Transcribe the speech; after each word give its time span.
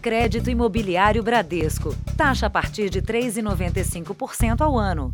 Crédito 0.00 0.48
Imobiliário 0.48 1.22
Bradesco. 1.22 1.94
Taxa 2.16 2.46
a 2.46 2.50
partir 2.50 2.88
de 2.88 3.02
3,95% 3.02 4.62
ao 4.62 4.78
ano. 4.78 5.12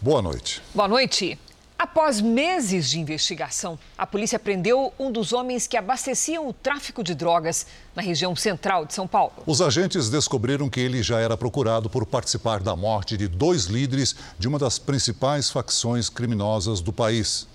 Boa 0.00 0.20
noite. 0.20 0.62
Boa 0.74 0.86
noite. 0.86 1.38
Após 1.78 2.20
meses 2.20 2.90
de 2.90 3.00
investigação, 3.00 3.78
a 3.96 4.06
polícia 4.06 4.38
prendeu 4.38 4.92
um 4.98 5.10
dos 5.10 5.32
homens 5.32 5.66
que 5.66 5.78
abasteciam 5.78 6.46
o 6.46 6.52
tráfico 6.52 7.02
de 7.02 7.14
drogas 7.14 7.66
na 7.96 8.02
região 8.02 8.36
central 8.36 8.84
de 8.84 8.92
São 8.92 9.08
Paulo. 9.08 9.32
Os 9.46 9.62
agentes 9.62 10.10
descobriram 10.10 10.68
que 10.68 10.78
ele 10.78 11.02
já 11.02 11.18
era 11.18 11.38
procurado 11.38 11.88
por 11.88 12.04
participar 12.04 12.60
da 12.60 12.76
morte 12.76 13.16
de 13.16 13.26
dois 13.26 13.64
líderes 13.64 14.14
de 14.38 14.46
uma 14.46 14.58
das 14.58 14.78
principais 14.78 15.48
facções 15.48 16.10
criminosas 16.10 16.82
do 16.82 16.92
país. 16.92 17.48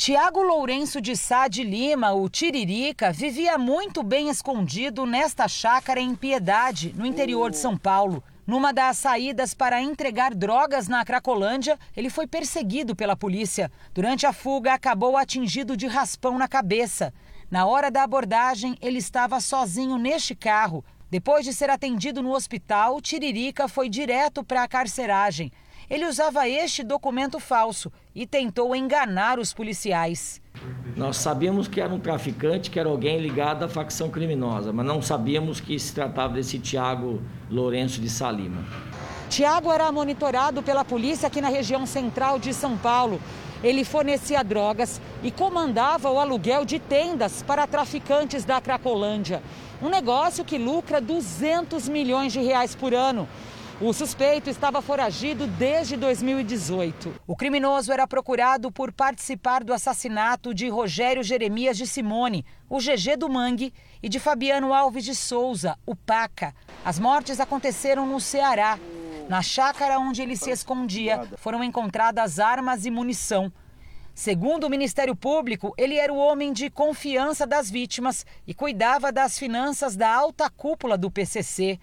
Tiago 0.00 0.40
Lourenço 0.40 0.98
de 0.98 1.14
Sá 1.14 1.46
de 1.46 1.62
Lima, 1.62 2.14
o 2.14 2.26
Tiririca, 2.26 3.12
vivia 3.12 3.58
muito 3.58 4.02
bem 4.02 4.30
escondido 4.30 5.04
nesta 5.04 5.46
chácara 5.46 6.00
em 6.00 6.14
Piedade, 6.14 6.94
no 6.96 7.04
interior 7.04 7.50
de 7.50 7.58
São 7.58 7.76
Paulo. 7.76 8.24
Numa 8.46 8.72
das 8.72 8.96
saídas 8.96 9.52
para 9.52 9.82
entregar 9.82 10.34
drogas 10.34 10.88
na 10.88 11.04
Cracolândia, 11.04 11.78
ele 11.94 12.08
foi 12.08 12.26
perseguido 12.26 12.96
pela 12.96 13.14
polícia. 13.14 13.70
Durante 13.92 14.24
a 14.24 14.32
fuga, 14.32 14.72
acabou 14.72 15.18
atingido 15.18 15.76
de 15.76 15.86
raspão 15.86 16.38
na 16.38 16.48
cabeça. 16.48 17.12
Na 17.50 17.66
hora 17.66 17.90
da 17.90 18.02
abordagem, 18.02 18.78
ele 18.80 19.00
estava 19.00 19.38
sozinho 19.38 19.98
neste 19.98 20.34
carro. 20.34 20.82
Depois 21.10 21.44
de 21.44 21.52
ser 21.52 21.68
atendido 21.68 22.22
no 22.22 22.32
hospital, 22.32 23.02
Tiririca 23.02 23.68
foi 23.68 23.90
direto 23.90 24.42
para 24.42 24.62
a 24.62 24.68
carceragem. 24.68 25.52
Ele 25.90 26.06
usava 26.06 26.48
este 26.48 26.82
documento 26.82 27.38
falso 27.38 27.92
e 28.14 28.26
tentou 28.26 28.74
enganar 28.74 29.38
os 29.38 29.52
policiais. 29.52 30.40
Nós 30.96 31.16
sabíamos 31.16 31.68
que 31.68 31.80
era 31.80 31.92
um 31.92 32.00
traficante, 32.00 32.70
que 32.70 32.78
era 32.78 32.88
alguém 32.88 33.18
ligado 33.18 33.64
à 33.64 33.68
facção 33.68 34.10
criminosa, 34.10 34.72
mas 34.72 34.84
não 34.84 35.00
sabíamos 35.00 35.60
que 35.60 35.78
se 35.78 35.94
tratava 35.94 36.34
desse 36.34 36.58
Tiago 36.58 37.22
Lourenço 37.50 38.00
de 38.00 38.10
Salima. 38.10 38.64
Tiago 39.28 39.72
era 39.72 39.90
monitorado 39.92 40.62
pela 40.62 40.84
polícia 40.84 41.28
aqui 41.28 41.40
na 41.40 41.48
região 41.48 41.86
central 41.86 42.38
de 42.38 42.52
São 42.52 42.76
Paulo. 42.76 43.20
Ele 43.62 43.84
fornecia 43.84 44.42
drogas 44.42 45.00
e 45.22 45.30
comandava 45.30 46.10
o 46.10 46.18
aluguel 46.18 46.64
de 46.64 46.78
tendas 46.78 47.42
para 47.42 47.66
traficantes 47.66 48.44
da 48.44 48.60
Cracolândia. 48.60 49.42
Um 49.80 49.88
negócio 49.88 50.44
que 50.44 50.58
lucra 50.58 51.00
200 51.00 51.88
milhões 51.88 52.32
de 52.32 52.40
reais 52.40 52.74
por 52.74 52.92
ano. 52.92 53.28
O 53.82 53.94
suspeito 53.94 54.50
estava 54.50 54.82
foragido 54.82 55.46
desde 55.46 55.96
2018. 55.96 57.14
O 57.26 57.34
criminoso 57.34 57.90
era 57.90 58.06
procurado 58.06 58.70
por 58.70 58.92
participar 58.92 59.64
do 59.64 59.72
assassinato 59.72 60.52
de 60.52 60.68
Rogério 60.68 61.22
Jeremias 61.22 61.78
de 61.78 61.86
Simone, 61.86 62.44
o 62.68 62.76
GG 62.76 63.16
do 63.16 63.26
Mangue, 63.26 63.72
e 64.02 64.08
de 64.10 64.20
Fabiano 64.20 64.74
Alves 64.74 65.02
de 65.02 65.14
Souza, 65.14 65.78
o 65.86 65.96
Paca. 65.96 66.54
As 66.84 66.98
mortes 66.98 67.40
aconteceram 67.40 68.06
no 68.06 68.20
Ceará. 68.20 68.78
Na 69.30 69.40
chácara 69.40 69.98
onde 69.98 70.20
ele 70.20 70.36
se 70.36 70.50
escondia, 70.50 71.26
foram 71.38 71.64
encontradas 71.64 72.38
armas 72.38 72.84
e 72.84 72.90
munição. 72.90 73.50
Segundo 74.14 74.64
o 74.64 74.70
Ministério 74.70 75.16
Público, 75.16 75.72
ele 75.78 75.96
era 75.96 76.12
o 76.12 76.18
homem 76.18 76.52
de 76.52 76.68
confiança 76.68 77.46
das 77.46 77.70
vítimas 77.70 78.26
e 78.46 78.52
cuidava 78.52 79.10
das 79.10 79.38
finanças 79.38 79.96
da 79.96 80.14
alta 80.14 80.50
cúpula 80.50 80.98
do 80.98 81.10
PCC. 81.10 81.80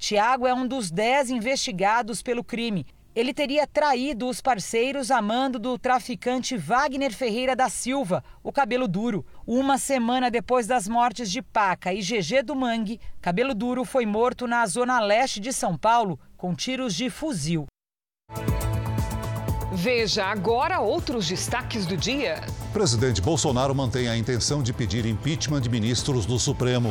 Tiago 0.00 0.46
é 0.46 0.54
um 0.54 0.66
dos 0.66 0.90
dez 0.90 1.28
investigados 1.28 2.22
pelo 2.22 2.42
crime. 2.42 2.86
Ele 3.14 3.34
teria 3.34 3.66
traído 3.66 4.26
os 4.30 4.40
parceiros 4.40 5.10
a 5.10 5.20
mando 5.20 5.58
do 5.58 5.76
traficante 5.78 6.56
Wagner 6.56 7.12
Ferreira 7.12 7.54
da 7.54 7.68
Silva, 7.68 8.24
o 8.42 8.50
Cabelo 8.50 8.88
Duro. 8.88 9.26
Uma 9.46 9.76
semana 9.76 10.30
depois 10.30 10.66
das 10.66 10.88
mortes 10.88 11.30
de 11.30 11.42
Paca 11.42 11.92
e 11.92 12.00
GG 12.00 12.42
do 12.42 12.56
Mangue, 12.56 12.98
Cabelo 13.20 13.54
Duro 13.54 13.84
foi 13.84 14.06
morto 14.06 14.46
na 14.46 14.64
zona 14.64 14.98
leste 15.00 15.38
de 15.38 15.52
São 15.52 15.76
Paulo 15.76 16.18
com 16.34 16.54
tiros 16.54 16.94
de 16.94 17.10
fuzil. 17.10 17.66
Veja 19.70 20.24
agora 20.24 20.80
outros 20.80 21.28
destaques 21.28 21.84
do 21.84 21.96
dia. 21.96 22.40
Presidente 22.72 23.20
Bolsonaro 23.20 23.74
mantém 23.74 24.08
a 24.08 24.16
intenção 24.16 24.62
de 24.62 24.72
pedir 24.72 25.04
impeachment 25.04 25.60
de 25.60 25.68
ministros 25.68 26.24
do 26.24 26.38
Supremo. 26.38 26.90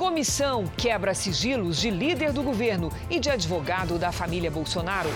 Comissão 0.00 0.64
quebra 0.78 1.12
sigilos 1.12 1.76
de 1.76 1.90
líder 1.90 2.32
do 2.32 2.42
governo 2.42 2.90
e 3.10 3.20
de 3.20 3.28
advogado 3.28 3.98
da 3.98 4.10
família 4.10 4.50
Bolsonaro. 4.50 5.10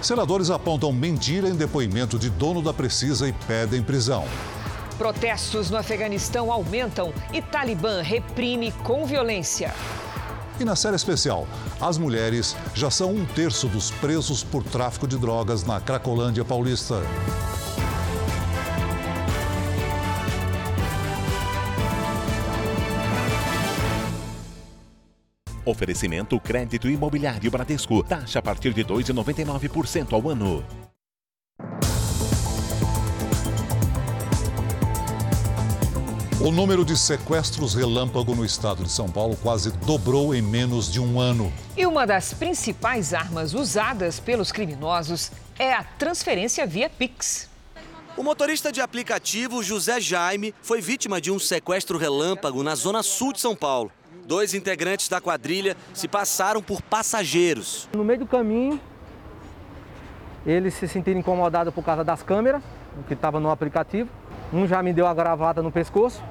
Senadores 0.00 0.48
apontam 0.48 0.92
mentira 0.92 1.48
em 1.48 1.56
depoimento 1.56 2.16
de 2.16 2.30
dono 2.30 2.62
da 2.62 2.72
Precisa 2.72 3.28
e 3.28 3.32
pedem 3.32 3.82
prisão. 3.82 4.24
Protestos 4.96 5.70
no 5.70 5.76
Afeganistão 5.76 6.52
aumentam 6.52 7.12
e 7.32 7.42
Talibã 7.42 8.00
reprime 8.00 8.70
com 8.84 9.04
violência. 9.04 9.74
E 10.60 10.64
na 10.64 10.76
série 10.76 10.94
especial, 10.94 11.44
as 11.80 11.98
mulheres 11.98 12.56
já 12.74 12.92
são 12.92 13.10
um 13.10 13.26
terço 13.26 13.66
dos 13.66 13.90
presos 13.90 14.44
por 14.44 14.62
tráfico 14.62 15.08
de 15.08 15.18
drogas 15.18 15.64
na 15.64 15.80
Cracolândia 15.80 16.44
Paulista. 16.44 17.02
Oferecimento 25.68 26.40
crédito 26.40 26.88
imobiliário 26.88 27.50
Bradesco. 27.50 28.02
Taxa 28.02 28.38
a 28.38 28.42
partir 28.42 28.72
de 28.72 28.82
2,99% 28.82 30.14
ao 30.14 30.30
ano. 30.30 30.64
O 36.40 36.50
número 36.50 36.86
de 36.86 36.96
sequestros 36.96 37.74
relâmpago 37.74 38.34
no 38.34 38.46
estado 38.46 38.82
de 38.82 38.90
São 38.90 39.10
Paulo 39.10 39.36
quase 39.36 39.70
dobrou 39.84 40.34
em 40.34 40.40
menos 40.40 40.90
de 40.90 41.00
um 41.00 41.20
ano. 41.20 41.52
E 41.76 41.84
uma 41.84 42.06
das 42.06 42.32
principais 42.32 43.12
armas 43.12 43.52
usadas 43.52 44.18
pelos 44.18 44.50
criminosos 44.50 45.30
é 45.58 45.74
a 45.74 45.84
transferência 45.84 46.66
via 46.66 46.88
Pix. 46.88 47.46
O 48.16 48.22
motorista 48.22 48.72
de 48.72 48.80
aplicativo 48.80 49.62
José 49.62 50.00
Jaime 50.00 50.54
foi 50.62 50.80
vítima 50.80 51.20
de 51.20 51.30
um 51.30 51.38
sequestro 51.38 51.98
relâmpago 51.98 52.62
na 52.62 52.74
zona 52.74 53.02
sul 53.02 53.34
de 53.34 53.40
São 53.40 53.54
Paulo. 53.54 53.92
Dois 54.28 54.52
integrantes 54.52 55.08
da 55.08 55.22
quadrilha 55.22 55.74
se 55.94 56.06
passaram 56.06 56.62
por 56.62 56.82
passageiros. 56.82 57.88
No 57.94 58.04
meio 58.04 58.18
do 58.18 58.26
caminho, 58.26 58.78
eles 60.44 60.74
se 60.74 60.86
sentiram 60.86 61.18
incomodados 61.18 61.72
por 61.72 61.82
causa 61.82 62.04
das 62.04 62.22
câmeras, 62.22 62.62
que 63.06 63.14
estava 63.14 63.40
no 63.40 63.50
aplicativo. 63.50 64.10
Um 64.52 64.66
já 64.66 64.82
me 64.82 64.92
deu 64.92 65.06
a 65.06 65.14
gravata 65.14 65.62
no 65.62 65.72
pescoço, 65.72 66.22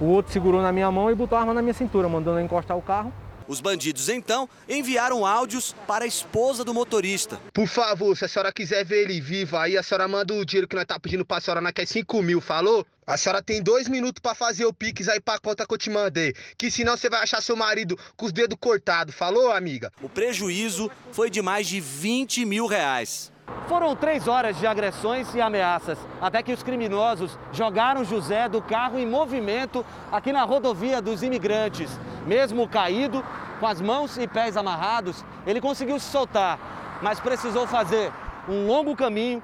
o 0.00 0.04
outro 0.04 0.32
segurou 0.32 0.62
na 0.62 0.70
minha 0.70 0.88
mão 0.92 1.10
e 1.10 1.16
botou 1.16 1.36
a 1.36 1.40
arma 1.40 1.52
na 1.52 1.60
minha 1.60 1.74
cintura, 1.74 2.08
mandando 2.08 2.38
eu 2.38 2.44
encostar 2.44 2.78
o 2.78 2.82
carro. 2.82 3.12
Os 3.46 3.60
bandidos 3.60 4.08
então 4.08 4.48
enviaram 4.68 5.26
áudios 5.26 5.74
para 5.86 6.04
a 6.04 6.08
esposa 6.08 6.64
do 6.64 6.72
motorista. 6.72 7.40
Por 7.52 7.66
favor, 7.66 8.16
se 8.16 8.24
a 8.24 8.28
senhora 8.28 8.52
quiser 8.52 8.84
ver 8.84 9.02
ele 9.02 9.20
vivo 9.20 9.56
aí, 9.56 9.76
a 9.76 9.82
senhora 9.82 10.06
manda 10.06 10.34
o 10.34 10.44
dinheiro 10.44 10.68
que 10.68 10.76
nós 10.76 10.84
tá 10.84 10.98
pedindo 10.98 11.24
pra 11.24 11.40
senhora, 11.40 11.60
nós 11.60 11.72
quer 11.72 11.86
5 11.86 12.22
mil, 12.22 12.40
falou? 12.40 12.86
A 13.04 13.16
senhora 13.16 13.42
tem 13.42 13.60
dois 13.60 13.88
minutos 13.88 14.20
para 14.20 14.34
fazer 14.34 14.64
o 14.64 14.72
Pix 14.72 15.08
aí 15.08 15.20
pra 15.20 15.38
conta 15.38 15.66
que 15.66 15.74
eu 15.74 15.78
te 15.78 15.90
mandei. 15.90 16.34
Que 16.56 16.70
senão 16.70 16.96
você 16.96 17.10
vai 17.10 17.20
achar 17.20 17.42
seu 17.42 17.56
marido 17.56 17.98
com 18.16 18.26
os 18.26 18.32
dedos 18.32 18.56
cortados, 18.60 19.14
falou, 19.14 19.50
amiga? 19.50 19.92
O 20.00 20.08
prejuízo 20.08 20.90
foi 21.10 21.28
de 21.28 21.42
mais 21.42 21.66
de 21.66 21.80
20 21.80 22.44
mil 22.44 22.66
reais. 22.66 23.31
Foram 23.66 23.96
três 23.96 24.28
horas 24.28 24.58
de 24.58 24.66
agressões 24.66 25.34
e 25.34 25.40
ameaças, 25.40 25.98
até 26.20 26.42
que 26.42 26.52
os 26.52 26.62
criminosos 26.62 27.38
jogaram 27.52 28.04
José 28.04 28.48
do 28.48 28.60
carro 28.60 28.98
em 28.98 29.06
movimento 29.06 29.84
aqui 30.10 30.32
na 30.32 30.42
rodovia 30.42 31.00
dos 31.00 31.22
imigrantes. 31.22 31.98
Mesmo 32.26 32.68
caído, 32.68 33.24
com 33.60 33.66
as 33.66 33.80
mãos 33.80 34.18
e 34.18 34.26
pés 34.26 34.56
amarrados, 34.56 35.24
ele 35.46 35.60
conseguiu 35.60 35.98
se 35.98 36.10
soltar, 36.10 36.58
mas 37.00 37.20
precisou 37.20 37.66
fazer 37.66 38.12
um 38.48 38.66
longo 38.66 38.96
caminho 38.96 39.42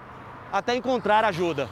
até 0.53 0.75
encontrar 0.75 1.25
ajuda. 1.25 1.69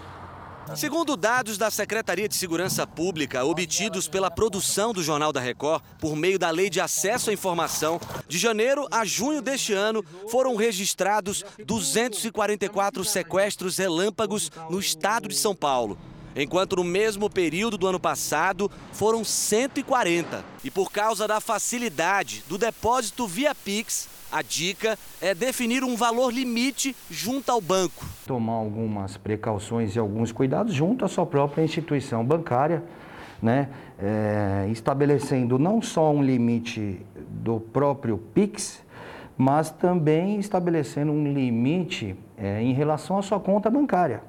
Segundo 0.74 1.16
dados 1.16 1.56
da 1.56 1.70
Secretaria 1.70 2.28
de 2.28 2.34
Segurança 2.34 2.86
Pública, 2.86 3.44
obtidos 3.44 4.08
pela 4.08 4.30
produção 4.30 4.92
do 4.92 5.02
Jornal 5.02 5.32
da 5.32 5.40
Record 5.40 5.82
por 5.98 6.16
meio 6.16 6.38
da 6.38 6.50
Lei 6.50 6.68
de 6.68 6.80
Acesso 6.80 7.30
à 7.30 7.32
Informação, 7.32 8.00
de 8.26 8.36
janeiro 8.36 8.86
a 8.90 9.04
junho 9.04 9.40
deste 9.40 9.72
ano 9.72 10.04
foram 10.28 10.56
registrados 10.56 11.44
244 11.64 13.04
sequestros 13.04 13.76
relâmpagos 13.78 14.50
no 14.68 14.80
estado 14.80 15.28
de 15.28 15.36
São 15.36 15.54
Paulo, 15.54 15.96
enquanto 16.34 16.76
no 16.76 16.84
mesmo 16.84 17.30
período 17.30 17.78
do 17.78 17.86
ano 17.86 18.00
passado 18.00 18.70
foram 18.92 19.24
140. 19.24 20.44
E 20.64 20.70
por 20.70 20.90
causa 20.90 21.28
da 21.28 21.40
facilidade 21.40 22.42
do 22.48 22.58
depósito 22.58 23.26
via 23.26 23.54
Pix, 23.54 24.08
a 24.30 24.42
dica 24.42 24.98
é 25.20 25.34
definir 25.34 25.84
um 25.84 25.96
valor 25.96 26.32
limite 26.32 26.94
junto 27.10 27.50
ao 27.50 27.60
banco. 27.60 28.04
Tomar 28.26 28.54
algumas 28.54 29.16
precauções 29.16 29.94
e 29.94 29.98
alguns 29.98 30.32
cuidados 30.32 30.74
junto 30.74 31.04
à 31.04 31.08
sua 31.08 31.26
própria 31.26 31.62
instituição 31.62 32.24
bancária, 32.24 32.82
né? 33.42 33.68
É, 33.98 34.68
estabelecendo 34.70 35.58
não 35.58 35.80
só 35.80 36.12
um 36.12 36.22
limite 36.22 37.00
do 37.30 37.60
próprio 37.60 38.18
PIX, 38.18 38.84
mas 39.36 39.70
também 39.70 40.38
estabelecendo 40.38 41.12
um 41.12 41.32
limite 41.32 42.16
é, 42.36 42.62
em 42.62 42.72
relação 42.72 43.18
à 43.18 43.22
sua 43.22 43.40
conta 43.40 43.70
bancária. 43.70 44.22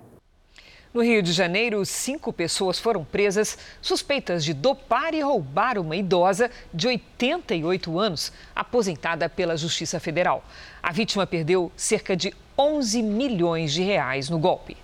No 0.93 1.03
Rio 1.03 1.21
de 1.21 1.33
Janeiro, 1.33 1.85
cinco 1.85 2.31
pessoas 2.31 2.79
foram 2.79 3.03
presas 3.03 3.57
suspeitas 3.81 4.43
de 4.43 4.53
dopar 4.53 5.13
e 5.13 5.21
roubar 5.21 5.77
uma 5.77 5.95
idosa 5.95 6.49
de 6.73 6.87
88 6.87 7.99
anos, 7.99 8.31
aposentada 8.55 9.29
pela 9.29 9.57
Justiça 9.57 9.99
Federal. 9.99 10.43
A 10.81 10.91
vítima 10.91 11.27
perdeu 11.27 11.71
cerca 11.75 12.15
de 12.15 12.33
11 12.57 13.03
milhões 13.03 13.73
de 13.73 13.83
reais 13.83 14.29
no 14.29 14.39
golpe. 14.39 14.77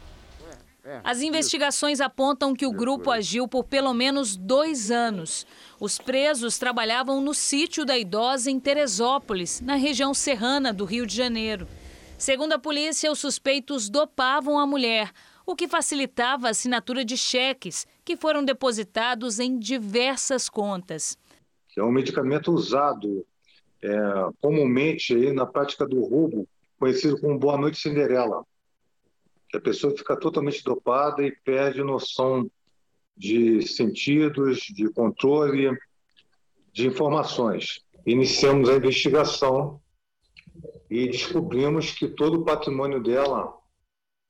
As 1.01 1.21
investigações 1.21 2.01
apontam 2.01 2.53
que 2.53 2.65
o 2.65 2.71
grupo 2.71 3.09
agiu 3.09 3.47
por 3.47 3.63
pelo 3.63 3.93
menos 3.93 4.35
dois 4.35 4.91
anos. 4.91 5.47
Os 5.79 5.97
presos 5.97 6.57
trabalhavam 6.57 7.21
no 7.21 7.33
sítio 7.33 7.85
da 7.85 7.97
idosa 7.97 8.51
em 8.51 8.59
Teresópolis, 8.59 9.61
na 9.61 9.75
região 9.75 10.13
serrana 10.13 10.73
do 10.73 10.83
Rio 10.83 11.07
de 11.07 11.15
Janeiro. 11.15 11.67
Segundo 12.17 12.53
a 12.53 12.59
polícia, 12.59 13.09
os 13.09 13.19
suspeitos 13.19 13.89
dopavam 13.89 14.59
a 14.59 14.67
mulher, 14.67 15.09
o 15.45 15.55
que 15.55 15.67
facilitava 15.67 16.47
a 16.47 16.51
assinatura 16.51 17.03
de 17.03 17.17
cheques, 17.17 17.85
que 18.03 18.15
foram 18.15 18.43
depositados 18.43 19.39
em 19.39 19.57
diversas 19.57 20.49
contas. 20.49 21.17
É 21.77 21.83
um 21.83 21.91
medicamento 21.91 22.51
usado 22.51 23.25
é, 23.81 23.89
comumente 24.41 25.13
aí 25.13 25.31
na 25.31 25.45
prática 25.45 25.85
do 25.85 26.01
roubo, 26.03 26.47
conhecido 26.79 27.19
como 27.19 27.39
Boa 27.39 27.57
Noite 27.57 27.79
Cinderela 27.79 28.45
a 29.57 29.61
pessoa 29.61 29.95
fica 29.95 30.15
totalmente 30.15 30.63
dopada 30.63 31.23
e 31.23 31.31
perde 31.31 31.83
noção 31.83 32.49
de 33.15 33.61
sentidos, 33.61 34.61
de 34.61 34.89
controle, 34.89 35.77
de 36.71 36.87
informações. 36.87 37.81
Iniciamos 38.05 38.67
a 38.67 38.75
investigação 38.75 39.79
e 40.89 41.07
descobrimos 41.07 41.91
que 41.91 42.07
todo 42.07 42.41
o 42.41 42.43
patrimônio 42.43 43.01
dela 43.01 43.53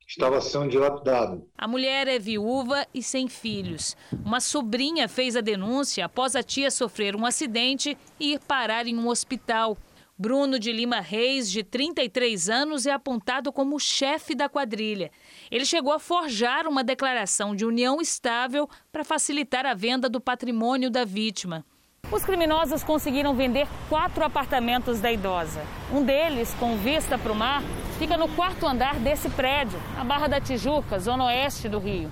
estava 0.06 0.40
sendo 0.40 0.68
dilapidado. 0.68 1.46
A 1.56 1.66
mulher 1.66 2.06
é 2.06 2.18
viúva 2.18 2.86
e 2.94 3.02
sem 3.02 3.28
filhos. 3.28 3.96
Uma 4.24 4.40
sobrinha 4.40 5.08
fez 5.08 5.36
a 5.36 5.40
denúncia 5.40 6.04
após 6.04 6.36
a 6.36 6.42
tia 6.42 6.70
sofrer 6.70 7.16
um 7.16 7.26
acidente 7.26 7.96
e 8.18 8.34
ir 8.34 8.40
parar 8.40 8.86
em 8.86 8.96
um 8.96 9.08
hospital. 9.08 9.76
Bruno 10.16 10.60
de 10.60 10.70
Lima 10.70 11.00
Reis, 11.00 11.50
de 11.50 11.64
33 11.64 12.48
anos, 12.48 12.86
é 12.86 12.92
apontado 12.92 13.52
como 13.52 13.80
chefe 13.80 14.32
da 14.32 14.48
quadrilha. 14.48 15.10
Ele 15.50 15.64
chegou 15.64 15.92
a 15.92 15.98
forjar 15.98 16.68
uma 16.68 16.84
declaração 16.84 17.54
de 17.56 17.66
união 17.66 18.00
estável 18.00 18.68
para 18.92 19.02
facilitar 19.02 19.66
a 19.66 19.74
venda 19.74 20.08
do 20.08 20.20
patrimônio 20.20 20.88
da 20.88 21.04
vítima. 21.04 21.64
Os 22.12 22.24
criminosos 22.24 22.84
conseguiram 22.84 23.34
vender 23.34 23.66
quatro 23.88 24.24
apartamentos 24.24 25.00
da 25.00 25.10
idosa. 25.10 25.64
Um 25.92 26.04
deles, 26.04 26.54
com 26.60 26.76
vista 26.76 27.18
para 27.18 27.32
o 27.32 27.34
mar, 27.34 27.60
fica 27.98 28.16
no 28.16 28.28
quarto 28.28 28.66
andar 28.66 28.96
desse 28.96 29.28
prédio, 29.30 29.80
na 29.96 30.04
Barra 30.04 30.26
da 30.26 30.40
Tijuca, 30.40 30.98
zona 30.98 31.26
oeste 31.26 31.68
do 31.68 31.78
Rio. 31.78 32.10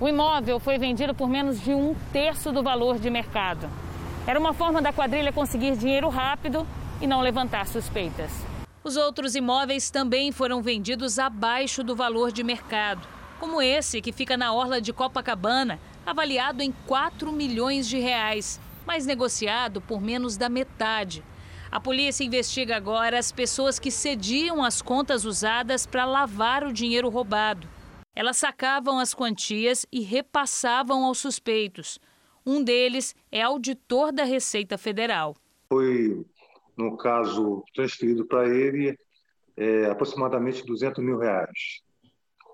O 0.00 0.08
imóvel 0.08 0.60
foi 0.60 0.78
vendido 0.78 1.14
por 1.14 1.28
menos 1.28 1.60
de 1.60 1.72
um 1.72 1.94
terço 2.12 2.52
do 2.52 2.62
valor 2.62 2.98
de 2.98 3.10
mercado. 3.10 3.68
Era 4.26 4.38
uma 4.38 4.52
forma 4.52 4.80
da 4.80 4.92
quadrilha 4.92 5.32
conseguir 5.32 5.76
dinheiro 5.76 6.08
rápido 6.08 6.66
e 7.00 7.06
não 7.06 7.20
levantar 7.20 7.66
suspeitas. 7.66 8.30
Os 8.84 8.96
outros 8.96 9.34
imóveis 9.34 9.90
também 9.90 10.30
foram 10.30 10.62
vendidos 10.62 11.18
abaixo 11.18 11.82
do 11.82 11.96
valor 11.96 12.30
de 12.30 12.44
mercado, 12.44 13.06
como 13.40 13.60
esse 13.60 14.00
que 14.00 14.12
fica 14.12 14.36
na 14.36 14.52
orla 14.52 14.80
de 14.80 14.92
Copacabana, 14.92 15.80
avaliado 16.04 16.62
em 16.62 16.72
4 16.86 17.32
milhões 17.32 17.88
de 17.88 17.98
reais, 17.98 18.60
mas 18.86 19.06
negociado 19.06 19.80
por 19.80 20.00
menos 20.00 20.36
da 20.36 20.48
metade. 20.48 21.24
A 21.76 21.80
polícia 21.80 22.24
investiga 22.24 22.74
agora 22.74 23.18
as 23.18 23.30
pessoas 23.30 23.78
que 23.78 23.90
cediam 23.90 24.64
as 24.64 24.80
contas 24.80 25.26
usadas 25.26 25.84
para 25.84 26.06
lavar 26.06 26.64
o 26.64 26.72
dinheiro 26.72 27.10
roubado. 27.10 27.68
Elas 28.14 28.38
sacavam 28.38 28.98
as 28.98 29.12
quantias 29.12 29.84
e 29.92 30.00
repassavam 30.00 31.04
aos 31.04 31.18
suspeitos. 31.18 32.00
Um 32.46 32.64
deles 32.64 33.14
é 33.30 33.42
auditor 33.42 34.10
da 34.10 34.24
Receita 34.24 34.78
Federal. 34.78 35.36
Foi 35.68 36.24
no 36.78 36.96
caso 36.96 37.62
transferido 37.74 38.24
para 38.24 38.48
ele 38.48 38.98
é, 39.54 39.84
aproximadamente 39.84 40.64
200 40.64 41.04
mil 41.04 41.18
reais. 41.18 41.82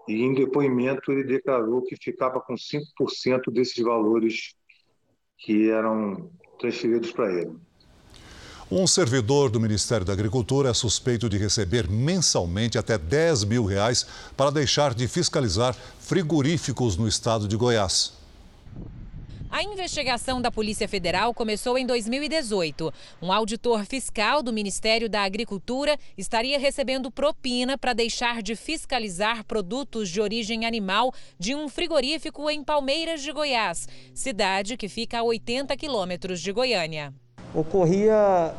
E 0.08 0.20
em 0.20 0.34
depoimento 0.34 1.12
ele 1.12 1.22
declarou 1.22 1.80
que 1.82 1.94
ficava 1.94 2.40
com 2.40 2.54
5% 2.54 3.52
desses 3.52 3.84
valores 3.84 4.56
que 5.38 5.70
eram 5.70 6.28
transferidos 6.58 7.12
para 7.12 7.32
ele. 7.32 7.56
Um 8.74 8.86
servidor 8.86 9.50
do 9.50 9.60
Ministério 9.60 10.02
da 10.02 10.14
Agricultura 10.14 10.70
é 10.70 10.72
suspeito 10.72 11.28
de 11.28 11.36
receber 11.36 11.90
mensalmente 11.90 12.78
até 12.78 12.96
10 12.96 13.44
mil 13.44 13.66
reais 13.66 14.06
para 14.34 14.50
deixar 14.50 14.94
de 14.94 15.06
fiscalizar 15.06 15.76
frigoríficos 16.00 16.96
no 16.96 17.06
estado 17.06 17.46
de 17.46 17.54
Goiás. 17.54 18.14
A 19.50 19.62
investigação 19.62 20.40
da 20.40 20.50
Polícia 20.50 20.88
Federal 20.88 21.34
começou 21.34 21.76
em 21.76 21.84
2018. 21.84 22.90
Um 23.20 23.30
auditor 23.30 23.84
fiscal 23.84 24.42
do 24.42 24.54
Ministério 24.54 25.06
da 25.06 25.20
Agricultura 25.20 25.98
estaria 26.16 26.58
recebendo 26.58 27.10
propina 27.10 27.76
para 27.76 27.92
deixar 27.92 28.42
de 28.42 28.56
fiscalizar 28.56 29.44
produtos 29.44 30.08
de 30.08 30.18
origem 30.18 30.64
animal 30.64 31.12
de 31.38 31.54
um 31.54 31.68
frigorífico 31.68 32.48
em 32.48 32.64
Palmeiras 32.64 33.20
de 33.20 33.32
Goiás, 33.32 33.86
cidade 34.14 34.78
que 34.78 34.88
fica 34.88 35.18
a 35.18 35.22
80 35.22 35.76
quilômetros 35.76 36.40
de 36.40 36.50
Goiânia. 36.52 37.12
Ocorria 37.54 38.52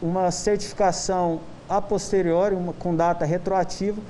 uma 0.00 0.30
certificação 0.30 1.40
a 1.68 1.80
posteriori, 1.80 2.54
uma, 2.54 2.72
com 2.72 2.94
data 2.94 3.24
retroativa, 3.24 4.00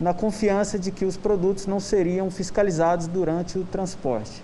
na 0.00 0.14
confiança 0.14 0.78
de 0.78 0.90
que 0.90 1.04
os 1.04 1.16
produtos 1.16 1.66
não 1.66 1.80
seriam 1.80 2.30
fiscalizados 2.30 3.06
durante 3.06 3.58
o 3.58 3.64
transporte. 3.64 4.42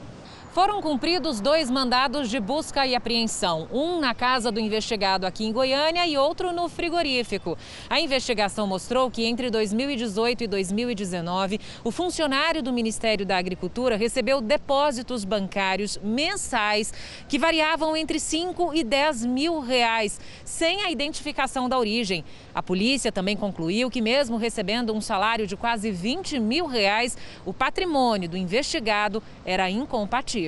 Foram 0.52 0.80
cumpridos 0.80 1.40
dois 1.40 1.70
mandados 1.70 2.30
de 2.30 2.40
busca 2.40 2.86
e 2.86 2.94
apreensão, 2.94 3.68
um 3.70 4.00
na 4.00 4.14
casa 4.14 4.50
do 4.50 4.58
investigado 4.58 5.26
aqui 5.26 5.44
em 5.44 5.52
Goiânia 5.52 6.06
e 6.06 6.16
outro 6.16 6.52
no 6.52 6.70
frigorífico. 6.70 7.56
A 7.88 8.00
investigação 8.00 8.66
mostrou 8.66 9.10
que 9.10 9.26
entre 9.26 9.50
2018 9.50 10.44
e 10.44 10.46
2019, 10.46 11.60
o 11.84 11.90
funcionário 11.90 12.62
do 12.62 12.72
Ministério 12.72 13.26
da 13.26 13.36
Agricultura 13.36 13.96
recebeu 13.96 14.40
depósitos 14.40 15.22
bancários 15.22 15.98
mensais 16.02 16.94
que 17.28 17.38
variavam 17.38 17.94
entre 17.94 18.18
5 18.18 18.74
e 18.74 18.82
10 18.82 19.26
mil 19.26 19.60
reais, 19.60 20.18
sem 20.44 20.82
a 20.82 20.90
identificação 20.90 21.68
da 21.68 21.78
origem. 21.78 22.24
A 22.54 22.62
polícia 22.62 23.12
também 23.12 23.36
concluiu 23.36 23.90
que, 23.90 24.00
mesmo 24.00 24.38
recebendo 24.38 24.94
um 24.94 25.00
salário 25.00 25.46
de 25.46 25.56
quase 25.56 25.90
20 25.90 26.40
mil 26.40 26.66
reais, 26.66 27.18
o 27.44 27.52
patrimônio 27.52 28.30
do 28.30 28.36
investigado 28.36 29.22
era 29.44 29.70
incompatível. 29.70 30.47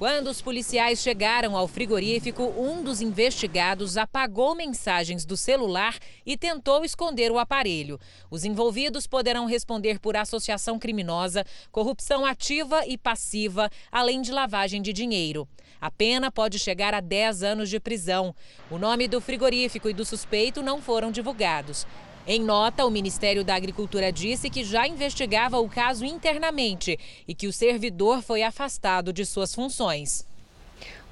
Quando 0.00 0.28
os 0.28 0.40
policiais 0.40 1.00
chegaram 1.00 1.54
ao 1.54 1.68
frigorífico, 1.68 2.42
um 2.56 2.82
dos 2.82 3.02
investigados 3.02 3.98
apagou 3.98 4.54
mensagens 4.54 5.26
do 5.26 5.36
celular 5.36 5.94
e 6.24 6.38
tentou 6.38 6.86
esconder 6.86 7.30
o 7.30 7.38
aparelho. 7.38 8.00
Os 8.30 8.46
envolvidos 8.46 9.06
poderão 9.06 9.44
responder 9.44 9.98
por 9.98 10.16
associação 10.16 10.78
criminosa, 10.78 11.44
corrupção 11.70 12.24
ativa 12.24 12.86
e 12.86 12.96
passiva, 12.96 13.68
além 13.92 14.22
de 14.22 14.32
lavagem 14.32 14.80
de 14.80 14.90
dinheiro. 14.90 15.46
A 15.78 15.90
pena 15.90 16.32
pode 16.32 16.58
chegar 16.58 16.94
a 16.94 17.00
10 17.00 17.42
anos 17.42 17.68
de 17.68 17.78
prisão. 17.78 18.34
O 18.70 18.78
nome 18.78 19.06
do 19.06 19.20
frigorífico 19.20 19.86
e 19.86 19.92
do 19.92 20.06
suspeito 20.06 20.62
não 20.62 20.80
foram 20.80 21.10
divulgados. 21.10 21.86
Em 22.26 22.40
nota, 22.40 22.84
o 22.84 22.90
Ministério 22.90 23.42
da 23.42 23.54
Agricultura 23.54 24.12
disse 24.12 24.50
que 24.50 24.62
já 24.62 24.86
investigava 24.86 25.58
o 25.58 25.68
caso 25.68 26.04
internamente 26.04 26.98
e 27.26 27.34
que 27.34 27.46
o 27.46 27.52
servidor 27.52 28.22
foi 28.22 28.42
afastado 28.42 29.12
de 29.12 29.24
suas 29.24 29.54
funções. 29.54 30.24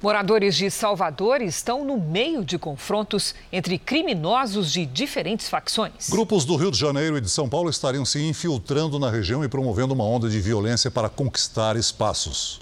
Moradores 0.01 0.55
de 0.55 0.71
Salvador 0.71 1.41
estão 1.41 1.83
no 1.83 1.97
meio 1.97 2.45
de 2.45 2.57
confrontos 2.57 3.35
entre 3.51 3.77
criminosos 3.77 4.71
de 4.71 4.85
diferentes 4.85 5.49
facções. 5.49 6.09
Grupos 6.09 6.45
do 6.45 6.55
Rio 6.55 6.71
de 6.71 6.79
Janeiro 6.79 7.17
e 7.17 7.21
de 7.21 7.29
São 7.29 7.49
Paulo 7.49 7.69
estariam 7.69 8.05
se 8.05 8.21
infiltrando 8.21 8.97
na 8.97 9.09
região 9.09 9.43
e 9.43 9.49
promovendo 9.49 9.93
uma 9.93 10.05
onda 10.05 10.29
de 10.29 10.39
violência 10.39 10.89
para 10.89 11.09
conquistar 11.09 11.75
espaços. 11.75 12.61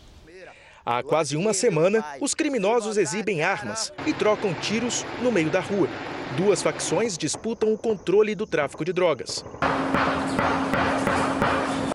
Há 0.90 1.04
quase 1.04 1.36
uma 1.36 1.54
semana, 1.54 2.02
os 2.22 2.34
criminosos 2.34 2.98
exibem 2.98 3.44
armas 3.44 3.92
e 4.06 4.14
trocam 4.14 4.54
tiros 4.54 5.06
no 5.22 5.34
meio 5.34 5.50
da 5.50 5.60
rua. 5.60 5.90
Duas 6.38 6.62
facções 6.62 7.18
disputam 7.18 7.74
o 7.74 7.78
controle 7.78 8.34
do 8.34 8.48
tráfico 8.48 8.86
de 8.86 8.94
drogas. 8.94 9.44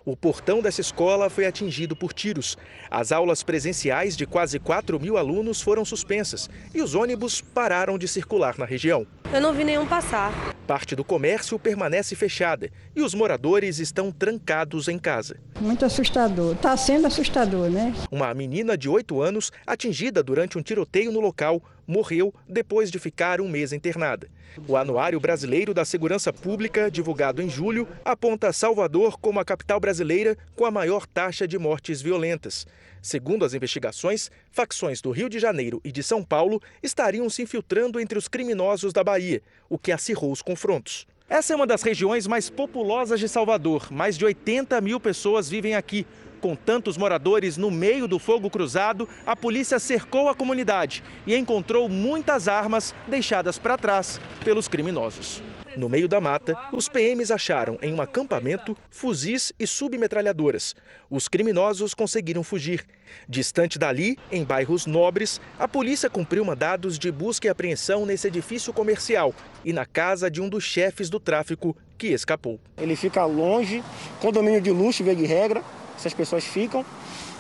O 0.04 0.16
portão 0.16 0.60
dessa 0.60 0.80
escola 0.80 1.30
foi 1.30 1.46
atingido 1.46 1.94
por 1.94 2.12
tiros. 2.12 2.56
As 2.90 3.12
aulas 3.12 3.44
presenciais 3.44 4.16
de 4.16 4.26
quase 4.26 4.58
4 4.58 4.98
mil 4.98 5.16
alunos 5.16 5.60
foram 5.60 5.84
suspensas 5.84 6.50
e 6.74 6.82
os 6.82 6.96
ônibus 6.96 7.40
pararam 7.40 7.96
de 7.96 8.08
circular 8.08 8.58
na 8.58 8.64
região. 8.64 9.06
Eu 9.32 9.40
não 9.40 9.54
vi 9.54 9.62
nenhum 9.62 9.86
passar. 9.86 10.32
Parte 10.66 10.96
do 10.96 11.04
comércio 11.04 11.56
permanece 11.56 12.16
fechada 12.16 12.68
e 12.96 13.02
os 13.02 13.14
moradores 13.14 13.78
estão 13.78 14.10
trancados 14.10 14.88
em 14.88 14.98
casa. 14.98 15.38
Muito 15.60 15.84
assustador. 15.84 16.54
Está 16.54 16.76
sendo 16.76 17.06
assustador, 17.06 17.70
né? 17.70 17.94
Uma 18.10 18.34
menina 18.34 18.76
de 18.76 18.88
8 18.88 19.22
anos, 19.22 19.52
atingida 19.64 20.20
durante 20.20 20.58
um 20.58 20.62
tiroteio 20.62 21.12
no 21.12 21.20
local, 21.20 21.62
morreu 21.86 22.34
depois 22.48 22.90
de 22.90 22.98
ficar 22.98 23.40
um 23.40 23.48
mês 23.48 23.72
internada. 23.72 24.28
O 24.68 24.76
Anuário 24.76 25.18
Brasileiro 25.18 25.72
da 25.72 25.84
Segurança 25.84 26.32
Pública, 26.32 26.90
divulgado 26.90 27.40
em 27.40 27.48
julho, 27.48 27.88
aponta 28.04 28.52
Salvador 28.52 29.18
como 29.18 29.40
a 29.40 29.44
capital 29.44 29.80
brasileira 29.80 30.36
com 30.54 30.66
a 30.66 30.70
maior 30.70 31.06
taxa 31.06 31.48
de 31.48 31.58
mortes 31.58 32.02
violentas. 32.02 32.66
Segundo 33.00 33.44
as 33.44 33.54
investigações, 33.54 34.30
facções 34.50 35.00
do 35.00 35.10
Rio 35.10 35.28
de 35.28 35.38
Janeiro 35.38 35.80
e 35.84 35.90
de 35.90 36.02
São 36.02 36.22
Paulo 36.22 36.62
estariam 36.82 37.28
se 37.28 37.42
infiltrando 37.42 37.98
entre 37.98 38.16
os 38.16 38.28
criminosos 38.28 38.92
da 38.92 39.02
Bahia, 39.02 39.42
o 39.68 39.78
que 39.78 39.90
acirrou 39.90 40.30
os 40.30 40.42
confrontos. 40.42 41.06
Essa 41.28 41.54
é 41.54 41.56
uma 41.56 41.66
das 41.66 41.82
regiões 41.82 42.26
mais 42.26 42.50
populosas 42.50 43.18
de 43.18 43.28
Salvador. 43.28 43.90
Mais 43.90 44.18
de 44.18 44.24
80 44.24 44.80
mil 44.82 45.00
pessoas 45.00 45.48
vivem 45.48 45.74
aqui. 45.74 46.06
Com 46.42 46.56
tantos 46.56 46.96
moradores 46.96 47.56
no 47.56 47.70
meio 47.70 48.08
do 48.08 48.18
fogo 48.18 48.50
cruzado, 48.50 49.08
a 49.24 49.36
polícia 49.36 49.78
cercou 49.78 50.28
a 50.28 50.34
comunidade 50.34 51.00
e 51.24 51.36
encontrou 51.36 51.88
muitas 51.88 52.48
armas 52.48 52.92
deixadas 53.06 53.60
para 53.60 53.78
trás 53.78 54.20
pelos 54.44 54.66
criminosos. 54.66 55.40
No 55.76 55.88
meio 55.88 56.08
da 56.08 56.20
mata, 56.20 56.58
os 56.72 56.88
PMs 56.88 57.30
acharam 57.30 57.78
em 57.80 57.94
um 57.94 58.02
acampamento 58.02 58.76
fuzis 58.90 59.52
e 59.56 59.68
submetralhadoras. 59.68 60.74
Os 61.08 61.28
criminosos 61.28 61.94
conseguiram 61.94 62.42
fugir. 62.42 62.84
Distante 63.28 63.78
dali, 63.78 64.18
em 64.30 64.42
bairros 64.42 64.84
nobres, 64.84 65.40
a 65.56 65.68
polícia 65.68 66.10
cumpriu 66.10 66.44
mandados 66.44 66.98
de 66.98 67.12
busca 67.12 67.46
e 67.46 67.50
apreensão 67.50 68.04
nesse 68.04 68.26
edifício 68.26 68.72
comercial 68.72 69.32
e 69.64 69.72
na 69.72 69.86
casa 69.86 70.28
de 70.28 70.42
um 70.42 70.48
dos 70.48 70.64
chefes 70.64 71.08
do 71.08 71.20
tráfico 71.20 71.76
que 71.96 72.08
escapou. 72.08 72.58
Ele 72.76 72.96
fica 72.96 73.24
longe, 73.24 73.80
condomínio 74.20 74.60
de 74.60 74.72
luxo, 74.72 75.04
via 75.04 75.14
de 75.14 75.24
regra, 75.24 75.62
essas 76.02 76.14
pessoas 76.14 76.44
ficam, 76.44 76.84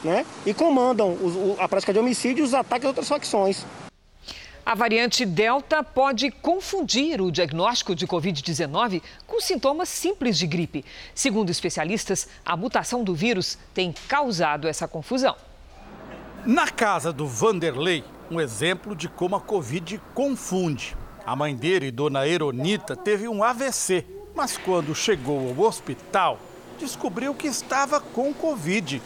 né? 0.02 0.24
E 0.46 0.54
comandam 0.54 1.16
a 1.58 1.68
prática 1.68 1.92
de 1.92 1.98
homicídio 1.98 2.42
e 2.42 2.46
os 2.46 2.54
ataques 2.54 2.84
a 2.84 2.88
outras 2.88 3.08
facções. 3.08 3.64
A 4.64 4.76
variante 4.76 5.26
Delta 5.26 5.82
pode 5.82 6.30
confundir 6.30 7.20
o 7.20 7.32
diagnóstico 7.32 7.96
de 7.96 8.06
Covid-19 8.06 9.02
com 9.26 9.40
sintomas 9.40 9.88
simples 9.88 10.38
de 10.38 10.46
gripe. 10.46 10.84
Segundo 11.12 11.50
especialistas, 11.50 12.28
a 12.44 12.56
mutação 12.56 13.02
do 13.02 13.12
vírus 13.12 13.58
tem 13.74 13.92
causado 14.06 14.68
essa 14.68 14.86
confusão. 14.86 15.34
Na 16.46 16.68
casa 16.68 17.12
do 17.12 17.26
Vanderlei, 17.26 18.04
um 18.30 18.40
exemplo 18.40 18.94
de 18.94 19.08
como 19.08 19.34
a 19.34 19.40
Covid 19.40 20.00
confunde. 20.14 20.96
A 21.26 21.34
mãe 21.34 21.56
dele, 21.56 21.90
dona 21.90 22.26
Eronita, 22.26 22.94
teve 22.94 23.26
um 23.26 23.42
AVC, 23.42 24.06
mas 24.34 24.56
quando 24.56 24.94
chegou 24.94 25.48
ao 25.48 25.66
hospital, 25.66 26.38
descobriu 26.82 27.32
que 27.32 27.46
estava 27.46 28.00
com 28.00 28.34
Covid. 28.34 29.00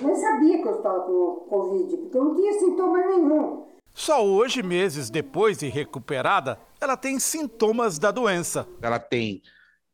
Nem 0.00 0.16
sabia 0.16 0.60
que 0.60 0.68
eu 0.68 0.76
estava 0.76 1.00
com 1.02 1.46
Covid, 1.48 1.96
porque 1.96 2.18
eu 2.18 2.24
não 2.24 2.34
tinha 2.34 2.58
sintoma 2.58 2.98
nenhum. 2.98 3.66
Só 3.94 4.24
hoje, 4.24 4.62
meses 4.62 5.10
depois 5.10 5.58
de 5.58 5.68
recuperada, 5.68 6.58
ela 6.80 6.96
tem 6.96 7.20
sintomas 7.20 7.98
da 7.98 8.10
doença. 8.10 8.66
Ela 8.82 8.98
tem 8.98 9.42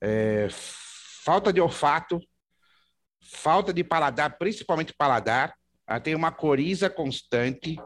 é, 0.00 0.48
falta 0.50 1.52
de 1.52 1.60
olfato, 1.60 2.20
falta 3.20 3.72
de 3.72 3.84
paladar, 3.84 4.38
principalmente 4.38 4.94
paladar. 4.94 5.54
Ela 5.86 6.00
tem 6.00 6.14
uma 6.14 6.32
coriza 6.32 6.88
constante. 6.88 7.76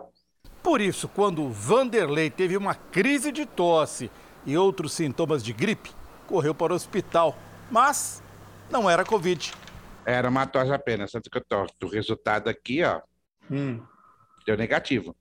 Por 0.62 0.80
isso, 0.80 1.08
quando 1.08 1.48
Vanderlei 1.48 2.30
teve 2.30 2.56
uma 2.56 2.74
crise 2.74 3.32
de 3.32 3.46
tosse 3.46 4.10
e 4.46 4.56
outros 4.56 4.92
sintomas 4.92 5.42
de 5.42 5.52
gripe, 5.52 5.90
correu 6.28 6.54
para 6.54 6.72
o 6.72 6.76
hospital. 6.76 7.36
Mas 7.70 8.22
não 8.70 8.88
era 8.88 9.04
Covid. 9.04 9.52
Era 10.04 10.28
uma 10.28 10.46
tosse 10.46 10.72
apenas, 10.72 11.12
tanto 11.12 11.30
que 11.30 11.38
eu 11.38 11.44
tô, 11.44 11.66
o 11.86 11.88
resultado 11.88 12.48
aqui, 12.48 12.82
ó, 12.82 13.00
hum. 13.50 13.80
deu 14.46 14.56
negativo. 14.56 15.14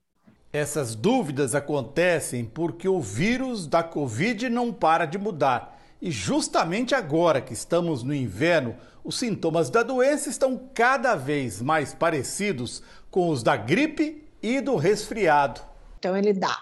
Essas 0.52 0.94
dúvidas 0.94 1.54
acontecem 1.54 2.44
porque 2.44 2.88
o 2.88 3.00
vírus 3.00 3.66
da 3.66 3.82
Covid 3.82 4.48
não 4.48 4.72
para 4.72 5.06
de 5.06 5.18
mudar. 5.18 5.78
E 6.02 6.10
justamente 6.10 6.94
agora 6.94 7.40
que 7.40 7.52
estamos 7.52 8.02
no 8.02 8.14
inverno, 8.14 8.76
os 9.04 9.18
sintomas 9.18 9.70
da 9.70 9.82
doença 9.82 10.28
estão 10.28 10.70
cada 10.74 11.14
vez 11.14 11.60
mais 11.60 11.94
parecidos 11.94 12.82
com 13.10 13.28
os 13.28 13.42
da 13.42 13.56
gripe 13.56 14.26
e 14.42 14.60
do 14.60 14.76
resfriado. 14.76 15.60
Então, 15.98 16.16
ele 16.16 16.32
dá 16.32 16.56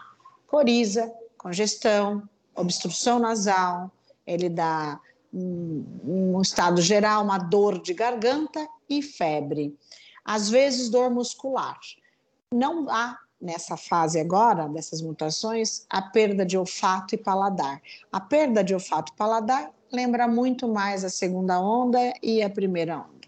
coriza, 0.47 1.12
congestão, 1.37 2.28
obstrução 2.54 3.18
nasal, 3.18 3.90
ele 4.26 4.49
dá 4.49 4.99
um, 5.33 6.41
estado 6.41 6.81
geral, 6.81 7.25
uma 7.25 7.39
dor 7.39 7.81
de 7.81 7.95
garganta 7.95 8.67
e 8.89 9.03
febre. 9.03 9.77
Às 10.25 10.49
vezes, 10.49 10.89
dor 10.89 11.11
muscular. 11.11 11.79
Não 12.53 12.89
há 12.91 13.19
nessa 13.41 13.77
fase 13.77 14.19
agora, 14.19 14.69
dessas 14.69 15.01
mutações, 15.01 15.87
a 15.89 16.03
perda 16.03 16.45
de 16.45 16.59
olfato 16.59 17.15
e 17.15 17.19
paladar. 17.19 17.81
A 18.13 18.21
perda 18.21 18.65
de 18.65 18.75
olfato 18.75 19.13
e 19.13 19.17
paladar 19.17 19.71
lembra 19.93 20.27
muito 20.27 20.69
mais 20.69 21.05
a 21.05 21.09
segunda 21.09 21.61
onda 21.61 22.13
e 22.23 22.43
a 22.43 22.51
primeira 22.51 22.97
onda. 22.99 23.19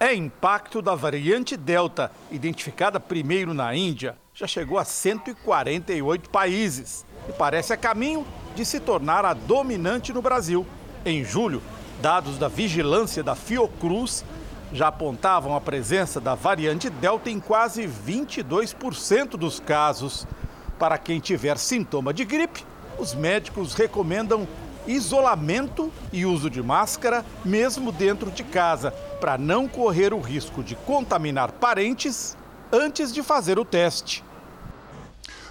É 0.00 0.12
impacto 0.14 0.82
da 0.82 0.94
variante 0.94 1.56
Delta, 1.56 2.10
identificada 2.30 2.98
primeiro 2.98 3.54
na 3.54 3.74
Índia, 3.74 4.18
já 4.34 4.46
chegou 4.46 4.78
a 4.78 4.84
148 4.84 6.28
países 6.28 7.06
e 7.28 7.32
parece 7.32 7.72
a 7.72 7.76
caminho 7.76 8.26
de 8.56 8.64
se 8.64 8.80
tornar 8.80 9.24
a 9.24 9.32
dominante 9.32 10.12
no 10.12 10.20
Brasil. 10.20 10.66
Em 11.06 11.22
julho, 11.22 11.62
dados 12.00 12.38
da 12.38 12.48
vigilância 12.48 13.22
da 13.22 13.34
Fiocruz 13.34 14.24
já 14.72 14.88
apontavam 14.88 15.54
a 15.54 15.60
presença 15.60 16.18
da 16.18 16.34
variante 16.34 16.88
Delta 16.88 17.28
em 17.28 17.38
quase 17.38 17.86
22% 17.86 19.36
dos 19.36 19.60
casos. 19.60 20.26
Para 20.78 20.96
quem 20.96 21.20
tiver 21.20 21.58
sintoma 21.58 22.14
de 22.14 22.24
gripe, 22.24 22.64
os 22.98 23.12
médicos 23.12 23.74
recomendam 23.74 24.48
isolamento 24.86 25.92
e 26.10 26.24
uso 26.24 26.48
de 26.48 26.62
máscara, 26.62 27.22
mesmo 27.44 27.92
dentro 27.92 28.30
de 28.30 28.42
casa, 28.42 28.90
para 29.20 29.36
não 29.36 29.68
correr 29.68 30.14
o 30.14 30.20
risco 30.20 30.62
de 30.62 30.74
contaminar 30.74 31.52
parentes 31.52 32.34
antes 32.72 33.12
de 33.12 33.22
fazer 33.22 33.58
o 33.58 33.64
teste. 33.64 34.24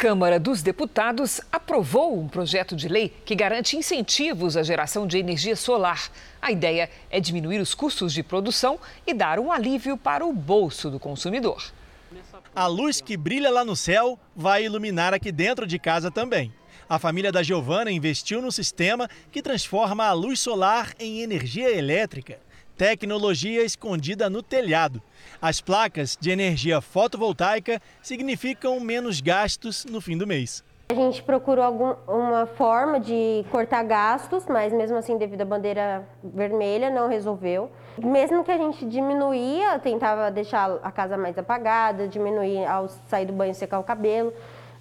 Câmara 0.00 0.40
dos 0.40 0.62
Deputados 0.62 1.42
aprovou 1.52 2.18
um 2.18 2.26
projeto 2.26 2.74
de 2.74 2.88
lei 2.88 3.12
que 3.22 3.34
garante 3.34 3.76
incentivos 3.76 4.56
à 4.56 4.62
geração 4.62 5.06
de 5.06 5.18
energia 5.18 5.54
solar. 5.54 6.10
A 6.40 6.50
ideia 6.50 6.88
é 7.10 7.20
diminuir 7.20 7.60
os 7.60 7.74
custos 7.74 8.14
de 8.14 8.22
produção 8.22 8.80
e 9.06 9.12
dar 9.12 9.38
um 9.38 9.52
alívio 9.52 9.98
para 9.98 10.24
o 10.24 10.32
bolso 10.32 10.88
do 10.88 10.98
consumidor. 10.98 11.62
A 12.56 12.66
luz 12.66 13.02
que 13.02 13.14
brilha 13.14 13.50
lá 13.50 13.62
no 13.62 13.76
céu 13.76 14.18
vai 14.34 14.64
iluminar 14.64 15.12
aqui 15.12 15.30
dentro 15.30 15.66
de 15.66 15.78
casa 15.78 16.10
também. 16.10 16.50
A 16.88 16.98
família 16.98 17.30
da 17.30 17.42
Giovana 17.42 17.90
investiu 17.90 18.40
no 18.40 18.50
sistema 18.50 19.06
que 19.30 19.42
transforma 19.42 20.06
a 20.06 20.14
luz 20.14 20.40
solar 20.40 20.94
em 20.98 21.20
energia 21.20 21.70
elétrica 21.76 22.38
tecnologia 22.80 23.62
escondida 23.62 24.30
no 24.30 24.42
telhado. 24.42 25.02
As 25.38 25.60
placas 25.60 26.16
de 26.18 26.30
energia 26.30 26.80
fotovoltaica 26.80 27.78
significam 28.00 28.80
menos 28.80 29.20
gastos 29.20 29.84
no 29.84 30.00
fim 30.00 30.16
do 30.16 30.26
mês. 30.26 30.64
A 30.88 30.94
gente 30.94 31.22
procurou 31.22 31.62
alguma 31.62 32.46
forma 32.46 32.98
de 32.98 33.44
cortar 33.50 33.82
gastos, 33.82 34.46
mas 34.48 34.72
mesmo 34.72 34.96
assim, 34.96 35.18
devido 35.18 35.42
à 35.42 35.44
bandeira 35.44 36.08
vermelha, 36.24 36.88
não 36.88 37.06
resolveu. 37.06 37.70
Mesmo 38.02 38.42
que 38.42 38.50
a 38.50 38.56
gente 38.56 38.86
diminuía, 38.86 39.78
tentava 39.78 40.30
deixar 40.30 40.78
a 40.82 40.90
casa 40.90 41.18
mais 41.18 41.36
apagada, 41.36 42.08
diminuir 42.08 42.64
ao 42.64 42.88
sair 43.10 43.26
do 43.26 43.32
banho 43.34 43.54
secar 43.54 43.78
o 43.78 43.84
cabelo, 43.84 44.32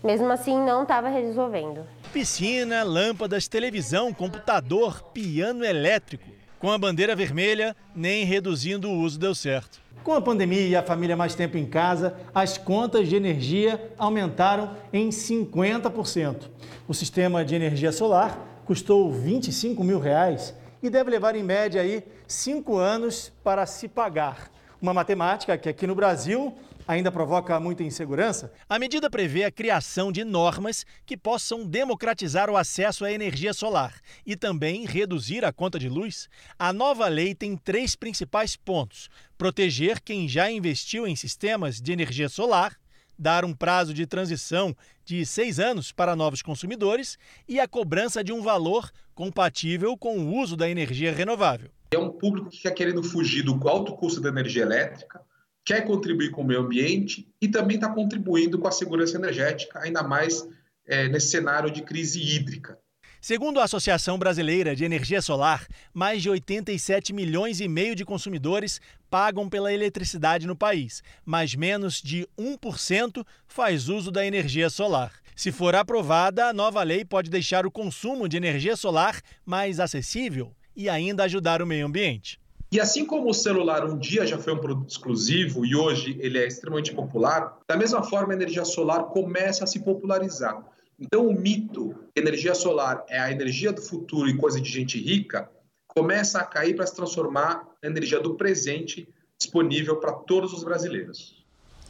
mesmo 0.01 0.31
assim 0.31 0.57
não 0.57 0.83
estava 0.83 1.09
resolvendo. 1.09 1.85
Piscina, 2.13 2.81
lâmpadas, 2.81 3.49
televisão, 3.49 4.13
computador, 4.13 5.03
piano 5.11 5.65
elétrico. 5.65 6.38
Com 6.59 6.69
a 6.69 6.77
bandeira 6.77 7.15
vermelha, 7.15 7.73
nem 7.95 8.25
reduzindo 8.25 8.89
o 8.89 8.99
uso 8.99 9.17
deu 9.17 9.33
certo. 9.33 9.79
Com 10.03 10.11
a 10.11 10.21
pandemia 10.21 10.67
e 10.67 10.75
a 10.75 10.83
família 10.83 11.15
mais 11.15 11.33
tempo 11.33 11.57
em 11.57 11.65
casa, 11.65 12.17
as 12.35 12.57
contas 12.57 13.07
de 13.07 13.15
energia 13.15 13.93
aumentaram 13.97 14.75
em 14.91 15.07
50%. 15.07 16.49
O 16.85 16.93
sistema 16.93 17.45
de 17.45 17.55
energia 17.55 17.93
solar 17.93 18.61
custou 18.65 19.09
25 19.09 19.81
mil 19.85 19.99
reais 19.99 20.53
e 20.83 20.89
deve 20.89 21.09
levar 21.09 21.33
em 21.33 21.43
média 21.43 21.81
aí 21.81 22.03
cinco 22.27 22.75
anos 22.75 23.31
para 23.41 23.65
se 23.65 23.87
pagar. 23.87 24.51
Uma 24.81 24.93
matemática 24.93 25.57
que 25.57 25.69
aqui 25.69 25.87
no 25.87 25.95
Brasil 25.95 26.53
ainda 26.89 27.12
provoca 27.12 27.60
muita 27.60 27.84
insegurança, 27.84 28.51
a 28.67 28.79
medida 28.79 29.12
prevê 29.12 29.43
a 29.43 29.51
criação 29.51 30.12
de 30.12 30.24
normas 30.24 30.84
que 31.05 31.15
possam 31.15 31.63
democratizar 31.63 32.50
o 32.50 32.58
acesso 32.58 33.05
à 33.05 33.12
energia 33.12 33.53
solar 33.53 33.93
e 34.25 34.36
também 34.36 34.88
reduzir 34.88 35.46
a 35.46 35.53
conta 35.53 35.77
de 35.77 35.88
luz. 35.88 36.27
A 36.58 36.74
nova 36.74 37.08
lei 37.08 37.36
tem 37.36 37.55
três 37.55 37.96
principais 37.96 38.55
pontos: 38.55 39.08
proteger 39.38 40.01
quem 40.01 40.27
já 40.27 40.50
investiu 40.50 41.05
em 41.05 41.15
sistemas 41.15 41.79
de 41.79 41.91
energia 41.91 42.27
solar 42.27 42.75
dar 43.19 43.46
um 43.46 43.53
prazo 43.53 43.93
de 43.93 44.08
transição 44.08 44.74
de 45.05 45.25
seis 45.25 45.60
anos 45.60 45.91
para 45.91 46.15
novos 46.15 46.41
consumidores 46.41 47.19
e 47.48 47.60
a 47.60 47.67
cobrança 47.67 48.24
de 48.24 48.31
um 48.31 48.41
valor 48.41 48.89
compatível 49.13 49.96
com 49.98 50.17
o 50.17 50.36
uso 50.38 50.55
da 50.55 50.69
energia 50.69 51.13
renovável. 51.13 51.69
É 51.91 51.98
um 52.00 52.10
público 52.10 52.50
que 52.50 52.55
está 52.55 52.72
querendo 52.72 53.03
fugir 53.03 53.43
do 53.43 53.67
alto 53.67 53.93
custo 53.98 54.22
da 54.22 54.29
energia 54.29 54.62
elétrica, 54.62 55.22
quer 55.65 55.85
contribuir 55.85 56.31
com 56.31 56.41
o 56.41 56.45
meio 56.45 56.61
ambiente 56.61 57.27
e 57.41 57.47
também 57.47 57.75
está 57.75 57.89
contribuindo 57.89 58.57
com 58.57 58.67
a 58.67 58.71
segurança 58.71 59.17
energética, 59.17 59.79
ainda 59.79 60.03
mais 60.03 60.47
é, 60.87 61.07
nesse 61.07 61.29
cenário 61.29 61.69
de 61.71 61.81
crise 61.81 62.21
hídrica. 62.21 62.77
Segundo 63.21 63.59
a 63.59 63.65
Associação 63.65 64.17
Brasileira 64.17 64.73
de 64.73 64.85
Energia 64.85 65.21
Solar, 65.21 65.67
mais 65.93 66.21
de 66.21 66.29
87 66.29 67.11
milhões 67.11 67.59
e 67.59 67.67
meio 67.67 67.93
de 67.93 68.05
consumidores 68.05 68.79
pagam 69.09 69.49
pela 69.49 69.73
eletricidade 69.73 70.47
no 70.47 70.55
país, 70.55 71.03
mas 71.25 71.53
menos 71.53 72.01
de 72.01 72.25
1% 72.39 73.25
faz 73.45 73.89
uso 73.89 74.09
da 74.09 74.25
energia 74.25 74.69
solar. 74.69 75.11
Se 75.35 75.51
for 75.51 75.75
aprovada, 75.75 76.45
a 76.45 76.53
nova 76.53 76.81
lei 76.81 77.03
pode 77.03 77.29
deixar 77.29 77.65
o 77.65 77.71
consumo 77.71 78.27
de 78.27 78.37
energia 78.37 78.77
solar 78.77 79.21
mais 79.45 79.81
acessível 79.81 80.55
e 80.73 80.87
ainda 80.87 81.25
ajudar 81.25 81.61
o 81.61 81.67
meio 81.67 81.87
ambiente. 81.87 82.39
E 82.71 82.79
assim 82.79 83.03
como 83.03 83.29
o 83.29 83.33
celular 83.33 83.83
um 83.83 83.97
dia 83.97 84.27
já 84.27 84.38
foi 84.38 84.53
um 84.53 84.59
produto 84.59 84.89
exclusivo 84.89 85.65
e 85.65 85.75
hoje 85.75 86.15
ele 86.19 86.38
é 86.38 86.45
extremamente 86.45 86.93
popular, 86.93 87.57
da 87.67 87.75
mesma 87.75 88.03
forma 88.03 88.31
a 88.31 88.35
energia 88.35 88.63
solar 88.63 89.05
começa 89.05 89.63
a 89.63 89.67
se 89.67 89.79
popularizar. 89.79 90.63
Então, 90.99 91.27
o 91.27 91.33
mito 91.33 91.95
que 92.13 92.21
energia 92.21 92.53
solar 92.53 93.03
é 93.07 93.19
a 93.19 93.31
energia 93.31 93.71
do 93.71 93.81
futuro 93.81 94.29
e 94.29 94.38
coisa 94.38 94.61
de 94.61 94.69
gente 94.69 94.99
rica 94.99 95.49
começa 95.88 96.39
a 96.39 96.45
cair 96.45 96.75
para 96.75 96.85
se 96.85 96.95
transformar 96.95 97.67
na 97.81 97.89
energia 97.89 98.19
do 98.19 98.35
presente 98.35 99.09
disponível 99.39 99.97
para 99.97 100.11
todos 100.11 100.53
os 100.53 100.63
brasileiros. 100.63 101.38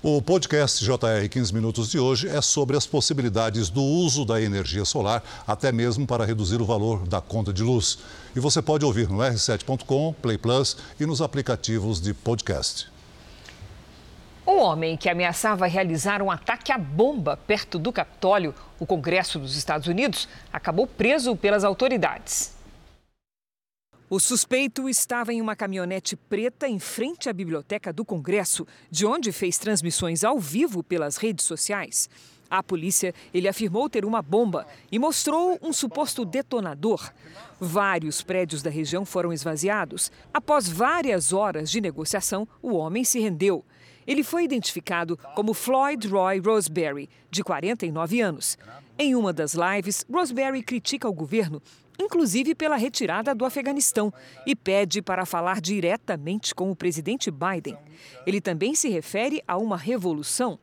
O 0.02 0.22
podcast 0.22 0.82
JR 0.82 1.28
15 1.30 1.54
Minutos 1.54 1.92
de 1.92 2.00
hoje 2.00 2.30
é 2.30 2.42
sobre 2.42 2.78
as 2.78 2.88
possibilidades 2.88 3.70
do 3.70 3.84
uso 3.84 4.24
da 4.24 4.42
energia 4.42 4.86
solar, 4.86 5.22
até 5.46 5.74
mesmo 5.74 6.08
para 6.08 6.24
reduzir 6.24 6.62
o 6.62 6.66
valor 6.66 7.06
da 7.06 7.20
conta 7.20 7.52
de 7.52 7.62
luz. 7.62 7.98
E 8.34 8.40
você 8.40 8.62
pode 8.62 8.86
ouvir 8.86 9.10
no 9.10 9.18
r7.com, 9.18 10.16
Play 10.22 10.38
Plus 10.38 10.78
e 10.98 11.06
nos 11.06 11.22
aplicativos 11.22 12.00
de 12.00 12.14
podcast. 12.14 12.90
O 14.46 14.60
homem 14.60 14.96
que 14.96 15.10
ameaçava 15.10 15.68
realizar 15.68 16.22
um 16.22 16.32
ataque 16.32 16.72
à 16.72 16.78
bomba 16.78 17.36
perto 17.36 17.78
do 17.78 17.92
Capitólio, 17.92 18.56
o 18.80 18.86
Congresso 18.86 19.38
dos 19.38 19.58
Estados 19.58 19.90
Unidos, 19.90 20.30
acabou 20.54 20.88
preso 20.88 21.36
pelas 21.36 21.66
autoridades. 21.66 22.58
O 24.12 24.20
suspeito 24.20 24.90
estava 24.90 25.32
em 25.32 25.40
uma 25.40 25.56
caminhonete 25.56 26.16
preta 26.16 26.68
em 26.68 26.80
frente 26.80 27.30
à 27.30 27.34
biblioteca 27.34 27.94
do 27.94 28.04
Congresso, 28.04 28.66
de 28.90 29.06
onde 29.06 29.32
fez 29.32 29.60
transmissões 29.60 30.24
ao 30.24 30.40
vivo 30.40 30.82
pelas 30.82 31.16
redes 31.18 31.46
sociais. 31.46 32.10
À 32.50 32.64
polícia, 32.64 33.14
ele 33.32 33.48
afirmou 33.48 33.88
ter 33.88 34.04
uma 34.04 34.24
bomba 34.24 34.66
e 34.92 34.98
mostrou 34.98 35.60
um 35.62 35.72
suposto 35.72 36.26
detonador. 36.26 37.14
Vários 37.60 38.24
prédios 38.24 38.64
da 38.64 38.72
região 38.72 39.06
foram 39.06 39.32
esvaziados. 39.32 40.12
Após 40.34 40.68
várias 40.68 41.32
horas 41.32 41.70
de 41.70 41.80
negociação, 41.80 42.48
o 42.64 42.74
homem 42.74 43.04
se 43.04 43.20
rendeu. 43.20 43.64
Ele 44.08 44.24
foi 44.24 44.44
identificado 44.44 45.20
como 45.36 45.54
Floyd 45.54 46.08
Roy 46.08 46.40
Roseberry, 46.40 47.08
de 47.30 47.44
49 47.44 48.22
anos. 48.22 48.58
Em 48.98 49.14
uma 49.14 49.32
das 49.32 49.54
lives, 49.54 50.04
Roseberry 50.12 50.64
critica 50.64 51.08
o 51.08 51.14
governo, 51.14 51.62
inclusive 52.00 52.56
pela 52.56 52.78
retirada 52.78 53.36
do 53.36 53.46
Afeganistão, 53.46 54.14
e 54.46 54.56
pede 54.56 55.02
para 55.02 55.26
falar 55.26 55.60
diretamente 55.60 56.56
com 56.56 56.72
o 56.72 56.76
presidente 56.76 57.30
Biden. 57.30 57.78
Ele 58.26 58.40
também 58.40 58.74
se 58.74 58.90
refere 58.90 59.44
a 59.48 59.58
uma 59.58 59.78
revolução. 59.78 60.58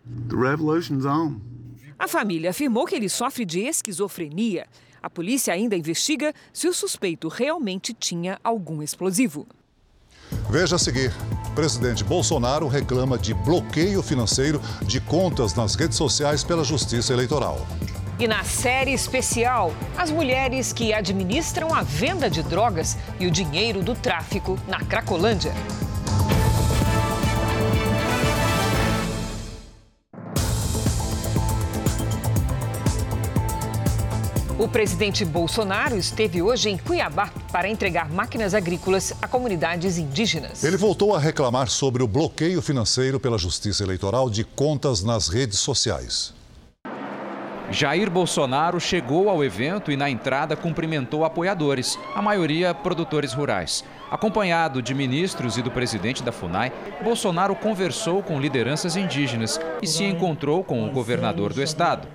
A 1.99 2.09
família 2.09 2.50
afirmou 2.50 2.87
que 2.87 2.95
ele 2.95 3.09
sofre 3.09 3.45
de 3.45 3.61
esquizofrenia. 3.61 4.66
A 5.02 5.09
polícia 5.09 5.55
ainda 5.55 5.77
investiga 5.77 6.33
se 6.53 6.66
o 6.68 6.75
suspeito 6.75 7.29
realmente 7.29 7.94
tinha 7.94 8.38
algum 8.42 8.83
explosivo. 8.83 9.46
Veja 10.51 10.77
a 10.77 10.79
seguir. 10.79 11.12
Presidente 11.55 12.05
Bolsonaro 12.05 12.66
reclama 12.66 13.16
de 13.16 13.33
bloqueio 13.33 14.03
financeiro 14.03 14.61
de 14.83 15.01
contas 15.01 15.55
nas 15.55 15.75
redes 15.75 15.96
sociais 15.96 16.44
pela 16.44 16.64
Justiça 16.64 17.12
Eleitoral. 17.12 17.66
E 18.18 18.26
na 18.26 18.42
série 18.44 18.94
especial, 18.94 19.74
as 19.94 20.11
mulheres 20.11 20.72
que 20.72 20.90
administram 20.90 21.74
a 21.74 21.83
venda 21.83 22.31
de 22.31 22.42
drogas 22.42 22.96
e 23.20 23.26
o 23.26 23.31
dinheiro 23.31 23.83
do 23.83 23.94
tráfico 23.94 24.59
na 24.66 24.79
Cracolândia. 24.81 25.52
O 34.59 34.66
presidente 34.66 35.22
Bolsonaro 35.22 35.98
esteve 35.98 36.40
hoje 36.40 36.70
em 36.70 36.79
Cuiabá 36.79 37.31
para 37.52 37.68
entregar 37.68 38.11
máquinas 38.11 38.55
agrícolas 38.55 39.12
a 39.20 39.29
comunidades 39.29 39.98
indígenas. 39.98 40.64
Ele 40.64 40.79
voltou 40.79 41.14
a 41.14 41.18
reclamar 41.18 41.68
sobre 41.68 42.02
o 42.02 42.09
bloqueio 42.09 42.62
financeiro 42.62 43.20
pela 43.20 43.37
Justiça 43.37 43.83
Eleitoral 43.83 44.31
de 44.31 44.42
contas 44.42 45.02
nas 45.02 45.29
redes 45.29 45.59
sociais. 45.59 46.36
Jair 47.70 48.09
Bolsonaro 48.09 48.79
chegou 48.79 49.29
ao 49.29 49.42
evento 49.42 49.90
e, 49.90 49.96
na 49.96 50.09
entrada, 50.09 50.55
cumprimentou 50.55 51.24
apoiadores, 51.24 51.98
a 52.14 52.22
maioria 52.22 52.72
produtores 52.72 53.33
rurais. 53.33 53.85
Acompanhado 54.09 54.81
de 54.81 54.94
ministros 54.94 55.59
e 55.59 55.62
do 55.62 55.70
presidente 55.70 56.22
da 56.22 56.31
FUNAI, 56.31 56.72
Bolsonaro 57.02 57.57
conversou 57.57 58.22
com 58.22 58.40
lideranças 58.40 58.96
indígenas 58.96 59.59
e 59.83 59.87
se 59.87 60.05
encontrou 60.05 60.62
com 60.62 60.87
o 60.87 60.90
governador 60.92 61.52
do 61.52 61.61
estado. 61.61 62.07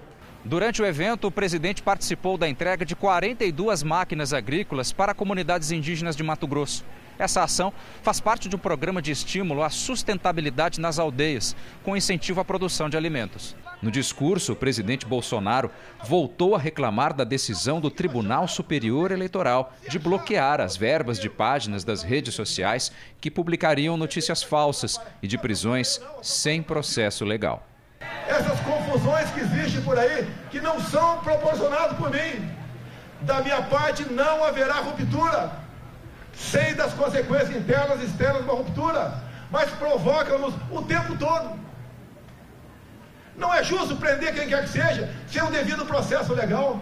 Durante 0.44 0.82
o 0.82 0.86
evento, 0.86 1.28
o 1.28 1.32
presidente 1.32 1.84
participou 1.84 2.38
da 2.38 2.48
entrega 2.48 2.86
de 2.86 2.96
42 2.96 3.84
máquinas 3.84 4.34
agrícolas 4.34 4.94
para 4.94 5.14
comunidades 5.14 5.70
indígenas 5.70 6.16
de 6.16 6.24
Mato 6.24 6.48
Grosso. 6.48 6.84
Essa 7.22 7.44
ação 7.44 7.72
faz 8.02 8.20
parte 8.20 8.50
de 8.50 8.56
um 8.56 8.60
programa 8.60 9.00
de 9.00 9.12
estímulo 9.12 9.62
à 9.62 9.70
sustentabilidade 9.70 10.82
nas 10.82 10.98
aldeias, 10.98 11.56
com 11.84 11.96
incentivo 11.96 12.42
à 12.42 12.46
produção 12.46 12.90
de 12.90 12.98
alimentos. 12.98 13.56
No 13.80 13.92
discurso, 13.92 14.54
o 14.54 14.56
presidente 14.56 15.06
Bolsonaro 15.06 15.70
voltou 16.04 16.56
a 16.56 16.58
reclamar 16.58 17.14
da 17.14 17.24
decisão 17.24 17.80
do 17.80 17.92
Tribunal 17.92 18.48
Superior 18.48 19.12
Eleitoral 19.12 19.72
de 19.88 20.00
bloquear 20.00 20.60
as 20.60 20.76
verbas 20.76 21.20
de 21.20 21.30
páginas 21.30 21.84
das 21.84 22.02
redes 22.02 22.34
sociais 22.34 22.92
que 23.20 23.30
publicariam 23.30 23.96
notícias 23.96 24.42
falsas 24.42 25.00
e 25.22 25.28
de 25.28 25.38
prisões 25.38 26.02
sem 26.24 26.64
processo 26.64 27.24
legal 27.24 27.68
essas 28.28 28.60
confusões 28.62 29.30
que 29.32 29.42
existem 29.42 29.82
por 29.82 29.98
aí, 30.00 30.26
que 30.50 30.62
não 30.62 30.80
são 30.80 31.18
proporcionadas 31.20 31.98
por 31.98 32.10
mim. 32.10 32.50
Da 33.22 33.42
minha 33.42 33.62
parte, 33.62 34.04
não 34.12 34.44
haverá 34.44 34.76
ruptura. 34.76 35.61
Sei 36.34 36.74
das 36.74 36.94
consequências 36.94 37.56
internas 37.56 38.02
e 38.02 38.06
externas 38.06 38.44
de 38.44 38.50
uma 38.50 38.58
ruptura, 38.58 39.14
mas 39.50 39.70
provoca-nos 39.72 40.54
o 40.72 40.82
tempo 40.84 41.16
todo. 41.18 41.60
Não 43.36 43.54
é 43.54 43.64
justo 43.64 43.96
prender 43.96 44.34
quem 44.34 44.48
quer 44.48 44.64
que 44.64 44.70
seja 44.70 45.10
sem 45.28 45.42
o 45.42 45.52
devido 45.52 45.86
processo 45.86 46.34
legal. 46.34 46.80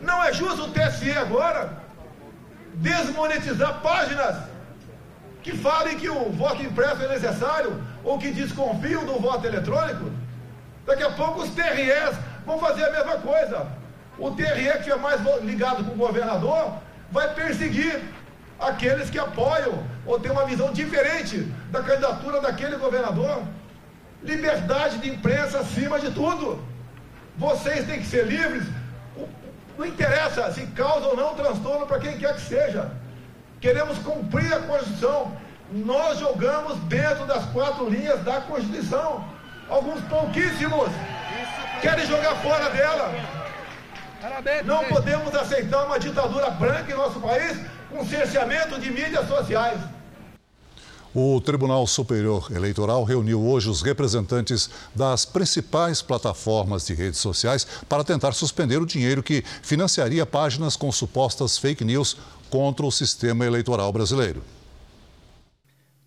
Não 0.00 0.22
é 0.22 0.32
justo 0.32 0.64
o 0.64 0.70
TSE 0.70 1.10
agora 1.12 1.84
desmonetizar 2.74 3.80
páginas 3.80 4.36
que 5.42 5.56
falem 5.56 5.98
que 5.98 6.08
o 6.08 6.30
voto 6.32 6.62
impresso 6.62 7.02
é 7.02 7.08
necessário 7.08 7.82
ou 8.04 8.18
que 8.18 8.30
desconfiam 8.30 9.04
do 9.04 9.18
voto 9.20 9.46
eletrônico, 9.46 10.10
daqui 10.84 11.02
a 11.02 11.10
pouco 11.10 11.42
os 11.42 11.50
TREs 11.50 12.16
vão 12.44 12.58
fazer 12.58 12.84
a 12.84 12.92
mesma 12.92 13.18
coisa. 13.18 13.66
O 14.18 14.30
TRE 14.32 14.44
que 14.44 14.78
estiver 14.78 14.98
mais 14.98 15.20
ligado 15.42 15.84
com 15.84 15.92
o 15.92 15.96
governador 15.96 16.78
vai 17.10 17.32
perseguir 17.34 18.02
aqueles 18.58 19.10
que 19.10 19.18
apoiam 19.18 19.84
ou 20.04 20.18
têm 20.18 20.30
uma 20.30 20.46
visão 20.46 20.72
diferente 20.72 21.38
da 21.70 21.82
candidatura 21.82 22.40
daquele 22.40 22.76
governador. 22.76 23.42
Liberdade 24.22 24.98
de 24.98 25.10
imprensa 25.10 25.60
acima 25.60 26.00
de 26.00 26.10
tudo. 26.10 26.64
Vocês 27.36 27.86
têm 27.86 28.00
que 28.00 28.06
ser 28.06 28.26
livres. 28.26 28.66
Não 29.76 29.84
interessa 29.84 30.50
se 30.52 30.66
causa 30.68 31.06
ou 31.06 31.16
não 31.16 31.34
transtorno 31.34 31.86
para 31.86 31.98
quem 31.98 32.16
quer 32.16 32.34
que 32.34 32.40
seja. 32.40 32.90
Queremos 33.60 33.98
cumprir 33.98 34.52
a 34.52 34.60
Constituição. 34.60 35.36
Nós 35.70 36.18
jogamos 36.18 36.78
dentro 36.84 37.26
das 37.26 37.44
quatro 37.46 37.88
linhas 37.88 38.22
da 38.24 38.40
Constituição. 38.40 39.24
Alguns 39.68 40.00
pouquíssimos 40.04 40.88
querem 41.82 42.06
jogar 42.06 42.36
fora 42.36 42.70
dela. 42.70 43.12
Não 44.64 44.84
podemos 44.84 45.34
aceitar 45.34 45.84
uma 45.84 45.98
ditadura 45.98 46.50
branca 46.50 46.90
em 46.92 46.96
nosso 46.96 47.20
país 47.20 47.58
com 47.90 48.06
cerceamento 48.06 48.80
de 48.80 48.90
mídias 48.90 49.28
sociais. 49.28 49.78
O 51.14 51.40
Tribunal 51.40 51.86
Superior 51.86 52.50
Eleitoral 52.54 53.02
reuniu 53.02 53.42
hoje 53.42 53.70
os 53.70 53.80
representantes 53.80 54.68
das 54.94 55.24
principais 55.24 56.02
plataformas 56.02 56.86
de 56.86 56.94
redes 56.94 57.20
sociais 57.20 57.66
para 57.88 58.04
tentar 58.04 58.32
suspender 58.32 58.82
o 58.82 58.86
dinheiro 58.86 59.22
que 59.22 59.42
financiaria 59.62 60.26
páginas 60.26 60.76
com 60.76 60.92
supostas 60.92 61.56
fake 61.56 61.84
news 61.84 62.18
contra 62.50 62.84
o 62.84 62.92
sistema 62.92 63.46
eleitoral 63.46 63.90
brasileiro. 63.92 64.42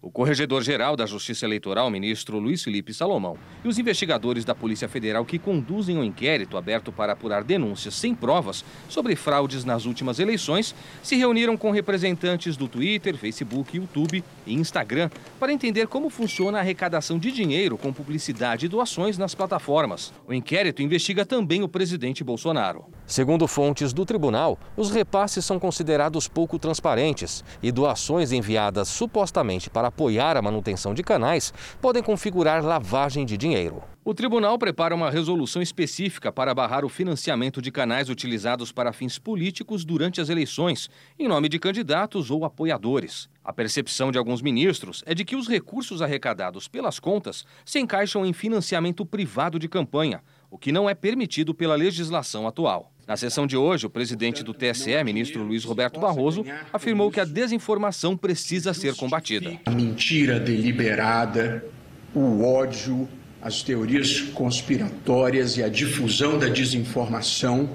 O 0.01 0.09
corregedor-geral 0.09 0.95
da 0.95 1.05
Justiça 1.05 1.45
Eleitoral, 1.45 1.89
ministro 1.89 2.39
Luiz 2.39 2.63
Felipe 2.63 2.93
Salomão, 2.93 3.37
e 3.65 3.67
os 3.67 3.77
investigadores 3.77 4.45
da 4.45 4.55
Polícia 4.55 4.87
Federal 4.87 5.25
que 5.25 5.37
conduzem 5.37 5.97
o 5.97 5.99
um 5.99 6.03
inquérito 6.05 6.55
aberto 6.55 6.89
para 6.89 7.11
apurar 7.11 7.43
denúncias 7.43 7.95
sem 7.95 8.15
provas 8.15 8.63
sobre 8.87 9.13
fraudes 9.17 9.65
nas 9.65 9.83
últimas 9.83 10.17
eleições 10.17 10.73
se 11.03 11.17
reuniram 11.17 11.57
com 11.57 11.69
representantes 11.69 12.55
do 12.55 12.65
Twitter, 12.65 13.17
Facebook, 13.17 13.75
YouTube 13.75 14.23
e 14.47 14.53
Instagram 14.53 15.09
para 15.37 15.51
entender 15.51 15.85
como 15.87 16.09
funciona 16.09 16.59
a 16.59 16.61
arrecadação 16.61 17.19
de 17.19 17.29
dinheiro 17.29 17.77
com 17.77 17.91
publicidade 17.91 18.67
e 18.67 18.69
doações 18.69 19.17
nas 19.17 19.35
plataformas. 19.35 20.13
O 20.25 20.33
inquérito 20.33 20.81
investiga 20.81 21.25
também 21.25 21.61
o 21.61 21.67
presidente 21.67 22.23
Bolsonaro. 22.23 22.85
Segundo 23.09 23.47
fontes 23.47 23.91
do 23.91 24.05
tribunal, 24.05 24.59
os 24.77 24.91
repasses 24.91 25.43
são 25.43 25.57
considerados 25.57 26.27
pouco 26.27 26.59
transparentes 26.59 27.43
e 27.59 27.71
doações 27.71 28.31
enviadas 28.31 28.87
supostamente 28.87 29.67
para 29.67 29.87
apoiar 29.87 30.37
a 30.37 30.43
manutenção 30.43 30.93
de 30.93 31.01
canais 31.01 31.51
podem 31.81 32.03
configurar 32.03 32.63
lavagem 32.63 33.25
de 33.25 33.35
dinheiro. 33.35 33.81
O 34.05 34.13
tribunal 34.13 34.59
prepara 34.59 34.93
uma 34.93 35.09
resolução 35.09 35.59
específica 35.59 36.31
para 36.31 36.53
barrar 36.53 36.85
o 36.85 36.89
financiamento 36.89 37.63
de 37.63 37.71
canais 37.71 38.09
utilizados 38.09 38.71
para 38.71 38.93
fins 38.93 39.17
políticos 39.17 39.83
durante 39.83 40.21
as 40.21 40.29
eleições, 40.29 40.87
em 41.17 41.27
nome 41.27 41.49
de 41.49 41.57
candidatos 41.57 42.29
ou 42.29 42.45
apoiadores. 42.45 43.27
A 43.43 43.51
percepção 43.51 44.11
de 44.11 44.19
alguns 44.19 44.41
ministros 44.41 45.03
é 45.07 45.15
de 45.15 45.25
que 45.25 45.35
os 45.35 45.47
recursos 45.47 46.01
arrecadados 46.01 46.67
pelas 46.67 46.99
contas 46.99 47.43
se 47.65 47.79
encaixam 47.79 48.23
em 48.23 48.33
financiamento 48.33 49.03
privado 49.03 49.57
de 49.57 49.67
campanha, 49.67 50.21
o 50.51 50.57
que 50.57 50.71
não 50.71 50.87
é 50.87 50.93
permitido 50.93 51.53
pela 51.53 51.75
legislação 51.75 52.47
atual. 52.47 52.91
Na 53.09 53.17
sessão 53.17 53.47
de 53.47 53.57
hoje, 53.57 53.87
o 53.87 53.89
presidente 53.89 54.43
do 54.43 54.53
TSE, 54.53 55.03
ministro 55.03 55.41
Luiz 55.41 55.63
Roberto 55.63 55.99
Barroso, 55.99 56.45
afirmou 56.71 57.09
que 57.09 57.19
a 57.19 57.25
desinformação 57.25 58.15
precisa 58.15 58.71
ser 58.71 58.93
combatida. 58.93 59.59
A 59.65 59.71
mentira 59.71 60.39
deliberada, 60.39 61.65
o 62.13 62.43
ódio, 62.43 63.09
as 63.41 63.63
teorias 63.63 64.21
conspiratórias 64.21 65.57
e 65.57 65.63
a 65.63 65.67
difusão 65.67 66.37
da 66.37 66.49
desinformação, 66.49 67.71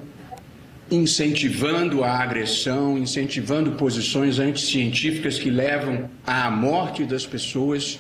incentivando 0.88 2.05
a 2.05 2.16
agressão, 2.16 2.97
incentivando 2.97 3.73
posições 3.73 4.38
anticientíficas 4.38 5.37
que 5.37 5.51
levam 5.51 6.09
à 6.25 6.49
morte 6.49 7.05
das 7.05 7.27
pessoas, 7.27 7.99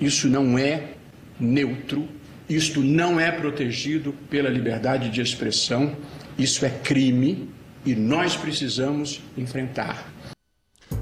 isso 0.00 0.28
não 0.28 0.58
é 0.58 0.94
neutro, 1.38 2.08
isto 2.48 2.80
não 2.80 3.20
é 3.20 3.30
protegido 3.30 4.12
pela 4.28 4.48
liberdade 4.48 5.10
de 5.10 5.20
expressão 5.20 5.94
isso 6.38 6.64
é 6.64 6.70
crime 6.70 7.50
e 7.84 7.94
nós 7.94 8.36
precisamos 8.36 9.20
enfrentar. 9.36 10.12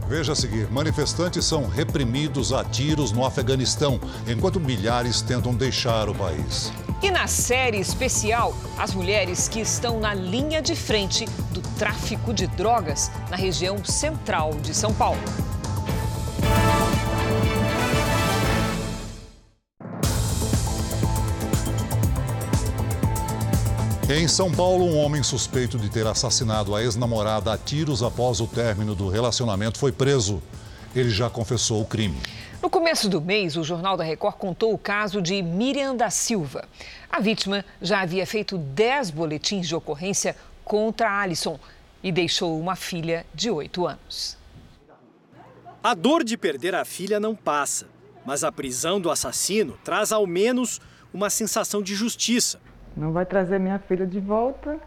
Veja 0.08 0.32
a 0.32 0.36
seguir: 0.36 0.70
manifestantes 0.70 1.44
são 1.44 1.66
reprimidos 1.66 2.52
a 2.52 2.64
tiros 2.64 3.10
no 3.10 3.24
Afeganistão, 3.24 4.00
enquanto 4.28 4.60
milhares 4.60 5.22
tentam 5.22 5.54
deixar 5.54 6.08
o 6.08 6.14
país. 6.14 6.72
E 7.02 7.10
na 7.10 7.26
série 7.26 7.78
especial, 7.78 8.54
as 8.78 8.94
mulheres 8.94 9.48
que 9.48 9.60
estão 9.60 10.00
na 10.00 10.14
linha 10.14 10.62
de 10.62 10.74
frente 10.74 11.26
do 11.52 11.60
tráfico 11.78 12.32
de 12.32 12.46
drogas 12.46 13.10
na 13.30 13.36
região 13.36 13.84
central 13.84 14.54
de 14.62 14.74
São 14.74 14.92
Paulo. 14.94 15.20
Em 24.16 24.28
São 24.28 24.48
Paulo, 24.48 24.84
um 24.84 24.96
homem 24.96 25.24
suspeito 25.24 25.76
de 25.76 25.90
ter 25.90 26.06
assassinado 26.06 26.72
a 26.76 26.80
ex-namorada 26.80 27.52
a 27.52 27.58
tiros 27.58 28.00
após 28.00 28.40
o 28.40 28.46
término 28.46 28.94
do 28.94 29.08
relacionamento 29.08 29.76
foi 29.76 29.90
preso. 29.90 30.40
Ele 30.94 31.10
já 31.10 31.28
confessou 31.28 31.82
o 31.82 31.84
crime. 31.84 32.16
No 32.62 32.70
começo 32.70 33.08
do 33.08 33.20
mês, 33.20 33.56
o 33.56 33.64
Jornal 33.64 33.96
da 33.96 34.04
Record 34.04 34.36
contou 34.36 34.72
o 34.72 34.78
caso 34.78 35.20
de 35.20 35.42
Miriam 35.42 35.96
da 35.96 36.10
Silva. 36.10 36.68
A 37.10 37.18
vítima 37.18 37.64
já 37.82 38.02
havia 38.02 38.24
feito 38.24 38.56
10 38.56 39.10
boletins 39.10 39.66
de 39.66 39.74
ocorrência 39.74 40.36
contra 40.64 41.20
Alison 41.20 41.58
e 42.00 42.12
deixou 42.12 42.56
uma 42.56 42.76
filha 42.76 43.26
de 43.34 43.50
8 43.50 43.84
anos. 43.84 44.38
A 45.82 45.92
dor 45.92 46.22
de 46.22 46.36
perder 46.36 46.76
a 46.76 46.84
filha 46.84 47.18
não 47.18 47.34
passa, 47.34 47.88
mas 48.24 48.44
a 48.44 48.52
prisão 48.52 49.00
do 49.00 49.10
assassino 49.10 49.76
traz 49.82 50.12
ao 50.12 50.24
menos 50.24 50.80
uma 51.12 51.28
sensação 51.28 51.82
de 51.82 51.96
justiça 51.96 52.60
não 52.96 53.12
vai 53.12 53.26
trazer 53.26 53.58
minha 53.58 53.78
filha 53.78 54.06
de 54.06 54.20
volta. 54.20 54.78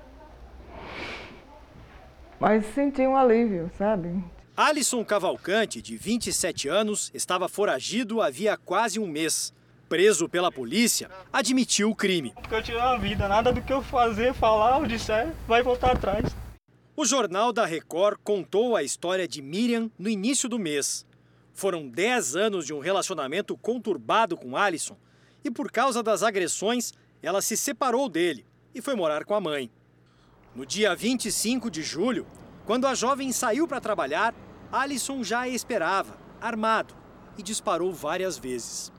Mas 2.40 2.66
senti 2.68 3.02
um 3.02 3.16
alívio, 3.16 3.70
sabe? 3.78 4.24
Alisson 4.56 5.04
Cavalcante, 5.04 5.82
de 5.82 5.98
27 5.98 6.68
anos, 6.68 7.12
estava 7.14 7.48
foragido 7.48 8.22
havia 8.22 8.58
quase 8.58 9.00
um 9.00 9.08
mês. 9.08 9.54
Preso 9.90 10.28
pela 10.28 10.52
polícia, 10.52 11.10
admitiu 11.32 11.90
o 11.90 11.96
crime. 11.96 12.34
Porque 12.36 12.56
eu 12.56 12.64
tinha 12.64 12.78
uma 12.78 12.98
vida, 12.98 13.28
nada 13.28 13.54
do 13.54 13.62
que 13.62 13.72
eu 13.72 13.82
fazer, 13.82 14.34
falar 14.34 14.78
ou 14.78 14.86
disser, 14.86 15.32
vai 15.48 15.64
voltar 15.64 15.94
atrás. 15.94 16.36
O 16.96 17.06
Jornal 17.06 17.54
da 17.54 17.66
Record 17.66 18.20
contou 18.24 18.76
a 18.76 18.84
história 18.84 19.28
de 19.28 19.42
Miriam 19.42 19.90
no 19.98 20.10
início 20.10 20.50
do 20.50 20.60
mês. 20.60 21.06
Foram 21.54 21.88
10 21.88 22.36
anos 22.36 22.66
de 22.66 22.74
um 22.74 22.80
relacionamento 22.80 23.56
conturbado 23.56 24.36
com 24.36 24.58
Alisson 24.58 24.98
e, 25.44 25.50
por 25.50 25.72
causa 25.72 26.04
das 26.04 26.22
agressões, 26.22 26.94
ela 27.22 27.42
se 27.42 27.58
separou 27.58 28.10
dele 28.10 28.46
e 28.74 28.82
foi 28.82 28.96
morar 28.96 29.26
com 29.26 29.34
a 29.34 29.42
mãe. 29.42 29.72
No 30.56 30.66
dia 30.66 30.96
25 30.96 31.70
de 31.70 31.82
julho, 31.82 32.26
quando 32.66 32.86
a 32.86 32.94
jovem 32.94 33.32
saiu 33.32 33.68
para 33.68 33.80
trabalhar, 33.80 34.34
Alison 34.72 35.24
já 35.24 35.42
a 35.42 35.50
esperava, 35.50 36.18
armado, 36.42 36.96
e 37.38 37.44
disparou 37.44 37.94
várias 37.94 38.38
vezes. 38.38 38.92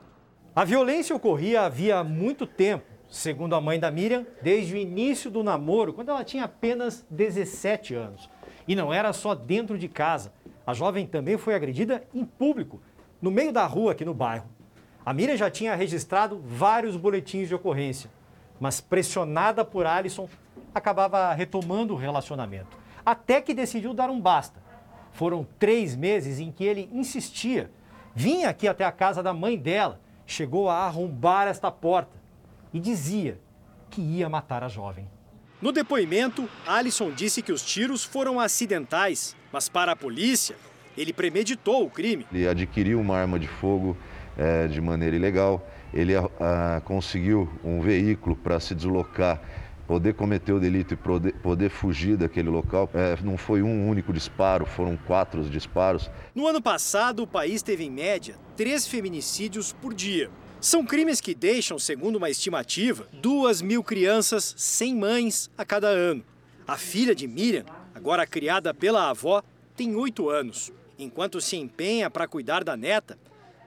A 0.55 0.65
violência 0.65 1.15
ocorria 1.15 1.63
havia 1.63 2.03
muito 2.03 2.47
tempo, 2.47 2.85
segundo 3.09 3.55
a 3.55 3.61
mãe 3.61 3.79
da 3.79 3.91
Miriam, 3.91 4.27
desde 4.43 4.75
o 4.75 4.77
início 4.77 5.31
do 5.31 5.43
namoro, 5.43 5.93
quando 5.93 6.11
ela 6.11 6.25
tinha 6.25 6.45
apenas 6.45 7.05
17 7.11 7.95
anos. 7.95 8.29
E 8.67 8.75
não 8.75 8.93
era 8.93 9.13
só 9.13 9.35
dentro 9.35 9.79
de 9.79 9.89
casa. 9.89 10.33
A 10.67 10.75
jovem 10.75 11.07
também 11.07 11.39
foi 11.39 11.55
agredida 11.55 12.07
em 12.13 12.25
público, 12.25 12.81
no 13.21 13.31
meio 13.31 13.53
da 13.53 13.67
rua 13.67 13.93
aqui 13.93 14.05
no 14.05 14.15
bairro. 14.15 14.49
A 15.09 15.15
Miriam 15.15 15.39
já 15.39 15.51
tinha 15.51 15.75
registrado 15.75 16.39
vários 16.45 16.95
boletins 16.95 17.49
de 17.49 17.55
ocorrência 17.55 18.11
mas 18.61 18.81
pressionada 18.81 19.65
por 19.65 19.87
Alisson, 19.87 20.29
acabava 20.75 21.33
retomando 21.33 21.95
o 21.95 21.97
relacionamento. 21.97 22.77
Até 23.05 23.41
que 23.41 23.55
decidiu 23.55 23.95
dar 23.95 24.11
um 24.11 24.21
basta. 24.21 24.61
Foram 25.13 25.47
três 25.59 25.97
meses 25.97 26.39
em 26.39 26.51
que 26.51 26.65
ele 26.65 26.89
insistia. 26.93 27.71
Vinha 28.15 28.49
aqui 28.49 28.69
até 28.69 28.85
a 28.85 28.93
casa 28.93 29.23
da 29.23 29.33
mãe 29.33 29.57
dela, 29.57 30.01
chegou 30.27 30.69
a 30.69 30.87
arrombar 30.87 31.47
esta 31.47 31.71
porta 31.71 32.17
e 32.73 32.81
dizia 32.81 33.41
que 33.91 34.01
ia 34.01 34.29
matar 34.29 34.63
a 34.63 34.69
jovem. 34.69 35.09
No 35.63 35.73
depoimento, 35.73 36.49
Alisson 36.67 37.11
disse 37.11 37.43
que 37.43 37.53
os 37.53 37.63
tiros 37.63 38.05
foram 38.05 38.39
acidentais, 38.39 39.35
mas 39.53 39.69
para 39.69 39.93
a 39.93 39.97
polícia, 39.97 40.57
ele 40.97 41.13
premeditou 41.13 41.85
o 41.85 41.91
crime. 41.91 42.27
Ele 42.33 42.47
adquiriu 42.47 43.01
uma 43.01 43.17
arma 43.17 43.39
de 43.39 43.49
fogo 43.49 43.97
é, 44.39 44.69
de 44.69 44.81
maneira 44.81 45.17
ilegal 45.17 45.69
ele 45.93 46.15
a, 46.15 46.29
a, 46.77 46.81
conseguiu 46.83 47.49
um 47.65 47.81
veículo 47.81 48.37
para 48.37 48.61
se 48.61 48.75
deslocar, 48.75 49.41
poder 49.87 50.15
cometer 50.15 50.53
o 50.53 50.61
delito 50.61 50.95
e 50.95 50.97
poder, 50.97 51.33
poder 51.35 51.71
fugir 51.71 52.17
daquele 52.17 52.49
local. 52.49 52.91
É, 52.95 53.17
não 53.23 53.37
foi 53.37 53.63
um 53.63 53.89
único 53.89 54.13
disparo, 54.13 54.67
foram 54.67 54.97
quatro 54.97 55.43
disparos. 55.45 56.11
No 56.35 56.47
ano 56.47 56.61
passado, 56.61 57.23
o 57.23 57.27
país 57.27 57.63
teve 57.63 57.85
em 57.85 57.91
média 57.91 58.37
três 58.57 58.87
feminicídios 58.87 59.73
por 59.73 59.95
dia. 59.95 60.31
São 60.61 60.85
crimes 60.85 61.21
que 61.21 61.35
deixam, 61.35 61.79
segundo 61.79 62.17
uma 62.17 62.29
estimativa, 62.29 63.07
duas 63.13 63.63
mil 63.63 63.83
crianças 63.83 64.55
sem 64.57 64.95
mães 64.95 65.51
a 65.57 65.65
cada 65.65 65.87
ano. 65.87 66.25
A 66.67 66.77
filha 66.77 67.15
de 67.15 67.27
Miriam, 67.27 67.65
agora 67.95 68.27
criada 68.27 68.75
pela 68.75 69.09
avó, 69.09 69.43
tem 69.77 69.95
oito 69.95 70.29
anos. 70.29 70.73
Enquanto 70.99 71.41
se 71.41 71.57
empenha 71.57 72.11
para 72.11 72.27
cuidar 72.27 72.65
da 72.65 72.77
neta, 72.77 73.17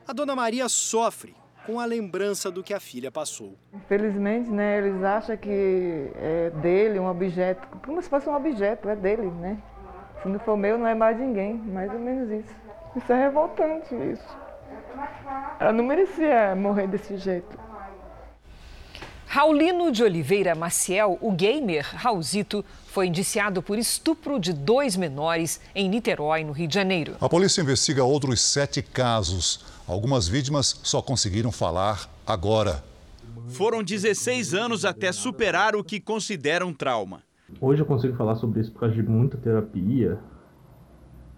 a 0.07 0.13
dona 0.13 0.35
Maria 0.35 0.67
sofre 0.67 1.35
com 1.65 1.79
a 1.79 1.85
lembrança 1.85 2.49
do 2.49 2.63
que 2.63 2.73
a 2.73 2.79
filha 2.79 3.11
passou. 3.11 3.55
Infelizmente, 3.73 4.49
né, 4.49 4.79
eles 4.79 5.03
acham 5.03 5.37
que 5.37 6.11
é 6.15 6.49
dele 6.61 6.99
um 6.99 7.07
objeto, 7.07 7.67
como 7.85 8.01
se 8.01 8.09
fosse 8.09 8.27
um 8.27 8.35
objeto, 8.35 8.89
é 8.89 8.95
dele, 8.95 9.29
né? 9.29 9.57
Se 10.21 10.27
não 10.27 10.39
for 10.39 10.57
meu, 10.57 10.77
não 10.77 10.87
é 10.87 10.95
mais 10.95 11.17
de 11.17 11.23
ninguém, 11.23 11.55
mais 11.55 11.91
ou 11.91 11.99
menos 11.99 12.29
isso. 12.29 12.55
Isso 12.95 13.11
é 13.11 13.23
revoltante, 13.23 13.93
isso. 13.95 14.37
Ela 15.59 15.71
não 15.71 15.83
merecia 15.83 16.55
morrer 16.55 16.87
desse 16.87 17.17
jeito. 17.17 17.59
Raulino 19.25 19.93
de 19.93 20.03
Oliveira 20.03 20.53
Maciel, 20.53 21.17
o 21.21 21.31
gamer 21.31 21.87
Raulzito, 21.95 22.65
foi 22.87 23.07
indiciado 23.07 23.63
por 23.63 23.77
estupro 23.77 24.37
de 24.37 24.51
dois 24.51 24.97
menores 24.97 25.61
em 25.73 25.87
Niterói, 25.87 26.43
no 26.43 26.51
Rio 26.51 26.67
de 26.67 26.75
Janeiro. 26.75 27.15
A 27.21 27.29
polícia 27.29 27.61
investiga 27.61 28.03
outros 28.03 28.41
sete 28.41 28.81
casos 28.81 29.70
Algumas 29.87 30.27
vítimas 30.27 30.79
só 30.83 31.01
conseguiram 31.01 31.51
falar 31.51 32.09
agora. 32.25 32.83
Foram 33.47 33.83
16 33.83 34.53
anos 34.53 34.85
até 34.85 35.11
superar 35.11 35.75
o 35.75 35.83
que 35.83 35.99
consideram 35.99 36.73
trauma. 36.73 37.23
Hoje 37.59 37.81
eu 37.81 37.85
consigo 37.85 38.15
falar 38.15 38.35
sobre 38.35 38.61
isso 38.61 38.71
por 38.71 38.81
causa 38.81 38.95
de 38.95 39.03
muita 39.03 39.37
terapia. 39.37 40.19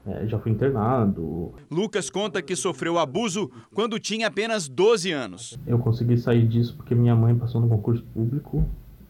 É, 0.06 0.28
já 0.28 0.38
fui 0.38 0.52
internado. 0.52 1.54
Lucas 1.72 2.10
conta 2.10 2.42
que 2.42 2.56
sofreu 2.56 3.00
abuso 3.00 3.50
quando 3.74 3.98
tinha 4.00 4.28
apenas 4.28 4.68
12 4.68 5.12
anos. 5.12 5.58
Eu 5.66 5.80
consegui 5.80 6.18
sair 6.18 6.46
disso 6.48 6.76
porque 6.76 6.94
minha 6.94 7.16
mãe 7.16 7.36
passou 7.36 7.62
no 7.62 7.70
concurso 7.70 8.04
público 8.14 8.66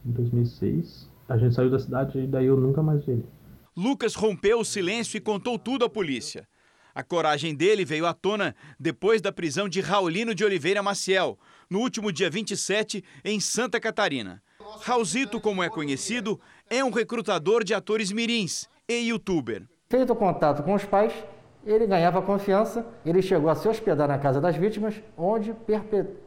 em 0.06 0.12
2006. 0.12 1.10
A 1.28 1.38
gente 1.38 1.56
saiu 1.56 1.72
da 1.72 1.80
cidade 1.80 2.20
e 2.20 2.28
daí 2.28 2.46
eu 2.46 2.58
nunca 2.58 2.84
mais 2.84 3.04
vi 3.06 3.14
ele. 3.14 3.26
Lucas 3.76 4.14
rompeu 4.14 4.60
o 4.60 4.66
silêncio 4.66 5.18
e 5.18 5.22
contou 5.22 5.58
tudo 5.58 5.84
à 5.84 5.90
polícia. 5.90 6.48
A 6.96 7.02
coragem 7.02 7.56
dele 7.56 7.84
veio 7.84 8.06
à 8.06 8.14
tona 8.14 8.56
depois 8.80 9.20
da 9.20 9.32
prisão 9.32 9.68
de 9.68 9.82
Raulino 9.82 10.36
de 10.36 10.46
Oliveira 10.46 10.84
Maciel, 10.84 11.40
no 11.68 11.80
último 11.80 12.12
dia 12.12 12.30
27, 12.30 13.04
em 13.26 13.40
Santa 13.40 13.80
Catarina. 13.80 14.44
Raulzito, 14.82 15.42
como 15.42 15.64
é 15.64 15.70
conhecido, 15.70 16.40
é 16.70 16.84
um 16.84 16.92
recrutador 16.92 17.64
de 17.64 17.74
atores 17.74 18.12
mirins 18.12 18.70
e 18.88 19.10
youtuber. 19.10 19.64
Feito 19.90 20.14
o 20.14 20.16
contato 20.16 20.62
com 20.62 20.76
os 20.76 20.86
pais, 20.86 21.12
ele 21.66 21.88
ganhava 21.88 22.22
confiança, 22.22 22.86
ele 23.04 23.24
chegou 23.24 23.50
a 23.50 23.56
se 23.56 23.68
hospedar 23.68 24.08
na 24.08 24.20
casa 24.20 24.40
das 24.40 24.56
vítimas, 24.56 24.94
onde 25.18 25.52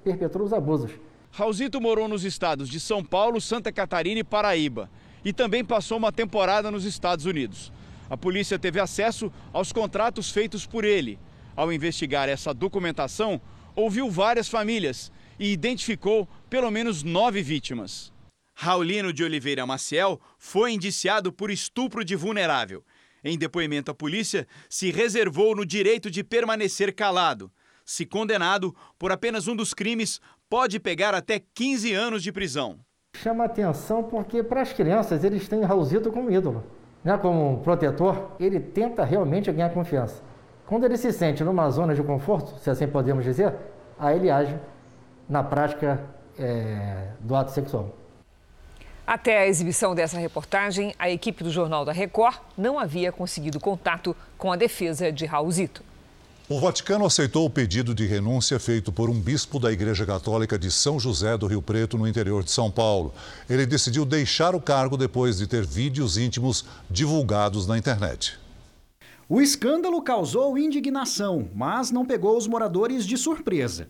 perpetrou 0.02 0.44
os 0.44 0.52
abusos. 0.52 0.90
Raulzito 1.31 1.81
morou 1.81 2.09
nos 2.09 2.24
estados 2.24 2.68
de 2.68 2.81
São 2.81 3.05
Paulo, 3.05 3.40
Santa 3.40 3.70
Catarina 3.70 4.18
e 4.18 4.24
Paraíba, 4.24 4.90
e 5.24 5.33
também 5.33 5.64
passou 5.64 5.98
uma 5.98 6.11
temporada 6.11 6.72
nos 6.72 6.85
Estados 6.85 7.24
Unidos. 7.24 7.72
A 8.09 8.16
polícia 8.16 8.59
teve 8.59 8.79
acesso 8.79 9.33
aos 9.53 9.73
contratos 9.73 10.31
feitos 10.31 10.64
por 10.64 10.85
ele. 10.85 11.19
Ao 11.57 11.73
investigar 11.73 12.29
essa 12.29 12.55
documentação, 12.55 13.40
ouviu 13.75 14.11
várias 14.11 14.49
famílias 14.49 15.11
e 15.38 15.53
identificou 15.53 16.29
pelo 16.49 16.71
menos 16.71 17.03
nove 17.03 17.42
vítimas. 17.42 18.12
Raulino 18.55 19.12
de 19.12 19.25
Oliveira 19.25 19.66
Maciel 19.66 20.21
foi 20.38 20.73
indiciado 20.73 21.33
por 21.33 21.51
estupro 21.51 22.05
de 22.05 22.14
vulnerável. 22.14 22.85
Em 23.25 23.37
depoimento 23.37 23.90
à 23.90 23.95
polícia, 23.95 24.47
se 24.69 24.90
reservou 24.90 25.55
no 25.55 25.66
direito 25.66 26.11
de 26.11 26.23
permanecer 26.23 26.95
calado. 26.95 27.51
Se 27.85 28.07
condenado 28.07 28.75
por 28.99 29.11
apenas 29.12 29.49
um 29.49 29.57
dos 29.57 29.75
crimes, 29.75 30.21
pode 30.49 30.79
pegar 30.79 31.14
até 31.14 31.40
15 31.55 31.92
anos 31.92 32.23
de 32.23 32.33
prisão. 32.33 32.79
Chama 33.16 33.45
atenção 33.45 34.03
porque, 34.05 34.42
para 34.42 34.62
as 34.62 34.73
crianças, 34.73 35.25
eles 35.25 35.49
têm 35.49 35.62
Raulzito 35.62 36.11
como 36.12 36.31
ídolo 36.31 36.64
né, 37.07 37.16
como 37.16 37.59
protetor, 37.59 38.33
ele 38.40 38.59
tenta 38.59 39.05
realmente 39.05 39.53
ganhar 39.53 39.71
confiança. 39.71 40.21
Quando 40.66 40.83
ele 40.83 40.97
se 40.97 41.12
sente 41.12 41.45
numa 41.45 41.71
zona 41.71 41.95
de 41.95 42.03
conforto, 42.03 42.59
se 42.59 42.69
assim 42.69 42.88
podemos 42.88 43.23
dizer, 43.23 43.55
aí 43.97 44.16
ele 44.16 44.29
age 44.29 44.59
na 45.29 45.45
prática 45.45 46.01
é, 46.37 47.11
do 47.21 47.37
ato 47.37 47.53
sexual. 47.53 47.95
Até 49.07 49.38
a 49.38 49.47
exibição 49.47 49.95
dessa 49.95 50.19
reportagem, 50.19 50.97
a 50.99 51.09
equipe 51.09 51.45
do 51.45 51.51
Jornal 51.53 51.85
da 51.85 51.92
Record 51.92 52.38
não 52.59 52.77
havia 52.77 53.12
conseguido 53.12 53.61
contato 53.61 54.16
com 54.37 54.51
a 54.51 54.57
defesa 54.57 55.12
de 55.12 55.27
Raulzito. 55.27 55.85
O 56.48 56.61
Vaticano 56.61 57.04
aceitou 57.04 57.44
o 57.44 57.50
pedido 57.50 57.92
de 57.92 58.06
renúncia 58.06 58.61
feito 58.61 58.92
por 58.92 59.11
um 59.11 59.20
bispo 59.20 59.59
da 59.59 59.72
Igreja 59.72 60.06
Católica 60.06 60.56
de 60.56 60.70
São 60.70 61.00
José 61.00 61.37
do 61.37 61.48
Rio 61.48 61.61
Preto, 61.61 61.98
no 61.98 62.06
interior 62.06 62.44
de 62.44 62.52
São 62.52 62.70
Paulo. 62.70 63.12
Ele 63.50 63.66
decidiu 63.66 64.04
deixar 64.04 64.54
o 64.54 64.61
cargo 64.61 64.96
depois 64.96 65.38
de 65.38 65.48
ter 65.48 65.66
vídeos 65.66 66.16
íntimos 66.16 66.64
divulgados 66.88 67.66
na 67.66 67.76
internet. 67.76 68.38
O 69.28 69.40
escândalo 69.40 70.00
causou 70.00 70.56
indignação, 70.56 71.50
mas 71.52 71.90
não 71.90 72.06
pegou 72.06 72.37
os 72.37 72.46
moradores 72.46 73.04
de 73.04 73.18
surpresa. 73.18 73.88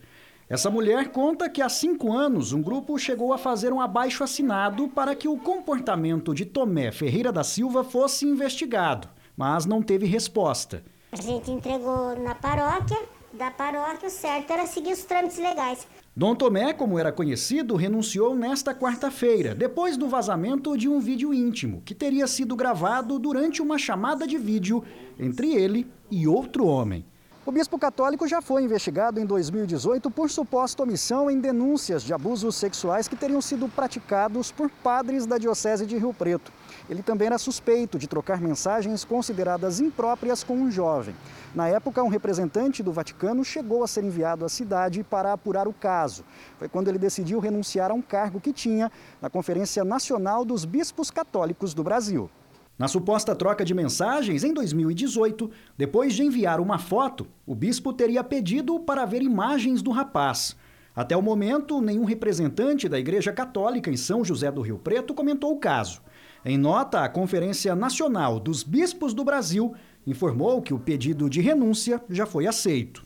Essa 0.49 0.71
mulher 0.71 1.11
conta 1.11 1.51
que 1.51 1.61
há 1.61 1.69
cinco 1.69 2.11
anos 2.11 2.55
um 2.55 2.63
grupo 2.63 2.99
chegou 2.99 3.35
a 3.35 3.39
fazer 3.39 3.71
um 3.71 3.83
abaixo 3.83 4.25
assinado 4.25 4.89
para 4.89 5.15
que 5.15 5.29
o 5.29 5.37
comportamento 5.37 6.33
de 6.33 6.47
Tomé 6.47 6.91
Ferreira 6.91 7.31
da 7.31 7.45
Silva 7.45 7.85
fosse 7.85 8.25
investigado, 8.25 9.11
mas 9.37 9.67
não 9.67 9.83
teve 9.83 10.07
resposta. 10.07 10.83
A 11.13 11.17
gente 11.21 11.51
entregou 11.51 12.19
na 12.21 12.35
paróquia, 12.35 12.99
da 13.33 13.51
paróquia 13.51 14.09
o 14.09 14.11
certo 14.11 14.53
era 14.53 14.67
seguir 14.67 14.93
os 14.93 15.05
trâmites 15.05 15.39
legais. 15.39 15.87
Dom 16.17 16.35
Tomé, 16.35 16.73
como 16.73 16.99
era 16.99 17.13
conhecido, 17.13 17.77
renunciou 17.77 18.35
nesta 18.35 18.75
quarta-feira, 18.75 19.55
depois 19.55 19.97
do 19.97 20.09
vazamento 20.09 20.77
de 20.77 20.89
um 20.89 20.99
vídeo 20.99 21.33
íntimo 21.33 21.83
que 21.85 21.95
teria 21.95 22.27
sido 22.27 22.57
gravado 22.57 23.19
durante 23.19 23.63
uma 23.63 23.79
chamada 23.79 24.27
de 24.27 24.37
vídeo 24.37 24.83
entre 25.19 25.55
ele 25.55 25.87
e 26.11 26.27
outro 26.27 26.67
homem. 26.67 27.05
O 27.45 27.53
bispo 27.53 27.79
católico 27.79 28.27
já 28.27 28.43
foi 28.43 28.65
investigado 28.65 29.21
em 29.21 29.25
2018 29.25 30.11
por 30.11 30.29
suposta 30.29 30.83
omissão 30.83 31.31
em 31.31 31.39
denúncias 31.39 32.03
de 32.03 32.13
abusos 32.13 32.57
sexuais 32.57 33.07
que 33.07 33.15
teriam 33.15 33.41
sido 33.41 33.69
praticados 33.69 34.51
por 34.51 34.69
padres 34.69 35.27
da 35.27 35.39
Diocese 35.39 35.87
de 35.87 35.97
Rio 35.97 36.13
Preto. 36.13 36.51
Ele 36.89 37.03
também 37.03 37.27
era 37.27 37.39
suspeito 37.39 37.99
de 37.99 38.07
trocar 38.07 38.41
mensagens 38.41 39.05
consideradas 39.05 39.81
impróprias 39.81 40.45
com 40.45 40.55
um 40.55 40.71
jovem. 40.71 41.15
Na 41.55 41.69
época, 41.69 42.03
um 42.03 42.09
representante 42.09 42.83
do 42.83 42.93
Vaticano 42.93 43.45
chegou 43.45 43.83
a 43.83 43.89
ser 43.89 44.05
enviado 44.05 44.45
à 44.45 44.49
cidade 44.49 45.03
para 45.03 45.33
apurar 45.33 45.67
o 45.67 45.73
caso. 45.73 46.25
Foi 46.59 46.69
quando 46.69 46.89
ele 46.89 46.99
decidiu 46.99 47.41
renunciar 47.41 47.91
a 47.91 47.95
um 47.95 48.03
cargo 48.03 48.41
que 48.41 48.53
tinha 48.53 48.91
na 49.21 49.29
Conferência 49.29 49.85
Nacional 49.85 50.45
dos 50.45 50.65
Bispos 50.65 51.11
Católicos 51.11 51.75
do 51.75 51.83
Brasil. 51.83 52.31
Na 52.79 52.89
suposta 52.89 53.35
troca 53.35 53.65
de 53.65 53.73
mensagens, 53.73 54.45
em 54.45 54.53
2018, 54.53 55.51
depois 55.79 56.13
de 56.13 56.23
enviar 56.23 56.61
uma 56.61 56.79
foto, 56.79 57.27
o 57.47 57.55
bispo 57.55 57.91
teria 57.91 58.23
pedido 58.23 58.79
para 58.79 59.07
ver 59.07 59.23
imagens 59.23 59.81
do 59.81 59.91
rapaz. 59.91 60.55
Até 60.95 61.17
o 61.17 61.23
momento, 61.23 61.81
nenhum 61.81 62.05
representante 62.05 62.87
da 62.87 62.99
Igreja 62.99 63.33
Católica 63.33 63.91
em 63.91 63.97
São 63.97 64.23
José 64.23 64.51
do 64.51 64.61
Rio 64.61 64.79
Preto 64.79 65.15
comentou 65.15 65.53
o 65.53 65.59
caso. 65.59 66.03
Em 66.49 66.57
nota, 66.57 67.01
a 67.01 67.09
Conferência 67.09 67.75
Nacional 67.75 68.39
dos 68.39 68.63
Bispos 68.63 69.13
do 69.13 69.25
Brasil 69.25 69.75
informou 70.07 70.63
que 70.63 70.73
o 70.73 70.79
pedido 70.79 71.29
de 71.29 71.41
renúncia 71.41 72.01
já 72.09 72.25
foi 72.25 72.47
aceito. 72.47 73.03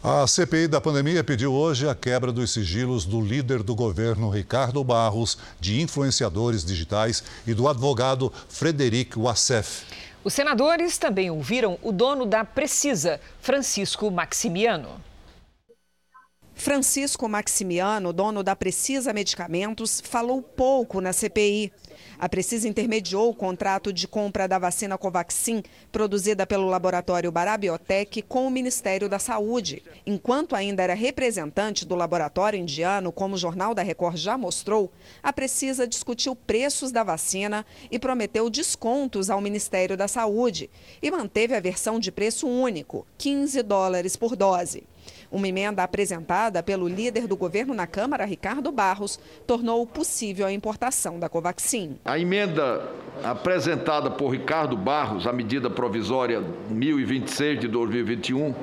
A 0.00 0.24
CPI 0.24 0.68
da 0.68 0.80
pandemia 0.80 1.24
pediu 1.24 1.52
hoje 1.52 1.88
a 1.88 1.96
quebra 1.96 2.30
dos 2.30 2.52
sigilos 2.52 3.04
do 3.04 3.20
líder 3.20 3.64
do 3.64 3.74
governo, 3.74 4.30
Ricardo 4.30 4.84
Barros, 4.84 5.36
de 5.58 5.82
influenciadores 5.82 6.64
digitais 6.64 7.24
e 7.44 7.52
do 7.52 7.66
advogado 7.66 8.32
Frederic 8.48 9.18
Wassef. 9.18 9.84
Os 10.22 10.32
senadores 10.32 10.96
também 10.96 11.32
ouviram 11.32 11.76
o 11.82 11.90
dono 11.90 12.24
da 12.24 12.44
Precisa, 12.44 13.20
Francisco 13.40 14.12
Maximiano. 14.12 14.90
Francisco 16.54 17.28
Maximiano, 17.28 18.12
dono 18.12 18.42
da 18.42 18.54
Precisa 18.54 19.12
Medicamentos, 19.12 20.00
falou 20.00 20.40
pouco 20.40 21.00
na 21.00 21.12
CPI. 21.12 21.72
A 22.18 22.28
Precisa 22.28 22.68
intermediou 22.68 23.28
o 23.28 23.34
contrato 23.34 23.92
de 23.92 24.06
compra 24.06 24.46
da 24.46 24.58
vacina 24.58 24.96
Covaxin, 24.96 25.62
produzida 25.90 26.46
pelo 26.46 26.68
laboratório 26.68 27.30
Barabiotec, 27.30 28.22
com 28.22 28.46
o 28.46 28.50
Ministério 28.50 29.08
da 29.08 29.18
Saúde. 29.18 29.82
Enquanto 30.06 30.54
ainda 30.54 30.82
era 30.82 30.94
representante 30.94 31.84
do 31.84 31.96
laboratório 31.96 32.58
indiano, 32.58 33.10
como 33.12 33.34
o 33.34 33.38
Jornal 33.38 33.74
da 33.74 33.82
Record 33.82 34.16
já 34.16 34.38
mostrou, 34.38 34.92
a 35.22 35.32
Precisa 35.32 35.88
discutiu 35.88 36.36
preços 36.36 36.92
da 36.92 37.02
vacina 37.02 37.66
e 37.90 37.98
prometeu 37.98 38.48
descontos 38.48 39.28
ao 39.28 39.40
Ministério 39.40 39.96
da 39.96 40.06
Saúde. 40.06 40.70
E 41.02 41.10
manteve 41.10 41.54
a 41.54 41.60
versão 41.60 41.98
de 41.98 42.12
preço 42.12 42.46
único, 42.46 43.04
15 43.18 43.62
dólares 43.62 44.14
por 44.16 44.36
dose. 44.36 44.84
Uma 45.34 45.48
emenda 45.48 45.82
apresentada 45.82 46.62
pelo 46.62 46.86
líder 46.86 47.26
do 47.26 47.36
governo 47.36 47.74
na 47.74 47.88
Câmara, 47.88 48.24
Ricardo 48.24 48.70
Barros, 48.70 49.18
tornou 49.44 49.84
possível 49.84 50.46
a 50.46 50.52
importação 50.52 51.18
da 51.18 51.28
Covaxin. 51.28 51.96
A 52.04 52.16
emenda 52.16 52.88
apresentada 53.20 54.12
por 54.12 54.28
Ricardo 54.28 54.76
Barros, 54.76 55.26
a 55.26 55.32
medida 55.32 55.68
provisória 55.68 56.40
1026 56.70 57.62
de 57.62 57.66
2021, 57.66 58.54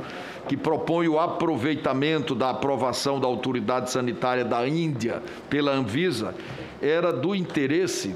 que 0.48 0.56
propõe 0.56 1.10
o 1.10 1.20
aproveitamento 1.20 2.34
da 2.34 2.52
aprovação 2.52 3.20
da 3.20 3.28
autoridade 3.28 3.92
sanitária 3.92 4.46
da 4.46 4.66
Índia 4.66 5.22
pela 5.50 5.74
Anvisa, 5.74 6.34
era 6.82 7.12
do 7.12 7.36
interesse 7.36 8.16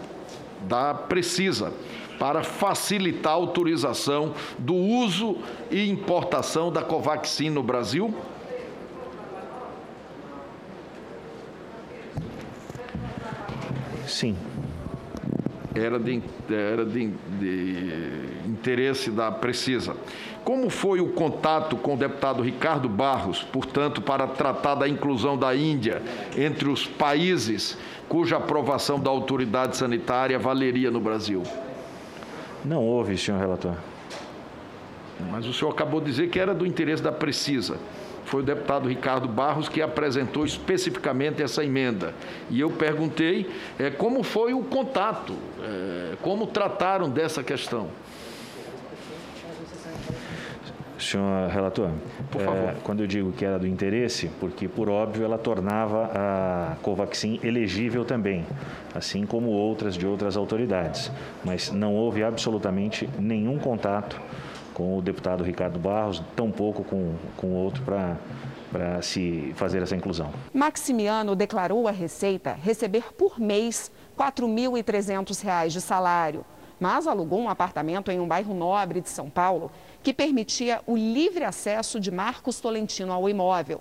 da 0.61 0.93
Precisa 0.93 1.73
para 2.17 2.41
facilitar 2.41 3.33
a 3.33 3.35
autorização 3.35 4.33
do 4.57 4.73
uso 4.73 5.39
e 5.69 5.89
importação 5.89 6.71
da 6.71 6.81
Covaxin 6.81 7.49
no 7.49 7.61
Brasil 7.61 8.15
Sim. 14.15 14.33
Era 15.75 15.99
de, 15.99 16.21
era 16.49 16.85
de, 16.85 17.09
de 17.37 18.47
interesse 18.47 19.11
da 19.11 19.29
Precisa. 19.29 19.93
Como 20.41 20.69
foi 20.69 21.01
o 21.01 21.09
contato 21.09 21.75
com 21.75 21.95
o 21.95 21.97
deputado 21.97 22.41
Ricardo 22.41 22.87
Barros, 22.87 23.43
portanto, 23.43 24.01
para 24.01 24.25
tratar 24.25 24.75
da 24.75 24.87
inclusão 24.87 25.37
da 25.37 25.53
Índia 25.53 26.01
entre 26.37 26.69
os 26.69 26.87
países 26.87 27.77
cuja 28.07 28.37
aprovação 28.37 28.97
da 28.97 29.09
autoridade 29.09 29.75
sanitária 29.75 30.39
valeria 30.39 30.89
no 30.89 31.01
Brasil? 31.01 31.43
Não 32.63 32.81
houve, 32.81 33.17
senhor 33.17 33.37
relator. 33.37 33.75
Mas 35.29 35.45
o 35.45 35.53
senhor 35.53 35.71
acabou 35.71 35.99
de 35.99 36.05
dizer 36.05 36.29
que 36.29 36.39
era 36.39 36.53
do 36.53 36.65
interesse 36.65 37.03
da 37.03 37.11
Precisa. 37.11 37.77
Foi 38.25 38.41
o 38.41 38.43
deputado 38.43 38.89
Ricardo 38.89 39.27
Barros 39.27 39.69
que 39.69 39.81
apresentou 39.81 40.45
especificamente 40.45 41.41
essa 41.41 41.63
emenda. 41.63 42.13
E 42.49 42.59
eu 42.59 42.69
perguntei 42.71 43.49
é, 43.79 43.89
como 43.89 44.23
foi 44.23 44.53
o 44.53 44.63
contato, 44.63 45.35
é, 45.63 46.15
como 46.21 46.47
trataram 46.47 47.09
dessa 47.09 47.43
questão. 47.43 47.89
Senhor 50.97 51.49
relator, 51.49 51.91
Por 52.31 52.41
favor. 52.41 52.69
é, 52.69 52.75
quando 52.83 53.01
eu 53.01 53.07
digo 53.07 53.31
que 53.31 53.45
era 53.45 53.59
do 53.59 53.67
interesse, 53.67 54.29
porque 54.39 54.67
por 54.67 54.89
óbvio 54.89 55.23
ela 55.23 55.37
tornava 55.37 56.09
a 56.13 56.75
Covaxin 56.81 57.39
elegível 57.43 58.03
também, 58.05 58.45
assim 58.93 59.25
como 59.25 59.49
outras 59.49 59.95
de 59.95 60.07
outras 60.07 60.35
autoridades. 60.35 61.11
Mas 61.43 61.71
não 61.71 61.93
houve 61.93 62.23
absolutamente 62.23 63.07
nenhum 63.19 63.59
contato 63.59 64.19
com 64.75 64.97
o 64.97 65.01
deputado 65.01 65.43
Ricardo 65.43 65.79
Barros, 65.79 66.21
tampouco 66.35 66.83
com, 66.83 67.15
com 67.35 67.53
outro 67.53 67.81
para 67.83 68.17
para 68.71 69.01
se 69.01 69.53
fazer 69.55 69.81
essa 69.81 69.95
inclusão. 69.95 70.33
Maximiano 70.53 71.33
declarou 71.33 71.87
à 71.87 71.91
Receita 71.91 72.51
receber 72.61 73.13
por 73.13 73.39
mês 73.39 73.89
R$ 74.17 74.25
4.300 74.25 75.69
de 75.69 75.79
salário, 75.79 76.43
mas 76.77 77.07
alugou 77.07 77.39
um 77.39 77.47
apartamento 77.47 78.11
em 78.11 78.19
um 78.19 78.27
bairro 78.27 78.53
nobre 78.53 78.99
de 78.99 79.07
São 79.07 79.29
Paulo 79.29 79.71
que 80.03 80.13
permitia 80.13 80.81
o 80.85 80.97
livre 80.97 81.45
acesso 81.45 82.01
de 82.01 82.11
Marcos 82.11 82.59
Tolentino 82.59 83.13
ao 83.13 83.29
imóvel. 83.29 83.79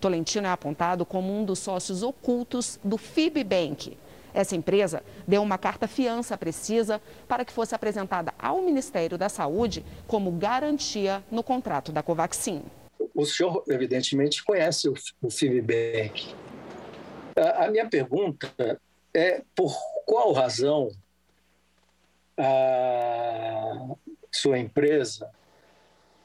Tolentino 0.00 0.48
é 0.48 0.50
apontado 0.50 1.06
como 1.06 1.32
um 1.32 1.44
dos 1.44 1.60
sócios 1.60 2.02
ocultos 2.02 2.80
do 2.82 2.98
FIBBank. 2.98 3.96
Essa 4.34 4.56
empresa 4.56 5.02
deu 5.26 5.42
uma 5.42 5.58
carta 5.58 5.86
fiança 5.86 6.36
precisa 6.36 7.00
para 7.28 7.44
que 7.44 7.52
fosse 7.52 7.74
apresentada 7.74 8.32
ao 8.38 8.62
Ministério 8.62 9.18
da 9.18 9.28
Saúde 9.28 9.84
como 10.06 10.30
garantia 10.32 11.22
no 11.30 11.42
contrato 11.42 11.92
da 11.92 12.02
Covaxin. 12.02 12.62
O 13.14 13.26
senhor, 13.26 13.62
evidentemente, 13.68 14.42
conhece 14.42 14.88
o, 14.88 14.94
o 15.20 15.30
FIBBank. 15.30 16.34
A, 17.36 17.66
a 17.66 17.70
minha 17.70 17.88
pergunta 17.88 18.50
é 19.14 19.42
por 19.54 19.74
qual 20.06 20.32
razão 20.32 20.90
a 22.38 23.94
sua 24.30 24.58
empresa 24.58 25.30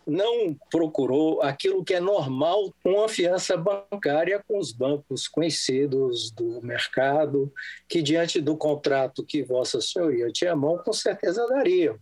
não 0.08 0.56
procurou 0.72 1.42
aquilo 1.42 1.84
que 1.84 1.94
é 1.94 2.00
normal, 2.00 2.74
uma 2.84 3.10
fiança 3.10 3.58
bancária 3.58 4.42
com 4.48 4.58
os 4.58 4.72
bancos 4.72 5.28
conhecidos 5.28 6.32
do 6.32 6.62
mercado, 6.62 7.52
que 7.90 8.02
diante 8.02 8.40
do 8.40 8.56
contrato 8.56 9.26
que 9.26 9.44
Vossa 9.44 9.82
Senhoria 9.82 10.32
tinha 10.32 10.54
à 10.54 10.56
mão, 10.56 10.78
com 10.78 10.94
certeza 10.94 11.46
dariam. 11.48 11.98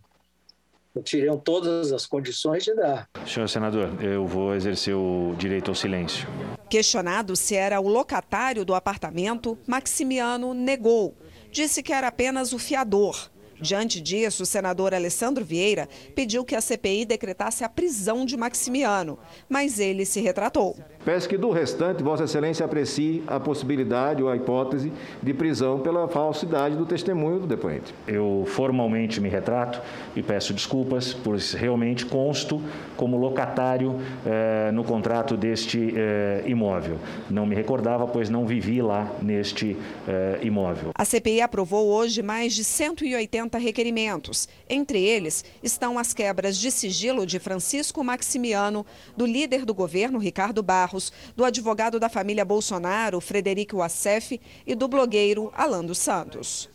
Teriam 1.04 1.36
todas 1.36 1.92
as 1.92 2.06
condições 2.06 2.64
de 2.64 2.74
dar. 2.74 3.06
Senhor 3.26 3.46
senador, 3.48 4.02
eu 4.02 4.26
vou 4.26 4.54
exercer 4.54 4.94
o 4.94 5.34
direito 5.36 5.70
ao 5.70 5.74
silêncio. 5.74 6.26
Questionado 6.70 7.36
se 7.36 7.54
era 7.54 7.78
o 7.80 7.86
locatário 7.86 8.64
do 8.64 8.74
apartamento, 8.74 9.58
Maximiano 9.66 10.54
negou. 10.54 11.14
Disse 11.50 11.82
que 11.82 11.92
era 11.92 12.08
apenas 12.08 12.54
o 12.54 12.58
fiador. 12.58 13.30
Diante 13.60 14.00
disso, 14.00 14.42
o 14.42 14.46
senador 14.46 14.94
Alessandro 14.94 15.44
Vieira 15.44 15.88
pediu 16.14 16.44
que 16.44 16.54
a 16.54 16.60
CPI 16.60 17.04
decretasse 17.06 17.64
a 17.64 17.68
prisão 17.68 18.24
de 18.24 18.36
Maximiano, 18.36 19.18
mas 19.48 19.78
ele 19.78 20.04
se 20.04 20.20
retratou. 20.20 20.76
Peço 21.04 21.28
que 21.28 21.38
do 21.38 21.50
restante, 21.50 22.02
Vossa 22.02 22.24
Excelência 22.24 22.66
aprecie 22.66 23.22
a 23.28 23.38
possibilidade 23.38 24.22
ou 24.22 24.28
a 24.28 24.36
hipótese 24.36 24.92
de 25.22 25.32
prisão 25.32 25.78
pela 25.78 26.08
falsidade 26.08 26.76
do 26.76 26.84
testemunho 26.84 27.40
do 27.40 27.46
depoente. 27.46 27.94
Eu 28.08 28.44
formalmente 28.48 29.20
me 29.20 29.28
retrato 29.28 29.80
e 30.16 30.22
peço 30.22 30.52
desculpas, 30.52 31.14
por 31.14 31.36
realmente 31.36 32.04
consto 32.04 32.60
como 32.96 33.16
locatário 33.16 34.00
eh, 34.26 34.70
no 34.72 34.82
contrato 34.82 35.36
deste 35.36 35.94
eh, 35.96 36.42
imóvel. 36.46 36.98
Não 37.30 37.46
me 37.46 37.54
recordava, 37.54 38.06
pois 38.06 38.28
não 38.28 38.44
vivi 38.44 38.82
lá 38.82 39.14
neste 39.22 39.76
eh, 40.08 40.40
imóvel. 40.42 40.90
A 40.94 41.04
CPI 41.04 41.40
aprovou 41.40 41.86
hoje 41.86 42.20
mais 42.20 42.52
de 42.52 42.64
180 42.64 43.45
requerimentos. 43.54 44.48
Entre 44.68 45.02
eles 45.02 45.44
estão 45.62 45.98
as 45.98 46.12
quebras 46.12 46.56
de 46.58 46.70
sigilo 46.70 47.26
de 47.26 47.38
Francisco 47.38 48.02
Maximiano, 48.02 48.84
do 49.16 49.24
líder 49.24 49.64
do 49.64 49.72
governo, 49.72 50.18
Ricardo 50.18 50.62
Barros, 50.62 51.12
do 51.36 51.44
advogado 51.44 52.00
da 52.00 52.08
família 52.08 52.44
Bolsonaro, 52.44 53.20
Frederico 53.20 53.76
Wassef, 53.76 54.40
e 54.66 54.74
do 54.74 54.88
blogueiro 54.88 55.52
Alan 55.54 55.84
dos 55.84 55.98
Santos. 55.98 56.68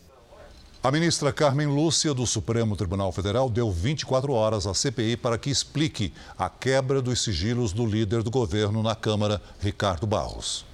A 0.84 0.90
ministra 0.90 1.32
Carmen 1.32 1.68
Lúcia, 1.68 2.12
do 2.12 2.26
Supremo 2.26 2.76
Tribunal 2.76 3.12
Federal, 3.12 3.52
deu 3.52 3.72
24 3.72 4.34
horas 4.34 4.66
à 4.66 4.74
CPI 4.74 5.16
para 5.16 5.38
que 5.38 5.52
explique 5.52 6.12
a 6.36 6.50
quebra 6.50 7.04
dos 7.04 7.22
sigilos 7.22 7.72
do 7.72 7.86
líder 7.86 8.24
do 8.24 8.32
governo 8.32 8.82
na 8.82 8.96
Câmara, 8.96 9.40
Ricardo 9.60 10.08
Barros. 10.08 10.71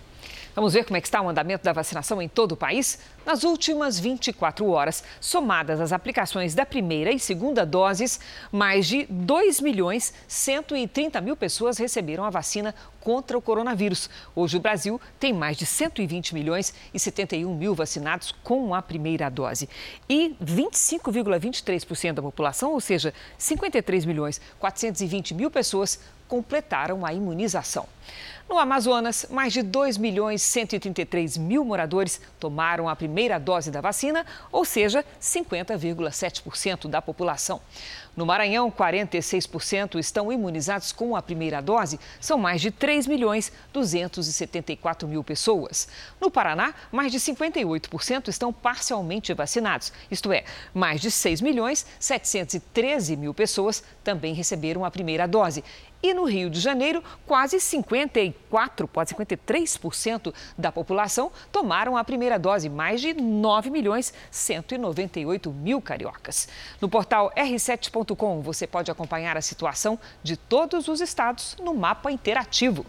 Vamos 0.57 0.73
ver 0.73 0.85
como 0.85 0.97
é 0.97 1.01
que 1.01 1.05
está 1.05 1.21
o 1.21 1.29
andamento 1.29 1.63
da 1.63 1.71
vacinação 1.71 2.19
em 2.19 2.27
todo 2.27 2.53
o 2.53 2.57
país? 2.57 2.97
Nas 3.23 3.43
últimas 3.43 3.99
24 3.99 4.67
horas, 4.67 5.03
somadas 5.21 5.79
as 5.79 5.93
aplicações 5.93 6.55
da 6.55 6.65
primeira 6.65 7.11
e 7.11 7.19
segunda 7.19 7.63
doses, 7.63 8.19
mais 8.51 8.87
de 8.87 9.05
2 9.07 9.61
milhões 9.61 10.11
130 10.27 11.21
mil 11.21 11.37
pessoas 11.37 11.77
receberam 11.77 12.23
a 12.23 12.31
vacina 12.31 12.73
contra 12.99 13.37
o 13.37 13.41
coronavírus. 13.41 14.09
Hoje 14.35 14.57
o 14.57 14.59
Brasil 14.59 14.99
tem 15.19 15.31
mais 15.31 15.57
de 15.57 15.65
120 15.67 16.33
milhões 16.33 16.73
e 16.91 16.99
71 16.99 17.55
mil 17.55 17.75
vacinados 17.75 18.33
com 18.43 18.73
a 18.73 18.81
primeira 18.81 19.29
dose. 19.29 19.69
E 20.09 20.35
25,23% 20.43 22.13
da 22.13 22.21
população, 22.23 22.73
ou 22.73 22.81
seja, 22.81 23.13
53 23.37 24.05
milhões 24.05 24.41
420 24.57 25.35
mil 25.35 25.51
pessoas, 25.51 25.99
completaram 26.27 27.05
a 27.05 27.13
imunização. 27.13 27.87
No 28.49 28.57
Amazonas, 28.57 29.25
mais 29.29 29.51
de 29.51 29.61
2 29.61 29.97
milhões 29.97 30.41
133 30.41 31.35
mil 31.35 31.65
moradores 31.65 32.21
tomaram 32.39 32.87
a 32.87 32.95
primeira 32.95 33.37
dose 33.37 33.69
da 33.69 33.81
vacina, 33.81 34.25
ou 34.53 34.63
seja, 34.63 35.03
50,7% 35.21 36.87
da 36.87 37.01
população. 37.01 37.59
No 38.15 38.25
Maranhão, 38.25 38.71
46% 38.71 39.99
estão 39.99 40.31
imunizados 40.31 40.93
com 40.93 41.15
a 41.15 41.21
primeira 41.21 41.61
dose, 41.61 41.99
são 42.21 42.39
mais 42.39 42.61
de 42.61 42.71
3 42.71 43.05
milhões 43.05 43.51
274 43.73 45.07
mil 45.07 45.23
pessoas. 45.25 45.89
No 46.19 46.31
Paraná, 46.31 46.73
mais 46.89 47.11
de 47.11 47.19
58% 47.19 48.29
estão 48.29 48.53
parcialmente 48.53 49.33
vacinados, 49.33 49.91
isto 50.09 50.31
é, 50.31 50.45
mais 50.73 51.01
de 51.01 51.11
6 51.11 51.41
milhões 51.41 51.85
713 51.99 53.17
mil 53.17 53.33
pessoas 53.33 53.83
também 54.03 54.33
receberam 54.33 54.85
a 54.85 54.89
primeira 54.89 55.27
dose. 55.27 55.63
E 56.01 56.13
no 56.13 56.25
Rio 56.25 56.49
de 56.49 56.59
Janeiro, 56.59 57.03
quase 57.25 57.59
54, 57.59 58.87
quase 58.87 59.15
53% 59.15 60.33
da 60.57 60.71
população 60.71 61.31
tomaram 61.51 61.97
a 61.97 62.03
primeira 62.03 62.37
dose, 62.37 62.69
mais 62.69 63.01
de 63.01 63.13
9 63.13 63.71
milhões 63.71 64.13
198 64.29 65.51
mil 65.51 65.81
cariocas. 65.81 66.47
No 66.79 66.87
portal 66.87 67.31
r7.com 67.35 68.41
você 68.41 68.67
pode 68.67 68.91
acompanhar 68.91 69.35
a 69.37 69.41
situação 69.41 69.99
de 70.21 70.37
todos 70.37 70.87
os 70.87 71.01
estados 71.01 71.57
no 71.59 71.73
mapa 71.73 72.11
interativo. 72.11 72.85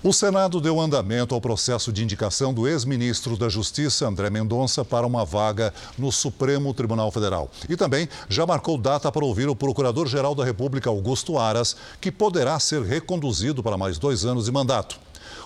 O 0.00 0.12
Senado 0.12 0.60
deu 0.60 0.78
andamento 0.78 1.34
ao 1.34 1.40
processo 1.40 1.92
de 1.92 2.04
indicação 2.04 2.54
do 2.54 2.68
ex-ministro 2.68 3.36
da 3.36 3.48
Justiça, 3.48 4.06
André 4.06 4.30
Mendonça, 4.30 4.84
para 4.84 5.04
uma 5.04 5.24
vaga 5.24 5.74
no 5.98 6.12
Supremo 6.12 6.72
Tribunal 6.72 7.10
Federal. 7.10 7.50
E 7.68 7.76
também 7.76 8.08
já 8.28 8.46
marcou 8.46 8.78
data 8.78 9.10
para 9.10 9.24
ouvir 9.24 9.48
o 9.48 9.56
Procurador-Geral 9.56 10.36
da 10.36 10.44
República, 10.44 10.88
Augusto 10.88 11.36
Aras, 11.36 11.74
que 12.00 12.12
poderá 12.12 12.60
ser 12.60 12.82
reconduzido 12.82 13.60
para 13.60 13.76
mais 13.76 13.98
dois 13.98 14.24
anos 14.24 14.44
de 14.44 14.52
mandato. 14.52 15.00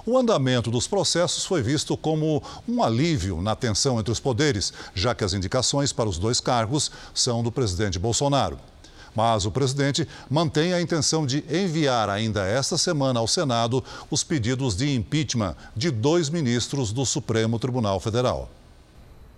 O 0.04 0.18
andamento 0.18 0.70
dos 0.70 0.86
processos 0.86 1.46
foi 1.46 1.62
visto 1.62 1.96
como 1.96 2.42
um 2.68 2.82
alívio 2.82 3.40
na 3.40 3.56
tensão 3.56 3.98
entre 3.98 4.12
os 4.12 4.20
poderes, 4.20 4.70
já 4.94 5.14
que 5.14 5.24
as 5.24 5.32
indicações 5.32 5.94
para 5.94 6.10
os 6.10 6.18
dois 6.18 6.40
cargos 6.40 6.90
são 7.14 7.42
do 7.42 7.50
presidente 7.50 7.98
Bolsonaro. 7.98 8.58
Mas 9.14 9.44
o 9.44 9.50
presidente 9.50 10.08
mantém 10.30 10.72
a 10.72 10.80
intenção 10.80 11.26
de 11.26 11.44
enviar 11.50 12.08
ainda 12.08 12.46
esta 12.46 12.78
semana 12.78 13.20
ao 13.20 13.28
Senado 13.28 13.84
os 14.10 14.24
pedidos 14.24 14.76
de 14.76 14.94
impeachment 14.94 15.54
de 15.76 15.90
dois 15.90 16.30
ministros 16.30 16.92
do 16.92 17.04
Supremo 17.04 17.58
Tribunal 17.58 18.00
Federal. 18.00 18.50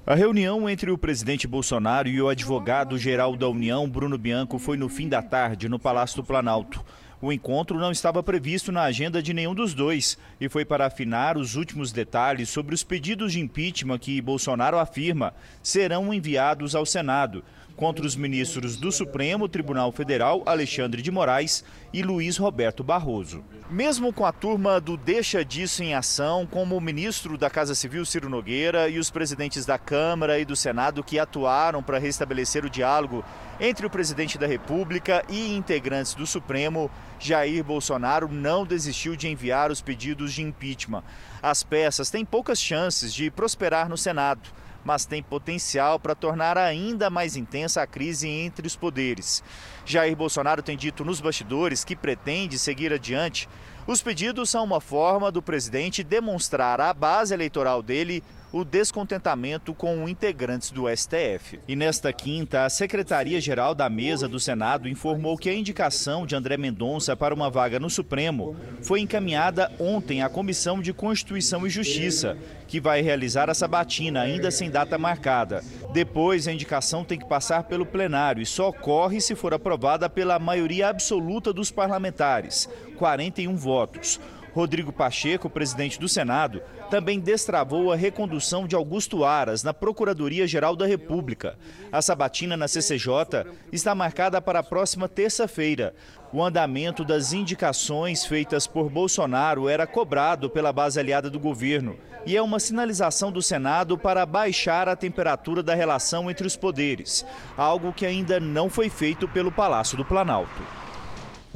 A 0.07 0.15
reunião 0.15 0.69
entre 0.69 0.91
o 0.91 0.99
presidente 0.99 1.47
Bolsonaro 1.47 2.09
e 2.09 2.21
o 2.21 2.29
advogado-geral 2.29 3.35
da 3.37 3.49
União, 3.49 3.89
Bruno 3.89 4.19
Bianco, 4.19 4.59
foi 4.59 4.77
no 4.77 4.89
fim 4.89 5.09
da 5.09 5.23
tarde 5.23 5.67
no 5.67 5.79
Palácio 5.79 6.17
do 6.17 6.25
Planalto. 6.25 6.85
O 7.23 7.33
encontro 7.33 7.79
não 7.79 7.91
estava 7.91 8.23
previsto 8.23 8.71
na 8.71 8.83
agenda 8.83 9.23
de 9.23 9.33
nenhum 9.33 9.55
dos 9.55 9.73
dois 9.73 10.19
e 10.39 10.47
foi 10.47 10.63
para 10.63 10.85
afinar 10.85 11.39
os 11.39 11.57
últimos 11.57 11.91
detalhes 11.91 12.51
sobre 12.51 12.75
os 12.75 12.85
pedidos 12.85 13.33
de 13.33 13.41
impeachment 13.41 13.99
que 13.99 14.21
Bolsonaro 14.21 14.79
afirma 14.79 15.33
serão 15.63 16.13
enviados 16.13 16.75
ao 16.75 16.85
Senado. 16.85 17.43
Contra 17.77 18.07
os 18.07 18.17
ministros 18.17 18.77
do 18.77 18.93
Supremo 18.93 19.49
Tribunal 19.49 19.91
Federal, 19.93 20.43
Alexandre 20.47 21.03
de 21.03 21.11
Moraes 21.11 21.65
e 21.93 22.03
Luiz 22.03 22.37
Roberto 22.37 22.85
Barroso. 22.85 23.45
Mesmo 23.71 24.13
com 24.13 24.25
a 24.25 24.33
turma 24.33 24.81
do 24.81 24.97
Deixa 24.97 25.45
Disso 25.45 25.83
em 25.83 25.95
Ação, 25.95 26.47
como 26.47 26.77
o 26.77 26.81
ministro 26.81 27.37
da 27.37 27.51
Casa 27.51 27.75
Civil, 27.75 28.05
Ciro 28.05 28.29
Nogueira, 28.29 28.89
e 28.89 28.99
os 28.99 29.11
presidentes 29.11 29.67
da 29.67 29.79
Câmara 29.79 30.39
e 30.39 30.45
do 30.45 30.55
Senado 30.55 31.03
que 31.03 31.19
atuaram 31.19 31.83
para 31.83 31.99
restabelecer 31.99 32.65
o 32.65 32.71
diálogo 32.71 33.25
entre 33.59 33.87
o 33.87 33.91
presidente 33.91 34.37
da 34.37 34.47
República 34.47 35.25
e 35.29 35.55
integrantes 35.55 36.15
do 36.15 36.27
Supremo, 36.27 36.91
Jair 37.19 37.65
Bolsonaro 37.65 38.29
não 38.29 38.67
desistiu 38.67 39.17
de 39.17 39.29
enviar 39.29 39.71
os 39.71 39.81
pedidos 39.81 40.33
de 40.33 40.43
impeachment. 40.43 41.03
As 41.43 41.63
peças 41.63 42.11
têm 42.11 42.25
poucas 42.25 42.61
chances 42.61 43.15
de 43.15 43.31
prosperar 43.31 43.89
no 43.89 43.97
Senado 43.97 44.51
mas 44.85 45.07
tem 45.07 45.23
potencial 45.23 45.99
para 45.99 46.15
tornar 46.15 46.59
ainda 46.59 47.09
mais 47.09 47.37
intensa 47.37 47.83
a 47.83 47.87
crise 47.87 48.29
entre 48.29 48.67
os 48.67 48.77
poderes. 48.77 49.43
Jair 49.85 50.15
Bolsonaro 50.15 50.63
tem 50.63 50.77
dito 50.77 51.05
nos 51.05 51.21
bastidores 51.21 51.85
que 51.85 51.97
pretende 51.97 52.59
seguir 52.59 52.93
adiante. 52.93 53.49
Os 53.87 54.03
pedidos 54.03 54.51
são 54.51 54.65
uma 54.65 54.81
forma 54.81 55.33
do 55.33 55.43
presidente 55.43 56.05
demonstrar 56.05 56.81
à 56.81 56.93
base 56.93 57.33
eleitoral 57.35 57.83
dele 57.83 58.23
o 58.55 58.65
descontentamento 58.65 59.75
com 59.75 60.09
integrantes 60.09 60.71
do 60.71 60.85
STF. 60.89 61.59
E 61.67 61.75
nesta 61.75 62.13
quinta, 62.13 62.65
a 62.65 62.71
Secretaria-Geral 62.71 63.75
da 63.75 63.91
Mesa 63.91 64.29
do 64.29 64.39
Senado 64.39 64.89
informou 64.89 65.37
que 65.37 65.51
a 65.51 65.55
indicação 65.55 66.25
de 66.25 66.37
André 66.37 66.57
Mendonça 66.57 67.17
para 67.17 67.35
uma 67.35 67.51
vaga 67.51 67.81
no 67.81 67.91
Supremo 67.91 68.55
foi 68.81 69.01
encaminhada 69.01 69.73
ontem 69.81 70.23
à 70.23 70.29
Comissão 70.29 70.81
de 70.81 70.93
Constituição 70.93 71.67
e 71.67 71.71
Justiça, 71.71 72.39
que 72.69 72.81
vai 72.81 73.01
realizar 73.03 73.51
a 73.51 73.55
sabatina, 73.55 74.21
ainda 74.21 74.53
sem 74.53 74.71
data 74.71 74.97
marcada. 74.97 75.65
Depois, 75.93 76.47
a 76.47 76.53
indicação 76.53 77.03
tem 77.05 77.19
que 77.19 77.29
passar 77.29 77.65
pelo 77.65 77.85
plenário 77.85 78.41
e 78.41 78.47
só 78.47 78.69
ocorre 78.69 79.21
se 79.21 79.35
for 79.35 79.53
aprovada 79.53 80.09
pela 80.09 80.39
maioria 80.39 80.91
absoluta 80.91 81.53
dos 81.53 81.73
parlamentares 81.73 82.69
41 82.95 83.57
votos. 83.57 84.21
Rodrigo 84.55 84.93
Pacheco, 84.93 85.51
presidente 85.51 85.99
do 85.99 86.09
Senado, 86.09 86.63
também 86.89 87.19
destravou 87.19 87.91
a 87.91 87.97
recondução 87.97 88.69
de 88.69 88.77
Augusto 88.77 89.25
Aras 89.25 89.65
na 89.65 89.75
Procuradoria-Geral 89.75 90.77
da 90.77 90.87
República. 90.87 91.59
A 91.91 92.01
sabatina 92.01 92.57
na 92.57 92.69
CCJ 92.69 93.47
está 93.73 93.97
marcada 93.97 94.41
para 94.41 94.61
a 94.61 94.63
próxima 94.63 95.09
terça-feira. 95.09 95.93
O 96.33 96.41
andamento 96.41 97.05
das 97.05 97.33
indicações 97.33 98.25
feitas 98.25 98.65
por 98.65 98.89
Bolsonaro 98.89 99.69
era 99.69 99.89
cobrado 99.89 100.49
pela 100.49 100.73
base 100.73 101.01
aliada 101.01 101.29
do 101.29 101.41
governo 101.41 101.97
e 102.25 102.37
é 102.37 102.43
uma 102.43 102.61
sinalização 102.61 103.33
do 103.33 103.43
Senado 103.43 103.99
para 103.99 104.25
baixar 104.25 104.89
a 104.89 104.95
temperatura 104.95 105.65
da 105.65 105.75
relação 105.75 106.31
entre 106.31 106.47
os 106.47 106.55
poderes, 106.55 107.27
algo 107.57 107.93
que 107.93 108.07
ainda 108.07 108.39
não 108.39 108.71
foi 108.71 108.89
feito 108.89 109.27
pelo 109.27 109.51
Palácio 109.51 109.97
do 109.97 110.05
Planalto. 110.05 110.84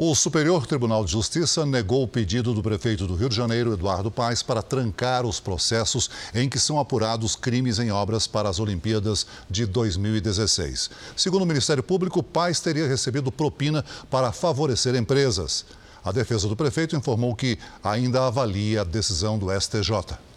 O 0.00 0.14
Superior 0.14 0.64
Tribunal 0.64 1.04
de 1.04 1.10
Justiça 1.10 1.66
negou 1.66 2.04
o 2.04 2.06
pedido 2.06 2.54
do 2.54 2.62
prefeito 2.62 3.04
do 3.04 3.16
Rio 3.16 3.28
de 3.28 3.34
Janeiro, 3.34 3.72
Eduardo 3.72 4.12
Paes, 4.12 4.44
para 4.44 4.62
trancar 4.62 5.26
os 5.26 5.40
processos 5.40 6.08
em 6.32 6.48
que 6.48 6.56
são 6.56 6.78
apurados 6.78 7.34
crimes 7.34 7.80
em 7.80 7.90
obras 7.90 8.24
para 8.24 8.48
as 8.48 8.60
Olimpíadas 8.60 9.26
de 9.50 9.66
2016. 9.66 10.88
Segundo 11.16 11.42
o 11.42 11.46
Ministério 11.46 11.82
Público, 11.82 12.22
Paes 12.22 12.60
teria 12.60 12.86
recebido 12.86 13.32
propina 13.32 13.84
para 14.08 14.30
favorecer 14.30 14.94
empresas. 14.94 15.66
A 16.04 16.12
defesa 16.12 16.46
do 16.46 16.54
prefeito 16.54 16.94
informou 16.94 17.34
que 17.34 17.58
ainda 17.82 18.24
avalia 18.24 18.82
a 18.82 18.84
decisão 18.84 19.36
do 19.36 19.48
STJ. 19.50 20.27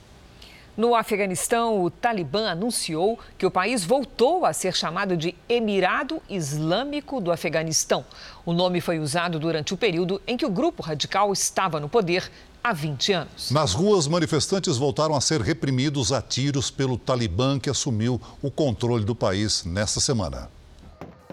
No 0.78 0.96
Afeganistão, 0.96 1.84
o 1.84 1.90
Talibã 1.90 2.50
anunciou 2.50 3.20
que 3.38 3.46
o 3.46 3.52
país 3.52 3.84
voltou 3.84 4.46
a 4.46 4.54
ser 4.54 4.74
chamado 4.74 5.18
de 5.18 5.36
Emirado 5.50 6.22
Islâmico 6.30 7.20
do 7.20 7.30
Afeganistão. 7.30 8.06
O 8.46 8.54
nome 8.54 8.80
foi 8.80 8.98
usado 8.98 9.38
durante 9.38 9.74
o 9.74 9.78
período 9.78 10.22
em 10.26 10.38
que 10.38 10.46
o 10.46 10.50
grupo 10.50 10.82
radical 10.82 11.34
estava 11.34 11.78
no 11.78 11.90
poder 11.90 12.32
há 12.64 12.72
20 12.72 13.12
anos. 13.12 13.52
Nas 13.52 13.74
ruas, 13.74 14.08
manifestantes 14.08 14.78
voltaram 14.78 15.14
a 15.14 15.20
ser 15.20 15.42
reprimidos 15.42 16.14
a 16.14 16.22
tiros 16.22 16.72
pelo 16.72 16.98
Talibã, 16.98 17.60
que 17.60 17.70
assumiu 17.70 18.22
o 18.42 18.50
controle 18.50 19.04
do 19.04 19.14
país 19.14 19.66
nesta 19.66 20.00
semana. 20.00 20.50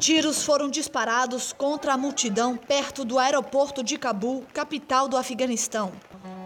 Tiros 0.01 0.43
foram 0.43 0.69
disparados 0.69 1.53
contra 1.53 1.95
a 1.95 1.97
multidão 1.97 2.57
perto 2.57 3.05
do 3.05 3.19
aeroporto 3.19 3.85
de 3.85 3.97
Cabul, 3.99 4.45
capital 4.53 5.09
do 5.09 5.17
Afeganistão. 5.17 5.93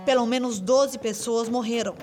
Pelo 0.05 0.27
menos 0.27 0.59
12 0.59 0.99
pessoas 0.99 1.49
morreram. 1.49 1.95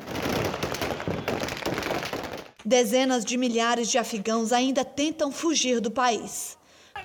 Dezenas 2.70 3.26
de 3.26 3.36
milhares 3.36 3.90
de 3.90 3.98
afegãos 3.98 4.54
ainda 4.54 4.86
tentam 4.86 5.32
fugir 5.32 5.82
do 5.82 5.90
país. 5.90 6.56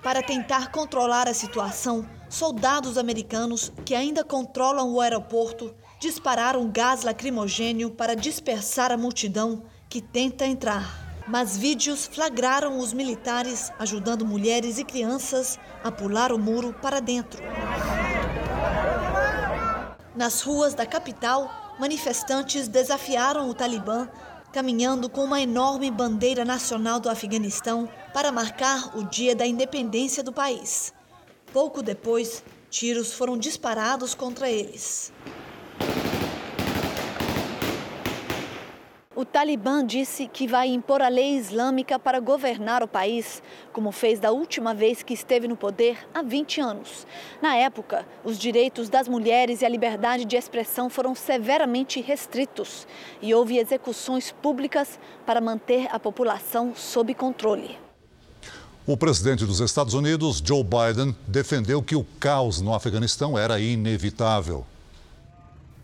Para 0.03 0.23
tentar 0.23 0.71
controlar 0.71 1.27
a 1.27 1.33
situação, 1.33 2.07
soldados 2.29 2.99
americanos 2.99 3.73
que 3.83 3.95
ainda 3.95 4.23
controlam 4.23 4.93
o 4.93 5.01
aeroporto 5.01 5.75
dispararam 5.99 6.71
gás 6.71 7.03
lacrimogênio 7.03 7.91
para 7.91 8.15
dispersar 8.15 8.93
a 8.93 8.99
multidão 8.99 9.63
que 9.89 10.03
tenta 10.03 10.45
entrar. 10.45 11.25
Mas 11.27 11.57
vídeos 11.57 12.07
flagraram 12.07 12.79
os 12.79 12.93
militares 12.93 13.73
ajudando 13.79 14.27
mulheres 14.27 14.77
e 14.77 14.85
crianças 14.85 15.59
a 15.83 15.91
pular 15.91 16.31
o 16.31 16.39
muro 16.39 16.75
para 16.75 17.01
dentro. 17.01 17.43
Nas 20.15 20.43
ruas 20.43 20.75
da 20.75 20.85
capital, 20.85 21.51
manifestantes 21.81 22.69
desafiaram 22.69 23.49
o 23.49 23.55
Talibã 23.55 24.11
caminhando 24.55 25.09
com 25.09 25.25
uma 25.25 25.41
enorme 25.41 25.91
bandeira 25.91 26.45
nacional 26.45 27.01
do 27.01 27.11
Afeganistão 27.11 27.89
para 28.13 28.31
marcar 28.31 28.97
o 28.97 29.03
dia 29.03 29.35
da 29.35 29.45
independência 29.45 30.23
do 30.23 30.33
país. 30.33 30.95
Pouco 31.53 31.83
depois, 31.83 32.41
tiros 32.71 33.13
foram 33.13 33.37
disparados 33.37 34.15
contra 34.15 34.49
eles. 34.49 35.13
O 39.17 39.25
Talibã 39.25 39.87
disse 39.87 40.27
que 40.27 40.45
vai 40.49 40.67
impor 40.67 41.01
a 41.01 41.07
lei 41.07 41.37
islâmica 41.37 42.01
para 42.01 42.19
governar 42.19 42.83
o 42.83 42.89
país, 42.89 43.41
como 43.73 43.93
fez 43.93 44.19
da 44.19 44.33
última 44.33 44.75
vez 44.75 45.05
que 45.05 45.15
esteve 45.15 45.47
no 45.47 45.57
poder 45.57 45.97
há 46.13 46.21
20 46.21 46.61
anos. 46.61 47.07
Na 47.41 47.55
época, 47.55 48.05
os 48.25 48.37
direitos 48.37 48.89
das 48.89 49.07
mulheres 49.07 49.63
e 49.63 49.65
a 49.65 49.69
liberdade 49.69 50.25
de 50.25 50.35
expressão 50.35 50.91
foram 50.91 51.15
severamente 51.15 52.01
restritos 52.01 52.89
e 53.23 53.33
houve 53.33 53.57
execuções 53.57 54.33
públicas 54.33 54.99
para 55.25 55.41
manter 55.41 55.87
a 55.93 56.01
população 56.01 56.75
sob 56.75 57.15
controle. 57.15 57.79
O 58.85 58.97
presidente 58.97 59.47
dos 59.47 59.61
Estados 59.61 59.95
Unidos, 59.95 60.43
Joe 60.45 60.65
Biden, 60.65 61.17
defendeu 61.29 61.81
que 61.81 61.95
o 61.95 62.05
caos 62.19 62.61
no 62.61 62.75
Afeganistão 62.75 63.39
era 63.39 63.61
inevitável. 63.61 64.67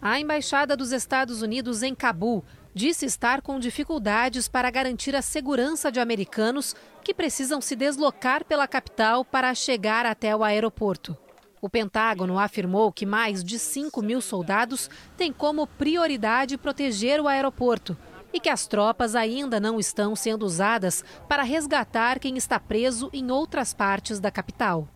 A 0.02 0.18
embaixada 0.18 0.76
dos 0.76 0.92
Estados 0.92 1.42
Unidos 1.42 1.82
em 1.82 1.94
Cabul 1.94 2.42
disse 2.74 3.06
estar 3.06 3.42
com 3.42 3.58
dificuldades 3.58 4.48
para 4.48 4.70
garantir 4.70 5.14
a 5.16 5.22
segurança 5.22 5.90
de 5.90 6.00
americanos 6.00 6.74
que 7.02 7.14
precisam 7.14 7.60
se 7.60 7.74
deslocar 7.74 8.44
pela 8.44 8.68
capital 8.68 9.24
para 9.24 9.54
chegar 9.54 10.06
até 10.06 10.34
o 10.34 10.44
aeroporto. 10.44 11.16
O 11.60 11.68
Pentágono 11.68 12.38
afirmou 12.38 12.90
que 12.90 13.04
mais 13.04 13.44
de 13.44 13.58
5 13.58 14.02
mil 14.02 14.20
soldados 14.20 14.88
têm 15.16 15.32
como 15.32 15.66
prioridade 15.66 16.56
proteger 16.56 17.20
o 17.20 17.28
aeroporto 17.28 17.96
e 18.32 18.40
que 18.40 18.48
as 18.48 18.66
tropas 18.66 19.14
ainda 19.14 19.60
não 19.60 19.78
estão 19.78 20.14
sendo 20.16 20.46
usadas 20.46 21.04
para 21.28 21.42
resgatar 21.42 22.18
quem 22.18 22.36
está 22.36 22.58
preso 22.58 23.10
em 23.12 23.30
outras 23.30 23.74
partes 23.74 24.20
da 24.20 24.30
capital. 24.30 24.88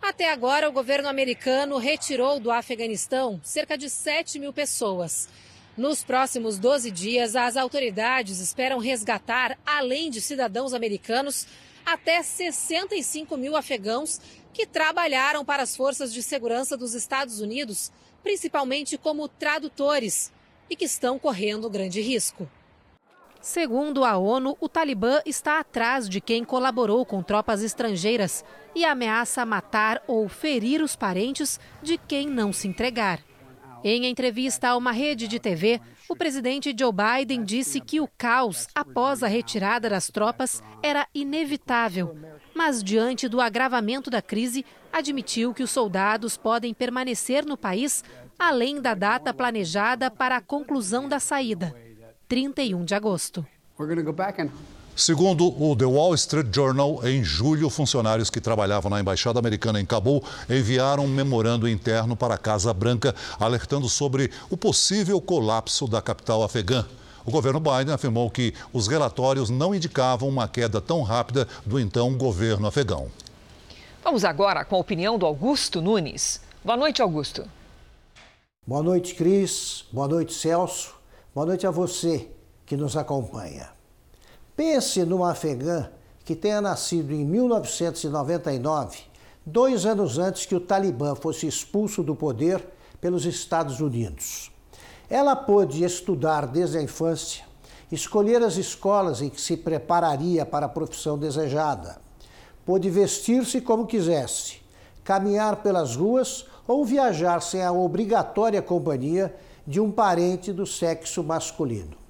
Até 0.00 0.30
agora, 0.30 0.68
o 0.68 0.72
governo 0.72 1.08
americano 1.08 1.78
retirou 1.78 2.38
do 2.38 2.52
Afeganistão 2.52 3.40
cerca 3.42 3.76
de 3.76 3.90
7 3.90 4.38
mil 4.38 4.52
pessoas. 4.52 5.28
Nos 5.76 6.02
próximos 6.02 6.58
12 6.58 6.90
dias, 6.90 7.36
as 7.36 7.54
autoridades 7.54 8.40
esperam 8.40 8.78
resgatar, 8.78 9.58
além 9.66 10.08
de 10.08 10.22
cidadãos 10.22 10.72
americanos, 10.72 11.46
até 11.84 12.22
65 12.22 13.36
mil 13.36 13.54
afegãos 13.54 14.18
que 14.54 14.66
trabalharam 14.66 15.44
para 15.44 15.62
as 15.62 15.76
forças 15.76 16.14
de 16.14 16.22
segurança 16.22 16.78
dos 16.78 16.94
Estados 16.94 17.40
Unidos, 17.40 17.92
principalmente 18.22 18.96
como 18.96 19.28
tradutores, 19.28 20.32
e 20.70 20.74
que 20.74 20.86
estão 20.86 21.18
correndo 21.18 21.68
grande 21.68 22.00
risco. 22.00 22.48
Segundo 23.42 24.02
a 24.02 24.16
ONU, 24.16 24.56
o 24.58 24.68
Talibã 24.70 25.20
está 25.26 25.60
atrás 25.60 26.08
de 26.08 26.22
quem 26.22 26.42
colaborou 26.42 27.04
com 27.04 27.22
tropas 27.22 27.62
estrangeiras 27.62 28.42
e 28.74 28.84
ameaça 28.84 29.44
matar 29.44 30.02
ou 30.08 30.26
ferir 30.26 30.82
os 30.82 30.96
parentes 30.96 31.60
de 31.82 31.98
quem 31.98 32.26
não 32.26 32.50
se 32.50 32.66
entregar. 32.66 33.20
Em 33.84 34.06
entrevista 34.06 34.68
a 34.68 34.76
uma 34.76 34.90
rede 34.90 35.28
de 35.28 35.38
TV, 35.38 35.80
o 36.08 36.16
presidente 36.16 36.74
Joe 36.78 36.92
Biden 36.92 37.44
disse 37.44 37.80
que 37.80 38.00
o 38.00 38.08
caos 38.18 38.66
após 38.74 39.22
a 39.22 39.28
retirada 39.28 39.88
das 39.88 40.08
tropas 40.08 40.62
era 40.82 41.06
inevitável, 41.14 42.16
mas 42.54 42.82
diante 42.82 43.28
do 43.28 43.40
agravamento 43.40 44.10
da 44.10 44.22
crise, 44.22 44.64
admitiu 44.92 45.52
que 45.52 45.62
os 45.62 45.70
soldados 45.70 46.36
podem 46.36 46.72
permanecer 46.72 47.44
no 47.44 47.56
país 47.56 48.02
além 48.38 48.80
da 48.80 48.94
data 48.94 49.32
planejada 49.32 50.10
para 50.10 50.36
a 50.36 50.40
conclusão 50.40 51.08
da 51.08 51.18
saída, 51.18 51.74
31 52.28 52.84
de 52.84 52.94
agosto. 52.94 53.46
Segundo 54.96 55.48
o 55.62 55.76
The 55.76 55.84
Wall 55.84 56.14
Street 56.14 56.46
Journal, 56.50 57.06
em 57.06 57.22
julho, 57.22 57.68
funcionários 57.68 58.30
que 58.30 58.40
trabalhavam 58.40 58.88
na 58.88 58.98
embaixada 58.98 59.38
americana 59.38 59.78
em 59.78 59.84
Cabul 59.84 60.24
enviaram 60.48 61.04
um 61.04 61.08
memorando 61.08 61.68
interno 61.68 62.16
para 62.16 62.32
a 62.32 62.38
Casa 62.38 62.72
Branca, 62.72 63.14
alertando 63.38 63.90
sobre 63.90 64.30
o 64.48 64.56
possível 64.56 65.20
colapso 65.20 65.86
da 65.86 66.00
capital 66.00 66.42
afegã. 66.42 66.86
O 67.26 67.30
governo 67.30 67.60
Biden 67.60 67.92
afirmou 67.92 68.30
que 68.30 68.54
os 68.72 68.88
relatórios 68.88 69.50
não 69.50 69.74
indicavam 69.74 70.30
uma 70.30 70.48
queda 70.48 70.80
tão 70.80 71.02
rápida 71.02 71.46
do 71.66 71.78
então 71.78 72.16
governo 72.16 72.66
afegão. 72.66 73.10
Vamos 74.02 74.24
agora 74.24 74.64
com 74.64 74.76
a 74.76 74.78
opinião 74.78 75.18
do 75.18 75.26
Augusto 75.26 75.82
Nunes. 75.82 76.40
Boa 76.64 76.78
noite, 76.78 77.02
Augusto. 77.02 77.44
Boa 78.66 78.82
noite, 78.82 79.14
Cris. 79.14 79.84
Boa 79.92 80.08
noite, 80.08 80.32
Celso. 80.32 80.94
Boa 81.34 81.46
noite 81.46 81.66
a 81.66 81.70
você 81.70 82.30
que 82.64 82.78
nos 82.78 82.96
acompanha. 82.96 83.75
Pense 84.56 85.04
numa 85.04 85.32
afegã 85.32 85.90
que 86.24 86.34
tenha 86.34 86.62
nascido 86.62 87.12
em 87.12 87.26
1999, 87.26 89.00
dois 89.44 89.84
anos 89.84 90.18
antes 90.18 90.46
que 90.46 90.54
o 90.54 90.60
Talibã 90.60 91.14
fosse 91.14 91.46
expulso 91.46 92.02
do 92.02 92.16
poder 92.16 92.66
pelos 92.98 93.26
Estados 93.26 93.80
Unidos. 93.80 94.50
Ela 95.10 95.36
pôde 95.36 95.84
estudar 95.84 96.46
desde 96.46 96.78
a 96.78 96.82
infância, 96.82 97.44
escolher 97.92 98.42
as 98.42 98.56
escolas 98.56 99.20
em 99.20 99.28
que 99.28 99.42
se 99.42 99.58
prepararia 99.58 100.46
para 100.46 100.64
a 100.64 100.70
profissão 100.70 101.18
desejada. 101.18 101.98
Pôde 102.64 102.88
vestir-se 102.88 103.60
como 103.60 103.86
quisesse, 103.86 104.62
caminhar 105.04 105.56
pelas 105.56 105.94
ruas 105.94 106.46
ou 106.66 106.82
viajar 106.82 107.42
sem 107.42 107.62
a 107.62 107.72
obrigatória 107.72 108.62
companhia 108.62 109.36
de 109.66 109.80
um 109.80 109.92
parente 109.92 110.50
do 110.50 110.64
sexo 110.64 111.22
masculino. 111.22 112.05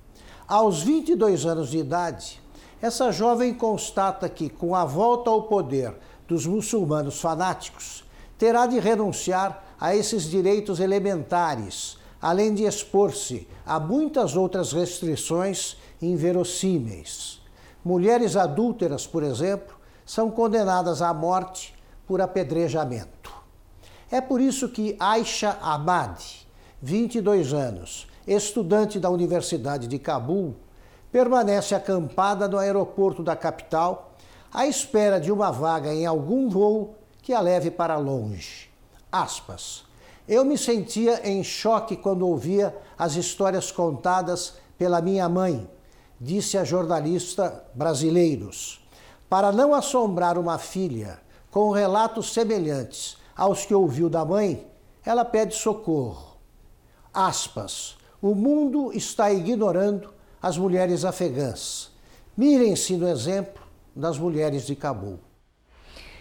Aos 0.49 0.81
22 0.81 1.45
anos 1.45 1.71
de 1.71 1.79
idade, 1.79 2.41
essa 2.81 3.11
jovem 3.11 3.53
constata 3.53 4.29
que, 4.29 4.49
com 4.49 4.77
a 4.77 4.85
volta 4.85 5.29
ao 5.29 5.43
poder 5.43 5.93
dos 6.29 6.47
muçulmanos 6.47 7.21
fanáticos, 7.21 8.05
terá 8.39 8.65
de 8.65 8.79
renunciar 8.79 9.65
a 9.81 9.97
esses 9.97 10.23
direitos 10.23 10.79
elementares, 10.79 11.99
além 12.23 12.55
de 12.55 12.63
expor-se 12.63 13.49
a 13.67 13.81
muitas 13.81 14.37
outras 14.37 14.73
restrições 14.73 15.77
inverossímeis. 16.01 17.41
Mulheres 17.85 18.37
adúlteras, 18.37 19.05
por 19.05 19.25
exemplo, 19.25 19.75
são 20.05 20.31
condenadas 20.31 21.03
à 21.03 21.13
morte 21.13 21.75
por 22.07 22.21
apedrejamento. 22.21 23.35
É 24.09 24.21
por 24.21 24.41
isso 24.41 24.69
que 24.69 24.97
Aisha 25.01 25.59
Ahmad, 25.61 26.21
22 26.81 27.53
anos, 27.53 28.07
estudante 28.27 28.99
da 28.99 29.09
Universidade 29.09 29.87
de 29.87 29.99
Cabul, 29.99 30.57
permanece 31.13 31.75
acampada 31.75 32.49
no 32.49 32.59
aeroporto 32.59 33.23
da 33.23 33.37
capital 33.37 34.15
à 34.53 34.67
espera 34.67 35.21
de 35.21 35.31
uma 35.31 35.51
vaga 35.51 35.93
em 35.95 36.07
algum 36.07 36.49
voo 36.49 36.95
que 37.23 37.33
a 37.33 37.41
leve 37.41 37.71
para 37.71 37.97
longe. 37.97 38.71
Aspas. 39.11 39.85
Eu 40.29 40.45
me 40.45 40.59
sentia 40.59 41.29
em 41.29 41.45
choque 41.45 41.97
quando 41.97 42.27
ouvia 42.27 42.77
as 42.99 43.15
histórias 43.15 43.71
contadas 43.71 44.55
pela 44.77 45.01
minha 45.01 45.29
mãe, 45.29 45.71
disse 46.21 46.59
a 46.59 46.65
jornalista 46.65 47.65
brasileiros. 47.75 48.85
Para 49.29 49.53
não 49.53 49.73
assombrar 49.73 50.37
uma 50.37 50.59
filha 50.59 51.21
com 51.51 51.71
relatos 51.71 52.33
semelhantes 52.33 53.17
aos 53.37 53.65
que 53.65 53.75
ouviu 53.75 54.09
da 54.09 54.25
mãe, 54.25 54.67
ela 55.05 55.25
pede 55.25 55.55
socorro. 55.55 56.37
Aspas. 57.15 57.97
O 58.27 58.35
mundo 58.35 58.91
está 58.93 59.33
ignorando 59.33 60.13
as 60.43 60.59
mulheres 60.59 61.05
afegãs. 61.05 61.93
Mirem-se 62.37 62.97
no 62.97 63.07
exemplo 63.07 63.63
das 63.95 64.19
mulheres 64.19 64.67
de 64.67 64.75
Cabul. 64.75 65.21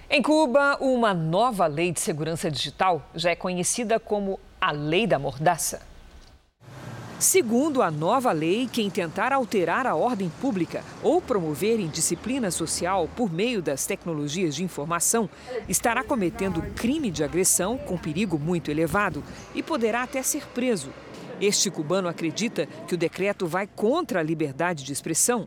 Em 0.08 0.22
Cuba, 0.22 0.78
uma 0.80 1.16
nova 1.16 1.66
lei 1.66 1.92
de 1.92 2.00
segurança 2.00 2.52
digital 2.52 3.10
já 3.16 3.32
é 3.32 3.36
conhecida 3.36 4.00
como 4.00 4.40
a 4.62 4.72
Lei 4.72 5.08
da 5.08 5.18
Mordaça. 5.18 5.82
Segundo 7.18 7.82
a 7.82 7.90
nova 7.90 8.32
lei, 8.32 8.70
quem 8.72 8.88
tentar 8.88 9.34
alterar 9.34 9.88
a 9.88 9.96
ordem 9.96 10.30
pública 10.40 10.84
ou 11.02 11.20
promover 11.20 11.80
indisciplina 11.80 12.52
social 12.52 13.10
por 13.16 13.34
meio 13.34 13.64
das 13.64 13.88
tecnologias 13.88 14.54
de 14.54 14.64
informação 14.64 15.28
estará 15.68 16.04
cometendo 16.04 16.62
crime 16.76 17.10
de 17.10 17.24
agressão 17.24 17.80
com 17.80 17.98
perigo 17.98 18.38
muito 18.38 18.70
elevado 18.70 19.24
e 19.56 19.64
poderá 19.64 20.04
até 20.04 20.22
ser 20.22 20.46
preso. 20.50 20.92
Este 21.40 21.70
cubano 21.70 22.08
acredita 22.08 22.66
que 22.88 22.96
o 22.96 22.98
decreto 22.98 23.46
vai 23.46 23.68
contra 23.68 24.20
a 24.20 24.24
liberdade 24.24 24.84
de 24.84 24.94
expressão. 24.94 25.46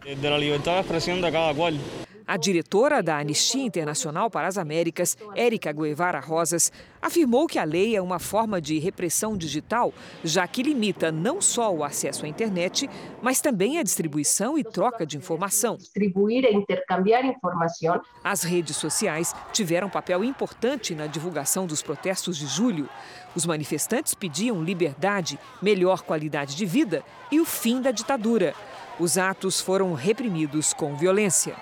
A 2.27 2.37
diretora 2.37 3.03
da 3.03 3.19
Anistia 3.19 3.65
Internacional 3.65 4.29
para 4.29 4.47
as 4.47 4.59
Américas, 4.59 5.17
Érica 5.35 5.73
Guevara 5.73 6.21
Rosas, 6.21 6.71
afirmou 7.01 7.47
que 7.47 7.59
a 7.59 7.65
lei 7.65 7.97
é 7.97 8.03
uma 8.03 8.19
forma 8.19 8.61
de 8.61 8.79
repressão 8.79 9.35
digital, 9.35 9.95
já 10.23 10.47
que 10.47 10.63
limita 10.63 11.11
não 11.11 11.41
só 11.41 11.75
o 11.75 11.83
acesso 11.83 12.27
à 12.27 12.29
internet, 12.29 12.87
mas 13.23 13.41
também 13.41 13.79
a 13.79 13.83
distribuição 13.83 14.59
e 14.59 14.63
troca 14.63 15.07
de 15.07 15.17
informação. 15.17 15.77
Distribuir 15.77 16.45
e 16.45 16.55
intercambiar 16.55 17.25
informação. 17.25 17.99
As 18.23 18.43
redes 18.43 18.77
sociais 18.77 19.35
tiveram 19.51 19.89
papel 19.89 20.23
importante 20.23 20.95
na 20.95 21.07
divulgação 21.07 21.67
dos 21.67 21.81
protestos 21.81 22.37
de 22.37 22.47
julho. 22.47 22.91
Os 23.39 23.47
manifestantes 23.47 24.15
pediam 24.15 24.65
liberdade, 24.65 25.39
melhor 25.63 26.03
qualidade 26.03 26.57
de 26.57 26.67
vida 26.67 27.05
e 27.31 27.39
o 27.39 27.45
fim 27.45 27.81
da 27.81 27.93
ditadura. 27.93 28.53
Os 28.99 29.17
atos 29.17 29.61
foram 29.61 29.95
reprimidos 29.95 30.73
com 30.73 30.97
violência. 30.97 31.55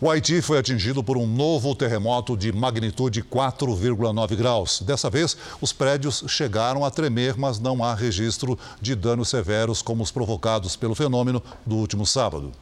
O 0.00 0.08
Haiti 0.08 0.40
foi 0.40 0.58
atingido 0.58 1.02
por 1.02 1.16
um 1.16 1.26
novo 1.26 1.74
terremoto 1.74 2.36
de 2.36 2.52
magnitude 2.52 3.20
4,9 3.20 4.36
graus. 4.36 4.80
Dessa 4.80 5.10
vez, 5.10 5.36
os 5.60 5.72
prédios 5.72 6.22
chegaram 6.28 6.84
a 6.84 6.90
tremer, 6.90 7.36
mas 7.36 7.58
não 7.58 7.82
há 7.82 7.92
registro 7.92 8.56
de 8.80 8.94
danos 8.94 9.28
severos 9.28 9.82
como 9.82 10.04
os 10.04 10.12
provocados 10.12 10.76
pelo 10.76 10.94
fenômeno 10.94 11.42
do 11.66 11.74
último 11.74 12.06
sábado. 12.06 12.52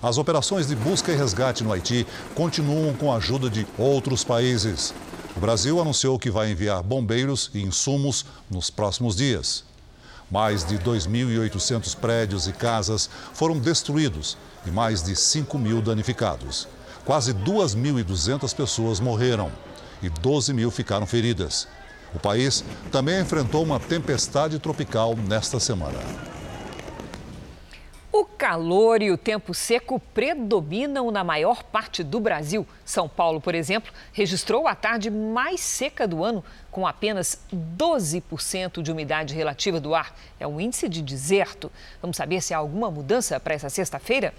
As 0.00 0.18
operações 0.18 0.68
de 0.68 0.76
busca 0.76 1.10
e 1.10 1.16
resgate 1.16 1.64
no 1.64 1.72
Haiti 1.72 2.06
continuam 2.32 2.94
com 2.94 3.10
a 3.10 3.16
ajuda 3.16 3.50
de 3.50 3.66
outros 3.76 4.22
países. 4.22 4.94
O 5.36 5.40
Brasil 5.40 5.78
anunciou 5.78 6.18
que 6.18 6.30
vai 6.30 6.50
enviar 6.50 6.82
bombeiros 6.82 7.50
e 7.52 7.60
insumos 7.60 8.24
nos 8.50 8.70
próximos 8.70 9.14
dias. 9.14 9.64
Mais 10.30 10.64
de 10.64 10.78
2.800 10.78 11.94
prédios 11.94 12.48
e 12.48 12.52
casas 12.52 13.10
foram 13.34 13.58
destruídos 13.58 14.38
e 14.64 14.70
mais 14.70 15.02
de 15.02 15.14
5 15.14 15.58
mil 15.58 15.82
danificados. 15.82 16.66
Quase 17.04 17.34
2.200 17.34 18.54
pessoas 18.54 18.98
morreram 18.98 19.52
e 20.02 20.08
12 20.08 20.54
mil 20.54 20.70
ficaram 20.70 21.06
feridas. 21.06 21.68
O 22.14 22.18
país 22.18 22.64
também 22.90 23.20
enfrentou 23.20 23.62
uma 23.62 23.78
tempestade 23.78 24.58
tropical 24.58 25.14
nesta 25.16 25.60
semana. 25.60 25.98
O 28.18 28.24
calor 28.24 29.02
e 29.02 29.10
o 29.10 29.18
tempo 29.18 29.52
seco 29.52 30.00
predominam 30.00 31.10
na 31.10 31.22
maior 31.22 31.62
parte 31.62 32.02
do 32.02 32.18
Brasil. 32.18 32.66
São 32.82 33.06
Paulo, 33.06 33.42
por 33.42 33.54
exemplo, 33.54 33.92
registrou 34.10 34.66
a 34.66 34.74
tarde 34.74 35.10
mais 35.10 35.60
seca 35.60 36.08
do 36.08 36.24
ano, 36.24 36.42
com 36.70 36.86
apenas 36.86 37.38
12% 37.76 38.80
de 38.80 38.90
umidade 38.90 39.34
relativa 39.34 39.78
do 39.78 39.94
ar. 39.94 40.16
É 40.40 40.46
um 40.46 40.58
índice 40.58 40.88
de 40.88 41.02
deserto. 41.02 41.70
Vamos 42.00 42.16
saber 42.16 42.40
se 42.40 42.54
há 42.54 42.56
alguma 42.56 42.90
mudança 42.90 43.38
para 43.38 43.52
essa 43.52 43.68
sexta-feira? 43.68 44.32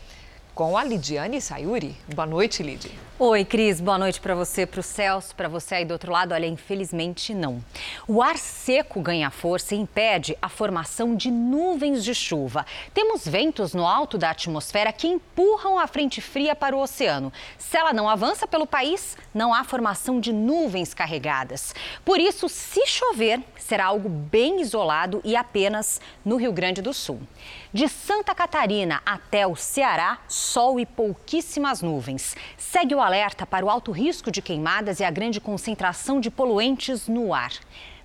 Com 0.57 0.75
a 0.75 0.83
Lidiane 0.83 1.39
Sayuri. 1.39 1.95
Boa 2.15 2.25
noite, 2.25 2.63
Lid. 2.63 2.89
Oi, 3.19 3.45
Cris. 3.45 3.79
Boa 3.79 3.97
noite 3.97 4.19
para 4.19 4.33
você, 4.33 4.65
para 4.65 4.79
o 4.79 4.83
Celso, 4.83 5.35
para 5.35 5.47
você 5.47 5.75
aí 5.75 5.85
do 5.85 5.91
outro 5.91 6.11
lado. 6.11 6.33
Olha, 6.33 6.47
infelizmente 6.47 7.31
não. 7.31 7.63
O 8.07 8.23
ar 8.23 8.37
seco 8.39 8.99
ganha 8.99 9.29
força 9.29 9.75
e 9.75 9.77
impede 9.77 10.35
a 10.41 10.49
formação 10.49 11.15
de 11.15 11.29
nuvens 11.29 12.03
de 12.03 12.15
chuva. 12.15 12.65
Temos 12.91 13.27
ventos 13.27 13.75
no 13.75 13.85
alto 13.85 14.17
da 14.17 14.31
atmosfera 14.31 14.91
que 14.91 15.07
empurram 15.07 15.77
a 15.77 15.85
frente 15.85 16.21
fria 16.21 16.55
para 16.55 16.75
o 16.75 16.81
oceano. 16.81 17.31
Se 17.59 17.77
ela 17.77 17.93
não 17.93 18.09
avança 18.09 18.47
pelo 18.47 18.65
país, 18.65 19.15
não 19.35 19.53
há 19.53 19.63
formação 19.63 20.19
de 20.19 20.33
nuvens 20.33 20.91
carregadas. 20.91 21.73
Por 22.03 22.19
isso, 22.19 22.49
se 22.49 22.85
chover, 22.87 23.41
será 23.57 23.85
algo 23.85 24.09
bem 24.09 24.61
isolado 24.61 25.21
e 25.23 25.35
apenas 25.35 26.01
no 26.25 26.35
Rio 26.35 26.51
Grande 26.51 26.81
do 26.81 26.93
Sul. 26.93 27.19
De 27.77 27.87
Santa 27.87 28.33
Catarina 28.33 29.03
até 29.05 29.45
o 29.45 29.55
Ceará, 29.55 30.17
sol 30.27 30.79
e 30.79 30.85
pouquíssimas 30.87 31.79
nuvens. 31.79 32.35
Segue 32.57 32.95
o 32.95 32.99
alerta 32.99 33.45
para 33.45 33.63
o 33.63 33.69
alto 33.69 33.91
risco 33.91 34.31
de 34.31 34.41
queimadas 34.41 34.99
e 34.99 35.03
a 35.03 35.11
grande 35.11 35.39
concentração 35.39 36.19
de 36.19 36.31
poluentes 36.31 37.07
no 37.07 37.35
ar. 37.35 37.51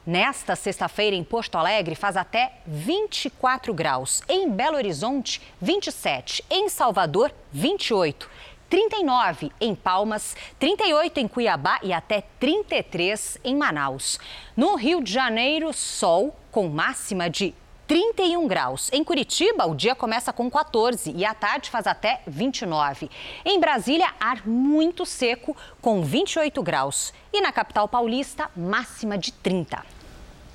Nesta 0.06 0.54
sexta-feira, 0.54 1.16
em 1.16 1.24
Porto 1.24 1.56
Alegre, 1.56 1.94
faz 1.94 2.18
até 2.18 2.58
24 2.66 3.72
graus. 3.72 4.20
Em 4.28 4.50
Belo 4.50 4.76
Horizonte, 4.76 5.40
27. 5.58 6.44
Em 6.50 6.68
Salvador, 6.68 7.32
28. 7.50 8.28
39 8.68 9.52
em 9.58 9.74
Palmas, 9.74 10.36
38 10.58 11.18
em 11.18 11.28
Cuiabá 11.28 11.78
e 11.82 11.94
até 11.94 12.22
33 12.38 13.38
em 13.42 13.56
Manaus. 13.56 14.18
No 14.54 14.74
Rio 14.74 15.02
de 15.02 15.10
Janeiro, 15.10 15.72
sol 15.72 16.36
com 16.50 16.68
máxima 16.68 17.30
de 17.30 17.54
31 17.86 18.46
graus. 18.46 18.88
Em 18.92 19.02
Curitiba, 19.04 19.66
o 19.66 19.74
dia 19.74 19.94
começa 19.94 20.32
com 20.32 20.50
14 20.50 21.12
e 21.14 21.24
à 21.24 21.34
tarde 21.34 21.70
faz 21.70 21.86
até 21.86 22.20
29. 22.26 23.10
Em 23.44 23.60
Brasília, 23.60 24.08
ar 24.18 24.46
muito 24.46 25.04
seco, 25.04 25.56
com 25.80 26.02
28 26.02 26.62
graus. 26.62 27.12
E 27.32 27.40
na 27.40 27.52
capital 27.52 27.88
paulista, 27.88 28.50
máxima 28.56 29.18
de 29.18 29.32
30. 29.32 29.84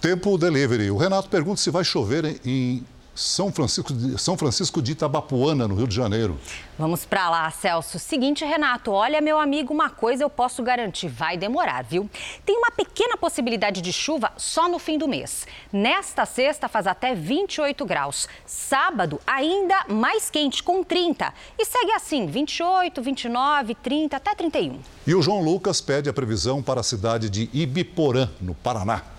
Tempo 0.01 0.37
delivery. 0.37 0.91
O 0.91 0.97
Renato 0.97 1.29
pergunta 1.29 1.59
se 1.59 1.71
vai 1.71 1.83
chover 1.83 2.39
em 2.45 2.85
são 3.17 3.51
Francisco, 3.51 3.91
de, 3.91 4.21
São 4.21 4.37
Francisco 4.37 4.79
de 4.79 4.91
Itabapuana, 4.91 5.67
no 5.67 5.73
Rio 5.73 5.87
de 5.87 5.95
Janeiro. 5.95 6.39
Vamos 6.77 7.03
para 7.03 7.27
lá, 7.31 7.49
Celso. 7.49 7.97
Seguinte, 7.97 8.45
Renato, 8.45 8.91
olha, 8.91 9.19
meu 9.19 9.39
amigo, 9.39 9.73
uma 9.73 9.89
coisa 9.89 10.23
eu 10.23 10.29
posso 10.29 10.61
garantir: 10.61 11.07
vai 11.07 11.35
demorar, 11.35 11.83
viu? 11.83 12.07
Tem 12.45 12.55
uma 12.55 12.69
pequena 12.69 13.17
possibilidade 13.17 13.81
de 13.81 13.91
chuva 13.91 14.31
só 14.37 14.69
no 14.69 14.77
fim 14.77 14.99
do 14.99 15.07
mês. 15.07 15.47
Nesta 15.73 16.27
sexta 16.27 16.67
faz 16.67 16.85
até 16.85 17.15
28 17.15 17.83
graus. 17.85 18.27
Sábado, 18.45 19.19
ainda 19.25 19.85
mais 19.89 20.29
quente, 20.29 20.61
com 20.61 20.83
30. 20.83 21.33
E 21.57 21.65
segue 21.65 21.91
assim: 21.93 22.27
28, 22.27 23.01
29, 23.01 23.73
30, 23.73 24.15
até 24.15 24.35
31. 24.35 24.79
E 25.07 25.15
o 25.15 25.21
João 25.23 25.41
Lucas 25.41 25.81
pede 25.81 26.07
a 26.07 26.13
previsão 26.13 26.61
para 26.61 26.81
a 26.81 26.83
cidade 26.83 27.31
de 27.31 27.49
Ibiporã, 27.51 28.29
no 28.39 28.53
Paraná. 28.53 29.16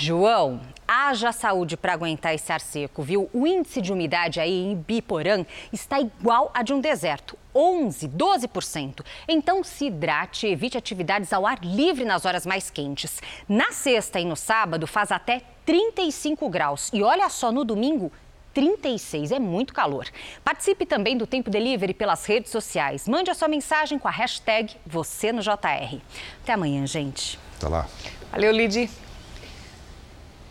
João, 0.00 0.60
haja 0.86 1.32
saúde 1.32 1.76
para 1.76 1.92
aguentar 1.92 2.32
esse 2.32 2.52
ar 2.52 2.60
seco, 2.60 3.02
viu? 3.02 3.28
O 3.32 3.44
índice 3.48 3.80
de 3.82 3.92
umidade 3.92 4.38
aí 4.38 4.66
em 4.66 4.76
Biporã 4.76 5.44
está 5.72 5.98
igual 5.98 6.52
a 6.54 6.62
de 6.62 6.72
um 6.72 6.80
deserto. 6.80 7.36
11, 7.52 8.06
12%. 8.06 9.04
Então 9.26 9.64
se 9.64 9.86
hidrate 9.86 10.46
e 10.46 10.52
evite 10.52 10.78
atividades 10.78 11.32
ao 11.32 11.44
ar 11.44 11.58
livre 11.64 12.04
nas 12.04 12.24
horas 12.24 12.46
mais 12.46 12.70
quentes. 12.70 13.20
Na 13.48 13.72
sexta 13.72 14.20
e 14.20 14.24
no 14.24 14.36
sábado 14.36 14.86
faz 14.86 15.10
até 15.10 15.42
35 15.66 16.48
graus. 16.48 16.90
E 16.92 17.02
olha 17.02 17.28
só, 17.28 17.50
no 17.50 17.64
domingo, 17.64 18.12
36, 18.54 19.32
é 19.32 19.40
muito 19.40 19.74
calor. 19.74 20.06
Participe 20.44 20.86
também 20.86 21.18
do 21.18 21.26
Tempo 21.26 21.50
Delivery 21.50 21.92
pelas 21.92 22.24
redes 22.24 22.52
sociais. 22.52 23.08
Mande 23.08 23.32
a 23.32 23.34
sua 23.34 23.48
mensagem 23.48 23.98
com 23.98 24.06
a 24.06 24.12
hashtag 24.12 24.76
você 24.86 25.32
no 25.32 25.42
JR. 25.42 25.98
Até 26.44 26.52
amanhã, 26.52 26.86
gente. 26.86 27.36
Até 27.56 27.66
lá. 27.66 27.88
Valeu, 28.30 28.52
Lidi. 28.52 28.88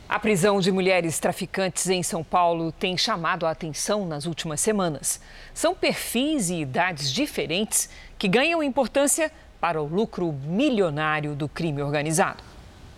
A 0.09 0.19
prisão 0.19 0.61
de 0.61 0.71
mulheres 0.71 1.19
traficantes 1.19 1.89
em 1.89 2.01
São 2.01 2.23
Paulo 2.23 2.71
tem 2.71 2.97
chamado 2.97 3.45
a 3.45 3.51
atenção 3.51 4.07
nas 4.07 4.25
últimas 4.25 4.61
semanas. 4.61 5.19
São 5.53 5.75
perfis 5.75 6.49
e 6.49 6.61
idades 6.61 7.11
diferentes 7.11 7.89
que 8.17 8.29
ganham 8.29 8.63
importância 8.63 9.29
para 9.59 9.81
o 9.81 9.85
lucro 9.85 10.31
milionário 10.31 11.35
do 11.35 11.49
crime 11.49 11.81
organizado. 11.81 12.41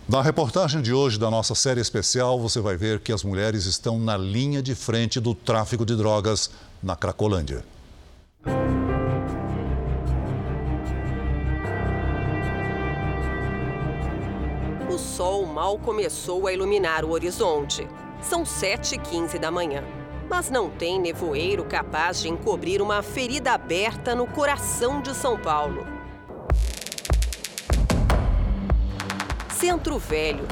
Na 0.08 0.22
reportagem 0.22 0.80
de 0.80 0.92
hoje 0.92 1.18
da 1.18 1.30
nossa 1.30 1.54
série 1.54 1.80
especial, 1.80 2.38
você 2.38 2.60
vai 2.60 2.76
ver 2.76 3.00
que 3.00 3.12
as 3.12 3.24
mulheres 3.24 3.64
estão 3.64 3.98
na 3.98 4.16
linha 4.16 4.62
de 4.62 4.76
frente 4.76 5.18
do 5.18 5.34
tráfico 5.34 5.84
de 5.84 5.96
drogas 5.96 6.50
na 6.80 6.94
Cracolândia. 6.94 7.64
Sol 15.00 15.46
mal 15.46 15.78
começou 15.78 16.46
a 16.46 16.52
iluminar 16.52 17.04
o 17.04 17.10
horizonte. 17.10 17.88
São 18.20 18.44
7h15 18.44 19.38
da 19.38 19.50
manhã. 19.50 19.82
Mas 20.28 20.50
não 20.50 20.70
tem 20.70 21.00
nevoeiro 21.00 21.64
capaz 21.64 22.20
de 22.20 22.28
encobrir 22.28 22.80
uma 22.80 23.02
ferida 23.02 23.52
aberta 23.52 24.14
no 24.14 24.26
coração 24.26 25.00
de 25.00 25.12
São 25.14 25.36
Paulo. 25.36 25.84
Centro 29.58 29.98
Velho. 29.98 30.46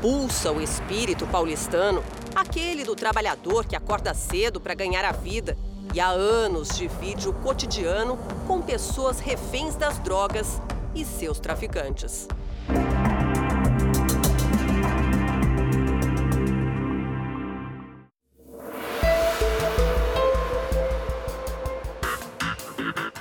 Pulsa 0.00 0.50
o 0.50 0.60
espírito 0.60 1.26
paulistano, 1.26 2.02
aquele 2.34 2.84
do 2.84 2.96
trabalhador 2.96 3.66
que 3.66 3.76
acorda 3.76 4.14
cedo 4.14 4.58
para 4.58 4.74
ganhar 4.74 5.04
a 5.04 5.12
vida 5.12 5.56
e 5.92 6.00
há 6.00 6.08
anos 6.08 6.68
divide 6.76 7.28
o 7.28 7.32
cotidiano 7.32 8.18
com 8.46 8.62
pessoas 8.62 9.20
reféns 9.20 9.76
das 9.76 9.98
drogas 9.98 10.60
e 10.94 11.04
seus 11.04 11.38
traficantes. 11.38 12.26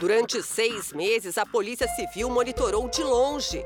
Durante 0.09 0.41
seis 0.41 0.91
meses, 0.91 1.37
a 1.37 1.45
Polícia 1.45 1.87
Civil 1.89 2.31
monitorou 2.31 2.89
de 2.89 3.03
longe 3.03 3.63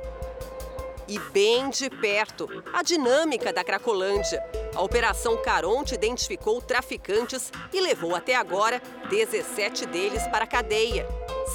e 1.08 1.18
bem 1.32 1.70
de 1.70 1.90
perto 1.90 2.50
a 2.74 2.84
dinâmica 2.84 3.54
da 3.54 3.64
Cracolândia. 3.64 4.44
A 4.76 4.82
Operação 4.82 5.42
Caronte 5.42 5.96
identificou 5.96 6.62
traficantes 6.62 7.50
e 7.72 7.80
levou 7.80 8.14
até 8.14 8.36
agora 8.36 8.82
17 9.10 9.86
deles 9.86 10.28
para 10.28 10.44
a 10.44 10.48
cadeia. 10.48 11.08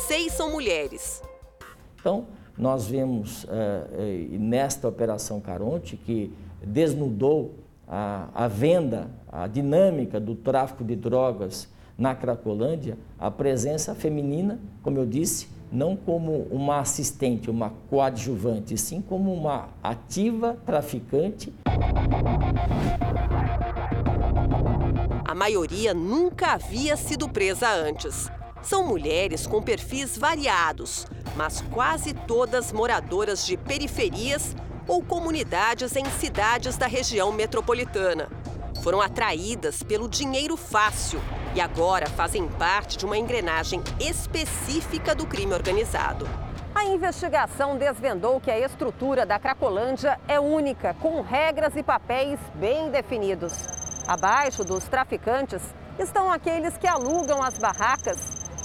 Seis 0.07 0.33
são 0.33 0.53
mulheres. 0.53 1.23
Então, 2.01 2.27
nós 2.57 2.87
vemos 2.87 3.45
uh, 3.45 3.49
nesta 4.39 4.89
Operação 4.89 5.39
Caronte 5.39 5.99
que 5.99 6.33
desnudou 6.63 7.57
a, 7.87 8.31
a 8.35 8.49
venda, 8.49 9.11
a 9.31 9.47
dinâmica 9.47 10.19
do 10.19 10.35
tráfico 10.35 10.83
de 10.83 10.97
drogas 10.97 11.69
na 11.99 12.15
Cracolândia 12.15 12.97
a 13.19 13.29
presença 13.29 13.93
feminina, 13.93 14.61
como 14.85 14.99
eu 14.99 15.05
disse, 15.05 15.49
não 15.71 15.97
como 15.97 16.47
uma 16.51 16.79
assistente, 16.79 17.51
uma 17.51 17.71
coadjuvante, 17.91 18.79
sim 18.79 19.03
como 19.03 19.35
uma 19.35 19.69
ativa 19.83 20.57
traficante. 20.65 21.53
A 25.25 25.35
maioria 25.35 25.93
nunca 25.93 26.53
havia 26.53 26.97
sido 26.97 27.29
presa 27.29 27.69
antes. 27.69 28.31
São 28.63 28.87
mulheres 28.87 29.47
com 29.47 29.61
perfis 29.61 30.17
variados, 30.17 31.07
mas 31.37 31.61
quase 31.73 32.15
todas 32.15 32.73
moradoras 32.73 33.45
de 33.45 33.57
periferias 33.57 34.57
ou 34.87 35.03
comunidades 35.03 35.95
em 35.97 36.05
cidades 36.07 36.77
da 36.77 36.87
região 36.87 37.31
metropolitana. 37.31 38.29
Foram 38.83 39.01
atraídas 39.01 39.83
pelo 39.83 40.09
dinheiro 40.09 40.57
fácil 40.57 41.21
e 41.55 41.61
agora 41.61 42.07
fazem 42.07 42.49
parte 42.49 42.97
de 42.97 43.05
uma 43.05 43.19
engrenagem 43.19 43.83
específica 43.99 45.15
do 45.15 45.27
crime 45.27 45.53
organizado. 45.53 46.29
A 46.75 46.85
investigação 46.85 47.77
desvendou 47.77 48.41
que 48.41 48.51
a 48.51 48.59
estrutura 48.59 49.27
da 49.27 49.39
Cracolândia 49.39 50.19
é 50.29 50.39
única, 50.39 50.95
com 50.95 51.21
regras 51.23 51.75
e 51.75 51.83
papéis 51.83 52.39
bem 52.55 52.89
definidos. 52.91 53.53
Abaixo 54.07 54.63
dos 54.63 54.85
traficantes 54.85 55.63
estão 55.99 56.31
aqueles 56.31 56.77
que 56.79 56.87
alugam 56.87 57.43
as 57.43 57.59
barracas 57.59 58.19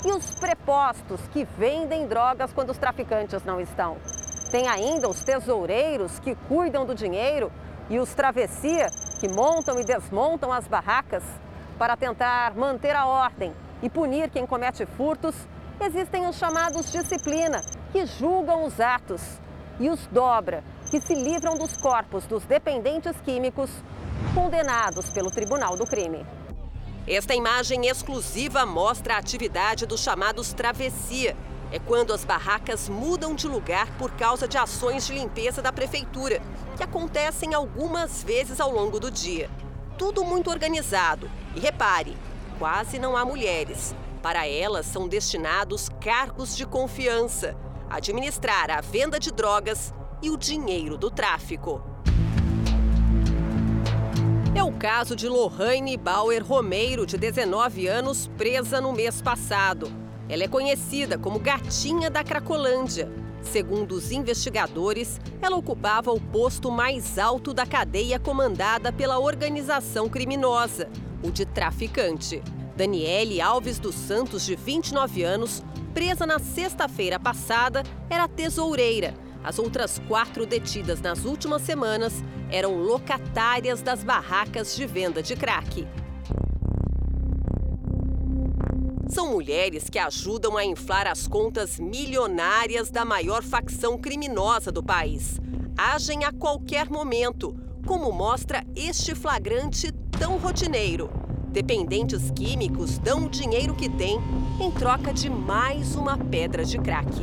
e 0.06 0.12
os 0.12 0.36
prepostos 0.40 1.22
que 1.32 1.44
vendem 1.58 2.06
drogas 2.08 2.54
quando 2.54 2.70
os 2.70 2.78
traficantes 2.78 3.44
não 3.44 3.60
estão. 3.60 3.98
Tem 4.52 4.68
ainda 4.68 5.10
os 5.10 5.24
tesoureiros 5.24 6.20
que 6.20 6.36
cuidam 6.48 6.86
do 6.86 6.94
dinheiro 6.94 7.52
e 7.90 7.98
os 7.98 8.14
travessia 8.14 8.92
que 9.24 9.30
montam 9.30 9.80
e 9.80 9.86
desmontam 9.86 10.52
as 10.52 10.68
barracas 10.68 11.24
para 11.80 11.96
tentar 11.96 12.54
manter 12.58 12.94
a 12.94 13.06
ordem 13.06 13.54
e 13.82 13.90
punir 13.90 14.30
quem 14.30 14.46
comete 14.46 14.86
furtos, 14.86 15.34
existem 15.80 16.28
os 16.28 16.36
chamados 16.36 16.92
disciplina, 16.92 17.62
que 17.94 18.06
julgam 18.06 18.66
os 18.66 18.82
atos, 18.82 19.22
e 19.80 19.90
os 19.90 20.06
dobra, 20.08 20.62
que 20.92 21.00
se 21.00 21.16
livram 21.16 21.58
dos 21.58 21.78
corpos 21.78 22.26
dos 22.26 22.44
dependentes 22.44 23.16
químicos 23.24 23.70
condenados 24.36 25.10
pelo 25.12 25.32
Tribunal 25.32 25.78
do 25.78 25.88
Crime. 25.88 26.26
Esta 27.08 27.34
imagem 27.34 27.86
exclusiva 27.86 28.66
mostra 28.66 29.16
a 29.16 29.20
atividade 29.20 29.86
dos 29.86 30.02
chamados 30.02 30.52
travessia. 30.52 31.34
É 31.74 31.80
quando 31.80 32.14
as 32.14 32.24
barracas 32.24 32.88
mudam 32.88 33.36
de 33.36 33.50
lugar 33.50 33.92
por 33.98 34.12
causa 34.12 34.48
de 34.48 34.58
ações 34.58 35.06
de 35.06 35.14
limpeza 35.14 35.62
da 35.62 35.74
prefeitura, 35.74 36.42
que 36.78 36.84
acontecem 36.84 37.54
algumas 37.54 38.24
vezes 38.24 38.62
ao 38.62 38.72
longo 38.72 38.98
do 38.98 39.12
dia 39.12 39.50
tudo 39.98 40.24
muito 40.24 40.50
organizado. 40.50 41.30
E 41.56 41.60
repare, 41.60 42.18
quase 42.60 43.00
não 43.00 43.16
há 43.16 43.24
mulheres. 43.24 43.96
Para 44.22 44.48
elas 44.48 44.86
são 44.86 45.08
destinados 45.08 45.90
cargos 46.02 46.56
de 46.56 46.66
confiança, 46.66 47.56
administrar 47.90 48.72
a 48.72 48.82
venda 48.82 49.20
de 49.20 49.32
drogas 49.32 49.94
e 50.22 50.30
o 50.30 50.38
dinheiro 50.38 50.98
do 50.98 51.12
tráfico. 51.12 51.82
É 54.56 54.64
o 54.64 54.72
caso 54.74 55.16
de 55.16 55.28
Lohane 55.28 55.98
Bauer 55.98 56.46
Romeiro, 56.46 57.06
de 57.06 57.18
19 57.18 57.88
anos, 57.88 58.28
presa 58.38 58.80
no 58.80 58.94
mês 58.94 59.22
passado. 59.22 60.03
Ela 60.30 60.44
é 60.44 60.48
conhecida 60.48 61.18
como 61.18 61.40
Gatinha 61.40 62.10
da 62.10 62.24
Cracolândia 62.24 63.10
Segundo 63.44 63.92
os 63.92 64.12
investigadores, 64.12 65.20
ela 65.42 65.58
ocupava 65.58 66.12
o 66.12 66.20
posto 66.20 66.72
mais 66.72 67.20
alto 67.20 67.54
da 67.54 67.66
cadeia 67.66 68.18
comandada 68.18 68.92
pela 68.92 69.20
organização 69.20 70.10
criminosa, 70.10 70.90
o 71.22 71.30
de 71.30 71.46
traficante. 71.46 72.42
Daniele 72.76 73.40
Alves 73.42 73.78
dos 73.78 73.94
Santos, 73.94 74.44
de 74.44 74.56
29 74.56 75.24
anos, 75.24 75.62
presa 75.94 76.26
na 76.26 76.40
sexta-feira 76.40 77.20
passada, 77.20 77.84
era 78.10 78.28
tesoureira, 78.28 79.14
As 79.44 79.60
outras 79.60 80.02
quatro 80.08 80.46
detidas 80.46 81.02
nas 81.02 81.26
últimas 81.26 81.62
semanas 81.64 82.24
eram 82.50 82.78
locatárias 82.78 83.82
das 83.82 84.02
barracas 84.02 84.74
de 84.74 84.86
venda 84.86 85.22
de 85.22 85.36
crack. 85.36 85.86
São 89.08 89.32
mulheres 89.32 89.90
que 89.90 90.00
ajudam 90.00 90.56
a 90.58 90.66
inflar 90.66 91.08
as 91.08 91.28
contas 91.28 91.78
milionárias 91.80 92.90
da 92.90 93.04
maior 93.04 93.44
facção 93.44 93.98
criminosa 93.98 94.72
do 94.72 94.82
país. 94.82 95.40
Agem 95.78 96.24
a 96.24 96.32
qualquer 96.32 96.90
momento, 96.90 97.56
como 97.86 98.12
mostra 98.12 98.64
este 98.76 99.14
flagrante 99.14 99.92
tão 100.18 100.38
rotineiro. 100.38 101.10
Dependentes 101.52 102.32
químicos 102.32 102.98
dão 102.98 103.26
o 103.26 103.30
dinheiro 103.30 103.76
que 103.76 103.90
têm 103.90 104.20
em 104.60 104.72
troca 104.72 105.14
de 105.14 105.30
mais 105.30 105.96
uma 105.96 106.18
pedra 106.18 106.64
de 106.64 106.80
crack. 106.80 107.14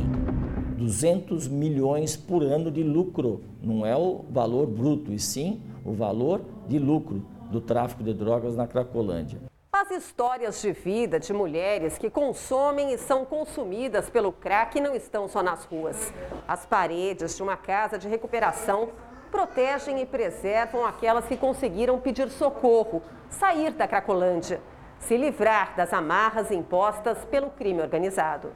200 0.77 1.47
milhões 1.47 2.15
por 2.15 2.43
ano 2.43 2.71
de 2.71 2.83
lucro. 2.83 3.41
Não 3.61 3.85
é 3.85 3.97
o 3.97 4.23
valor 4.29 4.67
bruto, 4.67 5.11
e 5.11 5.19
sim 5.19 5.59
o 5.83 5.93
valor 5.93 6.41
de 6.67 6.77
lucro 6.77 7.25
do 7.51 7.59
tráfico 7.59 8.03
de 8.03 8.13
drogas 8.13 8.55
na 8.55 8.67
Cracolândia. 8.67 9.50
As 9.91 10.05
histórias 10.05 10.61
de 10.61 10.71
vida 10.71 11.19
de 11.19 11.33
mulheres 11.33 11.97
que 11.97 12.09
consomem 12.09 12.93
e 12.93 12.97
são 12.97 13.25
consumidas 13.25 14.09
pelo 14.09 14.31
crack 14.31 14.79
não 14.79 14.95
estão 14.95 15.27
só 15.27 15.43
nas 15.43 15.65
ruas. 15.65 16.13
As 16.47 16.65
paredes 16.65 17.35
de 17.35 17.43
uma 17.43 17.57
casa 17.57 17.97
de 17.97 18.07
recuperação 18.07 18.91
protegem 19.29 19.99
e 19.99 20.05
preservam 20.05 20.85
aquelas 20.85 21.25
que 21.25 21.35
conseguiram 21.35 21.99
pedir 21.99 22.29
socorro, 22.29 23.03
sair 23.29 23.71
da 23.71 23.85
Cracolândia, 23.85 24.61
se 24.97 25.17
livrar 25.17 25.75
das 25.75 25.91
amarras 25.91 26.51
impostas 26.51 27.25
pelo 27.25 27.49
crime 27.49 27.81
organizado. 27.81 28.53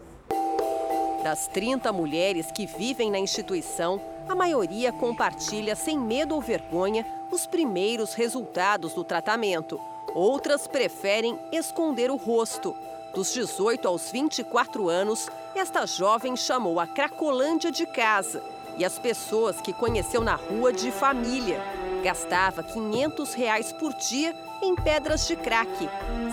Das 1.21 1.49
30 1.49 1.91
mulheres 1.91 2.49
que 2.49 2.65
vivem 2.65 3.11
na 3.11 3.19
instituição, 3.19 4.01
a 4.29 4.35
maioria 4.35 4.93
compartilha 4.93 5.75
sem 5.75 5.99
medo 5.99 6.33
ou 6.33 6.39
vergonha 6.39 7.05
os 7.29 7.45
primeiros 7.45 8.13
resultados 8.13 8.93
do 8.93 9.03
tratamento. 9.03 9.77
Outras 10.15 10.65
preferem 10.65 11.37
esconder 11.51 12.09
o 12.09 12.15
rosto. 12.15 12.73
Dos 13.13 13.33
18 13.33 13.85
aos 13.85 14.09
24 14.09 14.87
anos, 14.87 15.27
esta 15.53 15.85
jovem 15.85 16.37
chamou 16.37 16.79
a 16.79 16.87
Cracolândia 16.87 17.69
de 17.69 17.85
casa 17.85 18.41
e 18.77 18.85
as 18.85 18.97
pessoas 18.97 19.59
que 19.59 19.73
conheceu 19.73 20.21
na 20.21 20.35
rua 20.35 20.71
de 20.71 20.89
família. 20.89 21.61
Gastava 22.01 22.63
500 22.63 23.33
reais 23.33 23.73
por 23.73 23.93
dia 23.93 24.33
em 24.61 24.73
pedras 24.73 25.27
de 25.27 25.35
crack. 25.35 25.89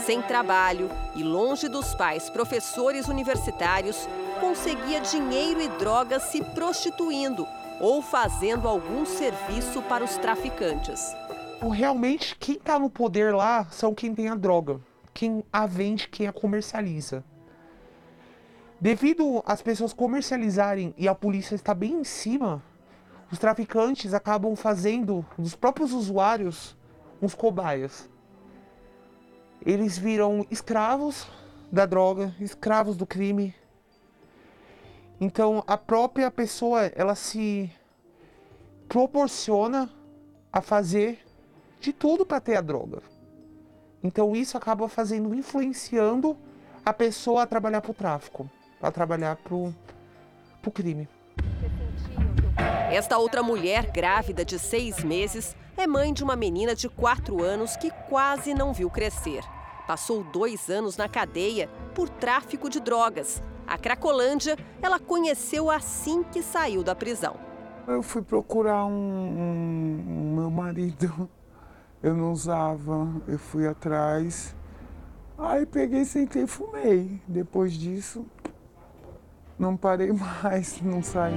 Sem 0.07 0.22
trabalho 0.22 0.89
e 1.16 1.24
longe 1.24 1.66
dos 1.66 1.93
pais 1.93 2.30
professores 2.30 3.09
universitários, 3.09 4.09
conseguia 4.41 5.01
dinheiro 5.01 5.61
e 5.61 5.66
drogas 5.66 6.22
se 6.24 6.41
prostituindo 6.41 7.49
ou 7.80 8.01
fazendo 8.01 8.68
algum 8.68 9.05
serviço 9.05 9.83
para 9.83 10.05
os 10.05 10.16
traficantes. 10.18 11.16
Realmente, 11.70 12.36
quem 12.36 12.56
está 12.56 12.78
no 12.78 12.90
poder 12.90 13.34
lá 13.34 13.64
são 13.66 13.94
quem 13.94 14.14
tem 14.14 14.28
a 14.28 14.34
droga, 14.34 14.80
quem 15.14 15.44
a 15.52 15.64
vende, 15.64 16.08
quem 16.08 16.26
a 16.26 16.32
comercializa. 16.32 17.24
Devido 18.80 19.42
às 19.46 19.62
pessoas 19.62 19.92
comercializarem 19.92 20.92
e 20.98 21.06
a 21.06 21.14
polícia 21.14 21.54
está 21.54 21.72
bem 21.72 22.00
em 22.00 22.04
cima, 22.04 22.60
os 23.30 23.38
traficantes 23.38 24.12
acabam 24.12 24.56
fazendo 24.56 25.24
dos 25.38 25.54
próprios 25.54 25.92
usuários 25.92 26.76
uns 27.20 27.34
cobaias. 27.34 28.10
Eles 29.64 29.96
viram 29.96 30.44
escravos 30.50 31.28
da 31.70 31.86
droga, 31.86 32.34
escravos 32.40 32.96
do 32.96 33.06
crime. 33.06 33.54
Então 35.20 35.62
a 35.64 35.78
própria 35.78 36.28
pessoa 36.28 36.86
ela 36.86 37.14
se 37.14 37.70
proporciona 38.88 39.88
a 40.52 40.60
fazer 40.60 41.24
de 41.83 41.93
tudo 41.93 42.24
para 42.24 42.41
ter 42.41 42.57
a 42.57 42.61
droga. 42.61 43.03
Então 44.03 44.35
isso 44.35 44.57
acaba 44.57 44.89
fazendo, 44.89 45.35
influenciando 45.35 46.37
a 46.85 46.93
pessoa 46.93 47.43
a 47.43 47.47
trabalhar 47.47 47.80
para 47.80 47.91
o 47.91 47.95
tráfico, 47.95 48.51
a 48.80 48.91
trabalhar 48.91 49.37
para 49.37 49.55
o 49.55 49.74
crime. 50.72 51.09
Esta 52.91 53.18
outra 53.18 53.43
mulher 53.43 53.91
grávida 53.91 54.45
de 54.45 54.59
seis 54.59 55.03
meses 55.03 55.57
é 55.76 55.87
mãe 55.87 56.12
de 56.12 56.22
uma 56.22 56.37
menina 56.37 56.74
de 56.74 56.89
quatro 56.89 57.43
anos 57.43 57.76
que 57.76 57.91
quase 58.09 58.55
não 58.55 58.72
viu 58.72 58.89
crescer. 58.89 59.43
Passou 59.87 60.22
dois 60.22 60.70
anos 60.70 60.97
na 60.97 61.09
cadeia 61.09 61.68
por 61.95 62.09
tráfico 62.09 62.68
de 62.70 62.78
drogas. 62.78 63.43
A 63.66 63.76
Cracolândia 63.76 64.57
ela 64.80 65.01
conheceu 65.01 65.70
assim 65.70 66.22
que 66.22 66.43
saiu 66.43 66.85
da 66.85 66.95
prisão. 66.95 67.37
Eu 67.89 68.03
fui 68.03 68.22
procurar 68.22 68.85
um, 68.85 68.93
um, 68.93 70.05
um 70.09 70.35
meu 70.37 70.51
marido 70.51 71.28
eu 72.03 72.14
não 72.14 72.32
usava, 72.32 73.09
eu 73.28 73.38
fui 73.38 73.66
atrás. 73.66 74.55
Aí 75.38 75.64
peguei, 75.64 76.05
sentei 76.05 76.42
e 76.42 76.46
fumei. 76.46 77.20
Depois 77.28 77.72
disso, 77.72 78.26
não 79.59 79.76
parei 79.76 80.11
mais, 80.42 80.80
não 80.82 81.03
saí. 81.03 81.34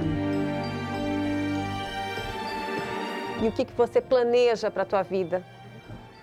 E 3.42 3.48
o 3.48 3.52
que, 3.52 3.64
que 3.64 3.72
você 3.74 4.00
planeja 4.00 4.70
para 4.70 4.82
a 4.82 4.86
tua 4.86 5.02
vida? 5.02 5.44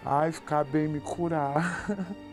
Ai, 0.06 0.32
ficar 0.32 0.66
bem, 0.66 0.88
me 0.88 1.00
curar. 1.00 1.86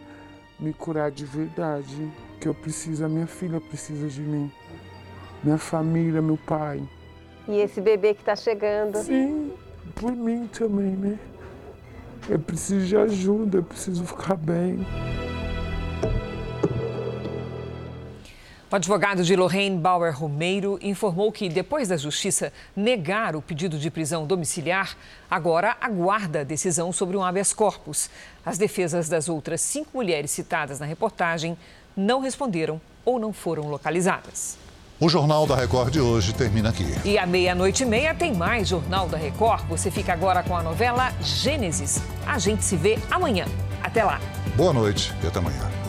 me 0.59 0.73
curar 0.73 1.11
de 1.11 1.25
verdade. 1.25 2.11
Que 2.41 2.49
eu 2.49 2.55
preciso, 2.55 3.05
a 3.05 3.09
minha 3.09 3.27
filha 3.27 3.61
precisa 3.61 4.09
de 4.09 4.23
mim. 4.23 4.51
Minha 5.45 5.59
família, 5.59 6.21
meu 6.21 6.39
pai. 6.39 6.83
E 7.47 7.59
esse 7.59 7.81
bebê 7.81 8.15
que 8.15 8.23
está 8.23 8.35
chegando? 8.35 8.99
Sim, 8.99 9.53
por 9.95 10.13
mim 10.13 10.47
também, 10.47 10.97
né? 10.97 11.19
Eu 12.29 12.39
preciso 12.39 12.87
de 12.87 12.97
ajuda, 12.97 13.59
eu 13.59 13.63
preciso 13.63 14.05
ficar 14.05 14.37
bem. 14.37 14.87
O 18.73 18.77
advogado 18.77 19.25
de 19.25 19.35
Lorraine 19.35 19.77
Bauer 19.77 20.17
Romeiro 20.17 20.79
informou 20.81 21.33
que, 21.33 21.49
depois 21.49 21.89
da 21.89 21.97
justiça 21.97 22.53
negar 22.77 23.35
o 23.35 23.43
pedido 23.43 23.77
de 23.77 23.91
prisão 23.91 24.25
domiciliar, 24.25 24.97
agora 25.29 25.77
aguarda 25.81 26.43
a 26.43 26.45
decisão 26.45 26.93
sobre 26.93 27.17
um 27.17 27.25
habeas 27.25 27.53
corpus. 27.53 28.09
As 28.47 28.59
defesas 28.59 29.09
das 29.09 29.29
outras 29.29 29.61
cinco 29.61 29.91
mulheres 29.97 30.31
citadas 30.31 30.79
na 30.79 30.87
reportagem 30.87 31.59
não 31.97 32.21
responderam 32.21 32.81
ou 33.05 33.19
não 33.19 33.33
foram 33.33 33.69
localizadas. 33.69 34.60
O 35.03 35.09
Jornal 35.09 35.47
da 35.47 35.57
Record 35.57 35.91
de 35.91 35.99
hoje 35.99 36.35
termina 36.35 36.69
aqui. 36.69 36.95
E 37.07 37.17
à 37.17 37.25
meia-noite 37.25 37.85
e 37.85 37.87
meia 37.87 38.15
tem 38.15 38.35
mais 38.35 38.69
Jornal 38.69 39.09
da 39.09 39.17
Record. 39.17 39.65
Você 39.67 39.91
fica 39.91 40.13
agora 40.13 40.43
com 40.43 40.55
a 40.55 40.63
novela 40.63 41.11
Gênesis. 41.23 42.03
A 42.27 42.39
gente 42.39 42.63
se 42.63 42.77
vê 42.77 42.99
amanhã. 43.11 43.47
Até 43.83 44.05
lá. 44.05 44.21
Boa 44.55 44.75
noite 44.75 45.11
e 45.25 45.27
até 45.27 45.39
amanhã. 45.39 45.80